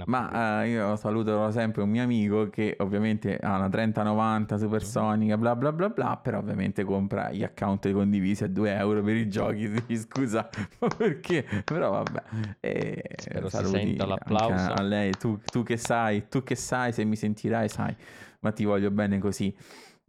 Ma 0.04 0.62
eh, 0.64 0.68
io 0.70 0.96
saluto 0.96 1.50
sempre 1.50 1.82
un 1.82 1.90
mio 1.90 2.02
amico 2.02 2.48
che 2.50 2.76
ovviamente 2.78 3.36
ha 3.36 3.56
una 3.56 3.68
3090 3.68 4.54
Mhm. 4.54 4.60
supersonica, 4.60 5.36
bla 5.36 5.56
bla 5.56 5.72
bla 5.72 5.88
bla, 5.90 6.16
però 6.16 6.38
ovviamente 6.38 6.84
compra 6.84 7.30
gli 7.30 7.42
account 7.42 7.90
condivisi 7.92 8.44
a 8.44 8.48
2 8.48 8.74
euro 8.74 9.02
per 9.02 9.16
i 9.16 9.28
giochi. 9.28 9.66
Sì, 9.88 9.96
Scusa, 9.96 10.48
ma 10.80 10.88
perché? 10.88 11.44
Però 11.66 11.90
vabbè. 11.90 12.22
E 12.60 13.02
Spero 13.18 13.48
si 13.48 13.64
senta 13.64 14.06
l'applauso. 14.06 14.72
a 14.72 14.80
lei, 14.82 15.16
tu, 15.16 15.40
tu 15.50 15.62
che 15.62 15.76
sai, 15.76 16.28
tu 16.28 16.42
che 16.42 16.54
sai, 16.54 16.92
se 16.92 17.04
mi 17.04 17.16
sentirai 17.16 17.68
sai, 17.68 17.94
ma 18.40 18.52
ti 18.52 18.64
voglio 18.64 18.90
bene 18.90 19.18
così. 19.18 19.54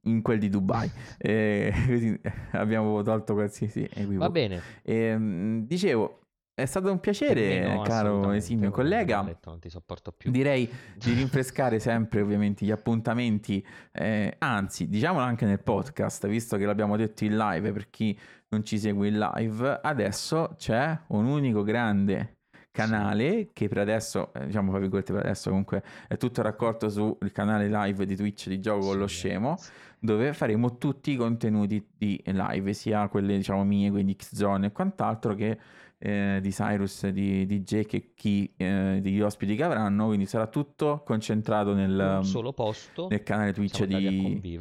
In 0.04 0.22
quel 0.22 0.40
di 0.40 0.50
Dubai, 0.50 0.90
E 1.18 1.74
così 1.88 2.20
abbiamo 2.54 3.02
tolto 3.02 3.34
qualsiasi 3.34 3.82
Va 3.82 4.00
equivoco. 4.02 4.32
bene, 4.32 4.62
Ehm, 4.84 5.66
dicevo, 5.66 6.20
è 6.62 6.66
stato 6.66 6.92
un 6.92 7.00
per 7.00 7.14
piacere, 7.14 7.68
no, 7.68 7.82
caro 7.82 8.32
esimio 8.32 8.72
collega. 8.72 9.22
detto, 9.22 9.50
non 9.50 9.60
ti 9.60 9.70
sopporto 9.70 10.12
più. 10.12 10.32
Direi 10.32 10.70
di 10.96 11.14
rinfrescare 11.14 11.80
sempre 11.80 12.22
ovviamente 12.22 12.66
gli 12.66 12.72
appuntamenti, 12.72 13.66
eh, 13.92 14.36
anzi 14.38 14.88
diciamolo 14.88 15.24
anche 15.24 15.46
nel 15.46 15.60
podcast, 15.60 16.28
visto 16.28 16.58
che 16.58 16.66
l'abbiamo 16.66 16.98
detto 16.98 17.24
in 17.24 17.38
live 17.38 17.72
per 17.72 17.90
chi 17.90 18.18
non 18.50 18.64
ci 18.64 18.80
segue 18.80 19.08
in 19.08 19.18
live, 19.18 19.80
adesso 19.82 20.56
c'è 20.58 20.98
un 21.08 21.26
unico 21.26 21.64
grande 21.64 22.38
canale 22.72 23.50
che 23.52 23.68
per 23.68 23.80
adesso, 23.80 24.32
eh, 24.34 24.46
diciamo 24.46 24.72
fra 24.72 24.80
virgolette 24.80 25.12
per 25.12 25.26
adesso 25.26 25.50
comunque 25.50 25.84
è 26.08 26.18
tutto 26.18 26.42
raccolto 26.42 26.90
sul 26.90 27.18
canale 27.32 27.68
live 27.68 28.06
di 28.06 28.16
Twitch 28.16 28.48
di 28.48 28.60
Gioco 28.60 28.88
con 28.88 28.98
lo 28.98 29.08
Sì, 29.08 29.16
Scemo, 29.16 29.58
sì. 29.58 29.72
dove 30.00 30.34
faremo 30.34 30.78
tutti 30.78 31.12
i 31.12 31.16
contenuti 31.16 31.86
di 31.98 32.22
live, 32.26 32.74
sia 32.74 33.08
quelle 33.08 33.36
diciamo 33.38 33.64
mie, 33.64 33.90
quindi 33.92 34.16
X-Zone 34.16 34.68
e 34.68 34.72
quant'altro, 34.72 35.34
che 35.36 35.60
eh, 36.00 36.40
di 36.42 36.50
Cyrus, 36.50 37.08
di, 37.10 37.46
di 37.46 37.62
Jake 37.62 37.96
e 37.98 38.12
chi 38.16 38.52
eh, 38.58 39.00
degli 39.02 39.22
ospiti 39.22 39.56
che 39.56 39.64
avranno, 39.64 40.08
quindi 40.08 40.26
sarà 40.26 40.48
tutto 40.48 41.04
concentrato 41.06 41.74
nel, 41.74 42.16
Un 42.20 42.26
solo 42.26 42.54
posto, 42.54 43.08
nel 43.10 43.22
canale 43.22 43.54
Twitch 43.54 43.84
di 43.84 44.58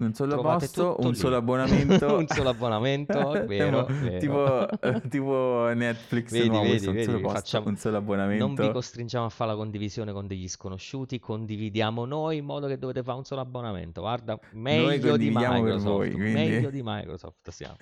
un 0.00 0.14
solo 0.14 0.40
posto, 0.40 0.96
un 1.00 1.10
lì. 1.10 1.16
solo 1.16 1.34
abbonamento. 1.36 2.06
Un 2.18 2.28
solo 2.28 2.50
abbonamento, 2.50 3.30
vero, 3.46 3.84
Tipo- 3.84 3.98
vero. 4.00 4.68
Tipo, 4.78 5.08
tipo 5.08 5.70
Netflix 5.74 6.30
Vedi, 6.30 6.48
nuovo, 6.48 6.62
vedi, 6.62 6.86
un 6.86 6.92
vedi, 6.92 7.04
solo 7.04 7.20
posto, 7.20 7.36
facciamo- 7.38 7.68
un 7.68 7.76
solo 7.76 7.96
abbonamento. 7.96 8.46
Non 8.46 8.54
vi 8.54 8.70
costringiamo 8.70 9.26
a 9.26 9.28
fare 9.28 9.50
la 9.50 9.56
condivisione 9.56 10.12
con 10.12 10.28
degli 10.28 10.46
sconosciuti, 10.46 11.18
condividiamo 11.18 12.04
noi 12.04 12.36
in 12.36 12.44
modo 12.44 12.68
che 12.68 12.78
dovete 12.78 13.02
fare 13.02 13.18
un 13.18 13.24
solo 13.24 13.40
abbonamento. 13.40 14.00
Guarda, 14.00 14.38
meglio 14.52 15.16
di 15.16 15.30
Microsoft, 15.30 15.82
voi, 15.84 16.12
quindi- 16.12 16.32
meglio 16.32 16.70
di 16.70 16.80
Microsoft 16.84 17.50
siamo. 17.50 17.76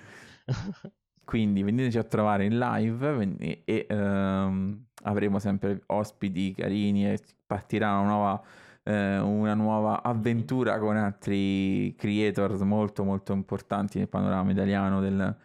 Quindi 1.27 1.61
veniteci 1.61 1.97
a 1.97 2.05
trovare 2.05 2.45
in 2.45 2.57
live 2.57 3.11
ven- 3.11 3.35
e, 3.37 3.63
e, 3.65 3.85
ehm, 3.89 4.85
avremo 5.03 5.39
sempre 5.39 5.81
ospiti 5.87 6.53
carini 6.53 7.05
e 7.05 7.19
partirà 7.45 7.97
una 7.97 8.07
nuova, 8.07 8.41
eh, 8.83 9.19
una 9.19 9.53
nuova 9.53 10.03
avventura 10.03 10.79
con 10.79 10.95
altri 10.95 11.93
creators 11.97 12.61
molto 12.61 13.03
molto 13.03 13.33
importanti 13.33 13.97
nel 13.97 14.07
panorama 14.07 14.51
italiano 14.51 15.01
del, 15.01 15.35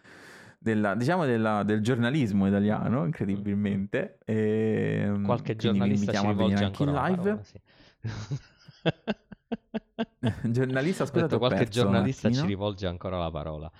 della- 0.57 0.95
diciamo 0.95 1.25
della- 1.25 1.63
del 1.63 1.81
giornalismo 1.81 2.47
italiano, 2.47 3.03
incredibilmente. 3.03 4.19
E, 4.23 5.03
Mm. 5.05 5.25
Qualche 5.25 5.51
vi 5.51 5.59
giornalista 5.59 6.13
ci 6.13 6.25
rivolge 6.27 6.63
anche 6.63 6.83
ancora 6.83 6.91
in 6.91 7.11
live. 7.11 7.21
parola, 7.23 7.43
sì. 7.43 7.59
Giornalista, 10.51 11.05
scusa, 11.05 11.21
detto, 11.21 11.37
qualche 11.37 11.63
perso 11.63 11.81
giornalista 11.81 12.21
ci 12.29 12.39
attimino. 12.39 12.45
rivolge 12.47 12.87
ancora 12.87 13.17
la 13.17 13.31
parola. 13.31 13.71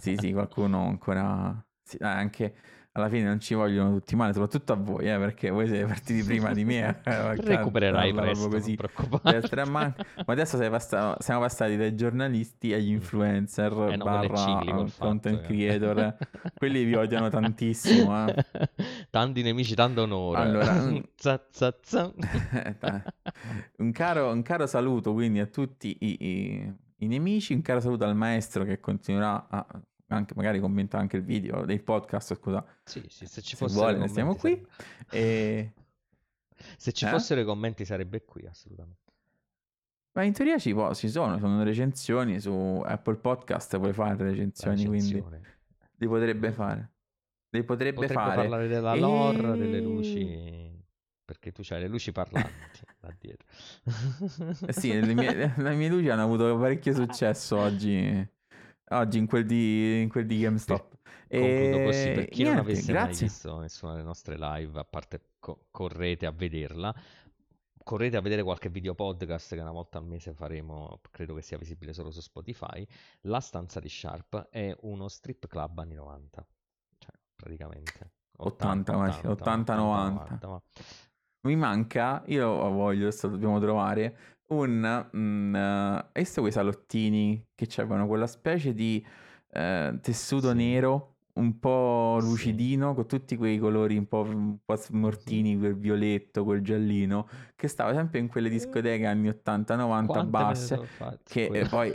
Sì, 0.00 0.16
sì, 0.16 0.32
qualcuno 0.32 0.86
ancora... 0.86 1.64
sì, 1.84 1.96
eh, 1.98 2.04
anche 2.06 2.54
alla 2.96 3.08
fine 3.08 3.24
non 3.24 3.40
ci 3.40 3.54
vogliono 3.54 3.92
tutti 3.94 4.14
male, 4.14 4.32
soprattutto 4.32 4.72
a 4.72 4.76
voi, 4.76 5.10
eh, 5.10 5.18
perché 5.18 5.50
voi 5.50 5.66
siete 5.66 5.84
partiti 5.84 6.22
prima 6.24 6.52
di 6.52 6.64
me. 6.64 7.00
eh, 7.04 7.34
Recupererai 7.34 8.12
presto, 8.14 8.48
così. 8.48 8.78
man- 9.66 9.92
Ma 10.24 10.32
adesso 10.32 10.56
passa- 10.70 11.16
siamo 11.18 11.40
passati 11.40 11.76
dai 11.76 11.96
giornalisti 11.96 12.72
agli 12.72 12.90
influencer 12.92 13.72
Eh 13.90 13.96
no, 13.96 14.04
barra 14.04 14.36
ciclico 14.36 14.80
il 14.82 14.90
fatto, 14.90 15.06
content 15.08 15.40
eh. 15.40 15.42
creator. 15.46 16.16
Quelli 16.54 16.84
vi 16.84 16.94
odiano 16.94 17.28
tantissimo. 17.30 18.28
eh. 18.28 18.44
Tanti 19.10 19.42
nemici, 19.42 19.74
tanto 19.74 20.02
onore. 20.02 20.40
Allora. 20.40 21.02
Za, 21.16 21.44
za, 21.50 21.76
za. 21.82 22.12
un, 23.78 23.90
caro, 23.92 24.30
un 24.30 24.42
caro 24.42 24.66
saluto 24.66 25.12
quindi 25.12 25.40
a 25.40 25.46
tutti 25.46 25.96
i, 26.00 26.16
i- 26.20 26.74
i 26.98 27.06
nemici, 27.08 27.54
un 27.54 27.60
caro 27.62 27.80
saluto 27.80 28.04
al 28.04 28.14
maestro 28.14 28.62
che 28.64 28.78
continuerà 28.78 29.46
a 29.50 29.66
anche 30.14 30.34
magari 30.36 30.60
commenta 30.60 30.98
anche 30.98 31.16
il 31.16 31.22
video 31.24 31.64
del 31.64 31.82
podcast, 31.82 32.34
scusa, 32.36 32.64
Sì, 32.84 33.04
sì, 33.08 33.26
se 33.26 33.40
ci 33.42 33.50
se 33.50 33.56
fossero 33.56 33.80
vuole 33.82 33.98
ne 33.98 34.08
stiamo 34.08 34.34
commenti 34.34 34.62
qui. 34.64 34.72
sarebbe- 35.08 35.16
E... 35.16 35.72
Se 36.78 36.92
ci 36.92 37.04
Eh? 37.04 37.08
fossero 37.08 37.40
i 37.40 37.44
commenti 37.44 37.84
sarebbe 37.84 38.24
qui, 38.24 38.46
assolutamente. 38.46 39.02
Ma 40.12 40.22
in 40.22 40.32
teoria 40.32 40.58
ci, 40.58 40.72
può- 40.72 40.94
ci 40.94 41.08
sono, 41.10 41.38
sono 41.38 41.62
recensioni 41.64 42.38
su 42.40 42.80
Apple 42.84 43.16
Podcast, 43.16 43.76
puoi 43.78 43.92
fare 43.92 44.16
recensioni, 44.30 44.86
quindi 44.86 45.22
li 45.96 46.06
potrebbe 46.06 46.52
fare. 46.52 46.92
Li 47.50 47.64
potrebbe, 47.64 47.94
Potrebbe 48.00 48.20
fare. 48.20 48.34
parlare 48.36 48.68
della 48.68 48.94
E- 48.94 48.98
lore, 49.00 49.56
delle 49.58 49.80
luci, 49.80 50.82
perché 51.24 51.50
tu 51.52 51.62
c'hai 51.64 51.80
le 51.80 51.88
luci 51.88 52.12
parlanti 52.12 52.50
là 53.00 53.14
dietro. 53.18 53.46
Eh 54.66 54.72
sì, 54.72 54.92
le 55.00 55.14
mie, 55.14 55.52
le 55.56 55.74
mie 55.74 55.88
luci 55.88 56.08
hanno 56.08 56.22
avuto 56.22 56.56
parecchio 56.58 56.94
successo 56.94 57.58
oggi, 57.58 58.28
oggi 58.98 59.18
in 59.18 59.26
quel 59.26 59.46
di, 59.46 60.02
in 60.02 60.08
quel 60.08 60.26
di 60.26 60.40
GameStop. 60.40 60.92
Così, 61.84 62.08
E 62.08 62.12
per 62.14 62.28
chi 62.28 62.42
non 62.44 62.54
niente, 62.54 62.70
avesse 62.72 62.92
mai 62.92 63.14
visto 63.14 63.58
nessuna 63.58 63.92
delle 63.92 64.04
nostre 64.04 64.36
live, 64.38 64.78
a 64.78 64.84
parte 64.84 65.30
co- 65.40 65.66
correte 65.70 66.26
a 66.26 66.30
vederla, 66.30 66.94
correte 67.82 68.16
a 68.16 68.20
vedere 68.20 68.42
qualche 68.42 68.68
video 68.68 68.94
podcast 68.94 69.54
che 69.54 69.60
una 69.60 69.72
volta 69.72 69.98
al 69.98 70.04
mese 70.06 70.32
faremo, 70.32 71.00
credo 71.10 71.34
che 71.34 71.42
sia 71.42 71.58
visibile 71.58 71.92
solo 71.92 72.10
su 72.10 72.20
Spotify. 72.20 72.86
La 73.22 73.40
stanza 73.40 73.80
di 73.80 73.88
Sharp 73.88 74.48
è 74.50 74.74
uno 74.82 75.08
strip 75.08 75.46
club 75.46 75.78
anni 75.78 75.94
90, 75.94 76.46
cioè 76.98 77.12
praticamente 77.34 78.12
80, 78.36 78.96
ma 78.96 79.12
sì, 79.12 79.26
80, 79.26 79.74
90. 79.74 80.48
ma- 80.48 80.62
Mi 81.44 81.56
manca, 81.56 82.22
io 82.26 82.46
voglio, 82.70 83.06
adesso 83.06 83.28
dobbiamo 83.28 83.60
trovare 83.60 84.16
un... 84.48 85.08
mm, 85.14 85.54
eh, 85.54 85.58
hai 85.60 86.22
visto 86.22 86.40
quei 86.40 86.52
salottini 86.52 87.48
che 87.54 87.68
avevano 87.76 88.06
quella 88.06 88.26
specie 88.26 88.72
di 88.72 89.04
eh, 89.50 89.98
tessuto 90.00 90.48
Sì. 90.50 90.54
nero 90.56 91.10
un 91.34 91.58
po' 91.58 92.16
Sì. 92.20 92.28
lucidino 92.28 92.94
con 92.94 93.06
tutti 93.06 93.36
quei 93.36 93.58
colori 93.58 93.98
un 93.98 94.06
po', 94.06 94.20
un 94.22 94.56
po' 94.64 94.76
smortini, 94.76 95.58
quel 95.58 95.76
violetto, 95.76 96.44
quel 96.44 96.62
giallino, 96.62 97.28
che 97.56 97.68
stava 97.68 97.92
sempre 97.92 98.20
in 98.20 98.28
quelle 98.28 98.48
discoteche 98.48 99.04
anni 99.04 99.28
80-90 99.28 100.06
Quante 100.06 100.44
me 100.44 100.54
ne 100.54 100.68
basse, 100.68 100.78
che 101.24 101.44
eh, 101.52 101.66
poi 101.66 101.94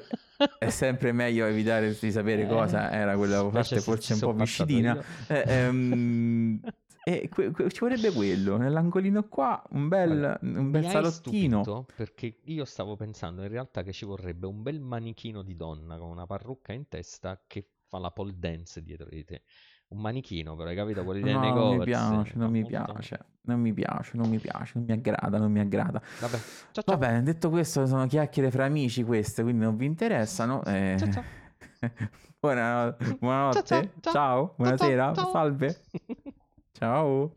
è 0.60 0.70
sempre 0.70 1.12
meglio 1.12 1.45
evitare 1.47 1.97
di 2.00 2.12
sapere 2.12 2.43
Eh, 2.43 2.47
cosa 2.47 2.91
era 2.91 3.16
quella 3.16 3.43
parte 3.45 3.64
se 3.64 3.82
forse 3.82 4.14
un 4.14 4.20
po' 4.20 4.34
viscidina. 4.34 4.95
Eh, 5.28 5.43
ehm, 5.47 6.60
e 7.10 7.30
que- 7.30 7.51
que- 7.51 7.70
ci 7.70 7.80
vorrebbe 7.80 8.12
quello, 8.12 8.57
nell'angolino 8.57 9.24
qua, 9.28 9.62
un 9.72 9.88
bel, 9.88 10.38
un 10.41 10.70
bel 10.72 10.86
salottino. 10.86 11.86
perché 11.95 12.39
io 12.45 12.66
stavo 12.66 12.95
pensando 12.95 13.41
in 13.41 13.47
realtà 13.49 13.84
che 13.84 13.91
ci 13.91 14.05
vorrebbe 14.05 14.45
un 14.47 14.62
bel 14.62 14.80
manichino 14.80 15.41
di 15.41 15.55
donna 15.55 15.97
con 15.97 16.10
una 16.10 16.26
parrucca 16.26 16.74
in 16.74 16.88
testa 16.88 17.41
che 17.47 17.68
fa 17.88 17.97
la 17.99 18.12
pole 18.12 18.34
dance 18.38 18.82
dietro 18.84 19.07
di 19.10 19.24
te. 19.26 19.43
Un 19.89 20.01
manichino, 20.01 20.55
però, 20.55 20.70
hai 20.70 20.76
capito? 20.76 21.03
Quelli 21.03 21.24
dei 21.24 21.34
No, 21.34 21.39
non 21.39 21.49
mi 21.49 21.78
negozi. 21.78 21.84
piace, 21.89 22.34
non 22.38 22.51
mi 22.51 22.64
piace, 22.64 23.20
non 23.41 23.60
mi 23.60 23.74
piace, 23.74 24.18
non 24.18 24.30
mi 24.30 24.38
piace, 24.38 24.72
non 24.76 24.84
mi 24.86 24.91
aggrada, 24.91 25.38
non 25.39 25.51
mi 25.51 25.60
aggrada. 25.60 25.99
Vabbè, 26.20 26.38
ciao 26.38 26.72
Va 26.74 26.84
ciao. 26.84 26.97
bene, 26.97 27.24
detto 27.24 27.49
questo, 27.49 27.88
sono 27.88 28.05
chiacchiere 28.05 28.51
fra 28.51 28.66
amici 28.66 29.03
queste, 29.03 29.41
quindi 29.41 29.64
non 29.66 29.76
vi 29.76 29.86
interessano. 29.86 30.64
eh. 30.66 30.95
Ciao, 30.99 31.12
ciao. 31.12 31.24
Buona- 32.39 32.95
buonanotte, 33.20 33.66
Ciao, 33.66 33.89
ciao, 33.99 34.14
ciao. 34.14 34.53
buonasera, 34.57 35.14
salve, 35.16 35.86
ciao. 36.80 37.36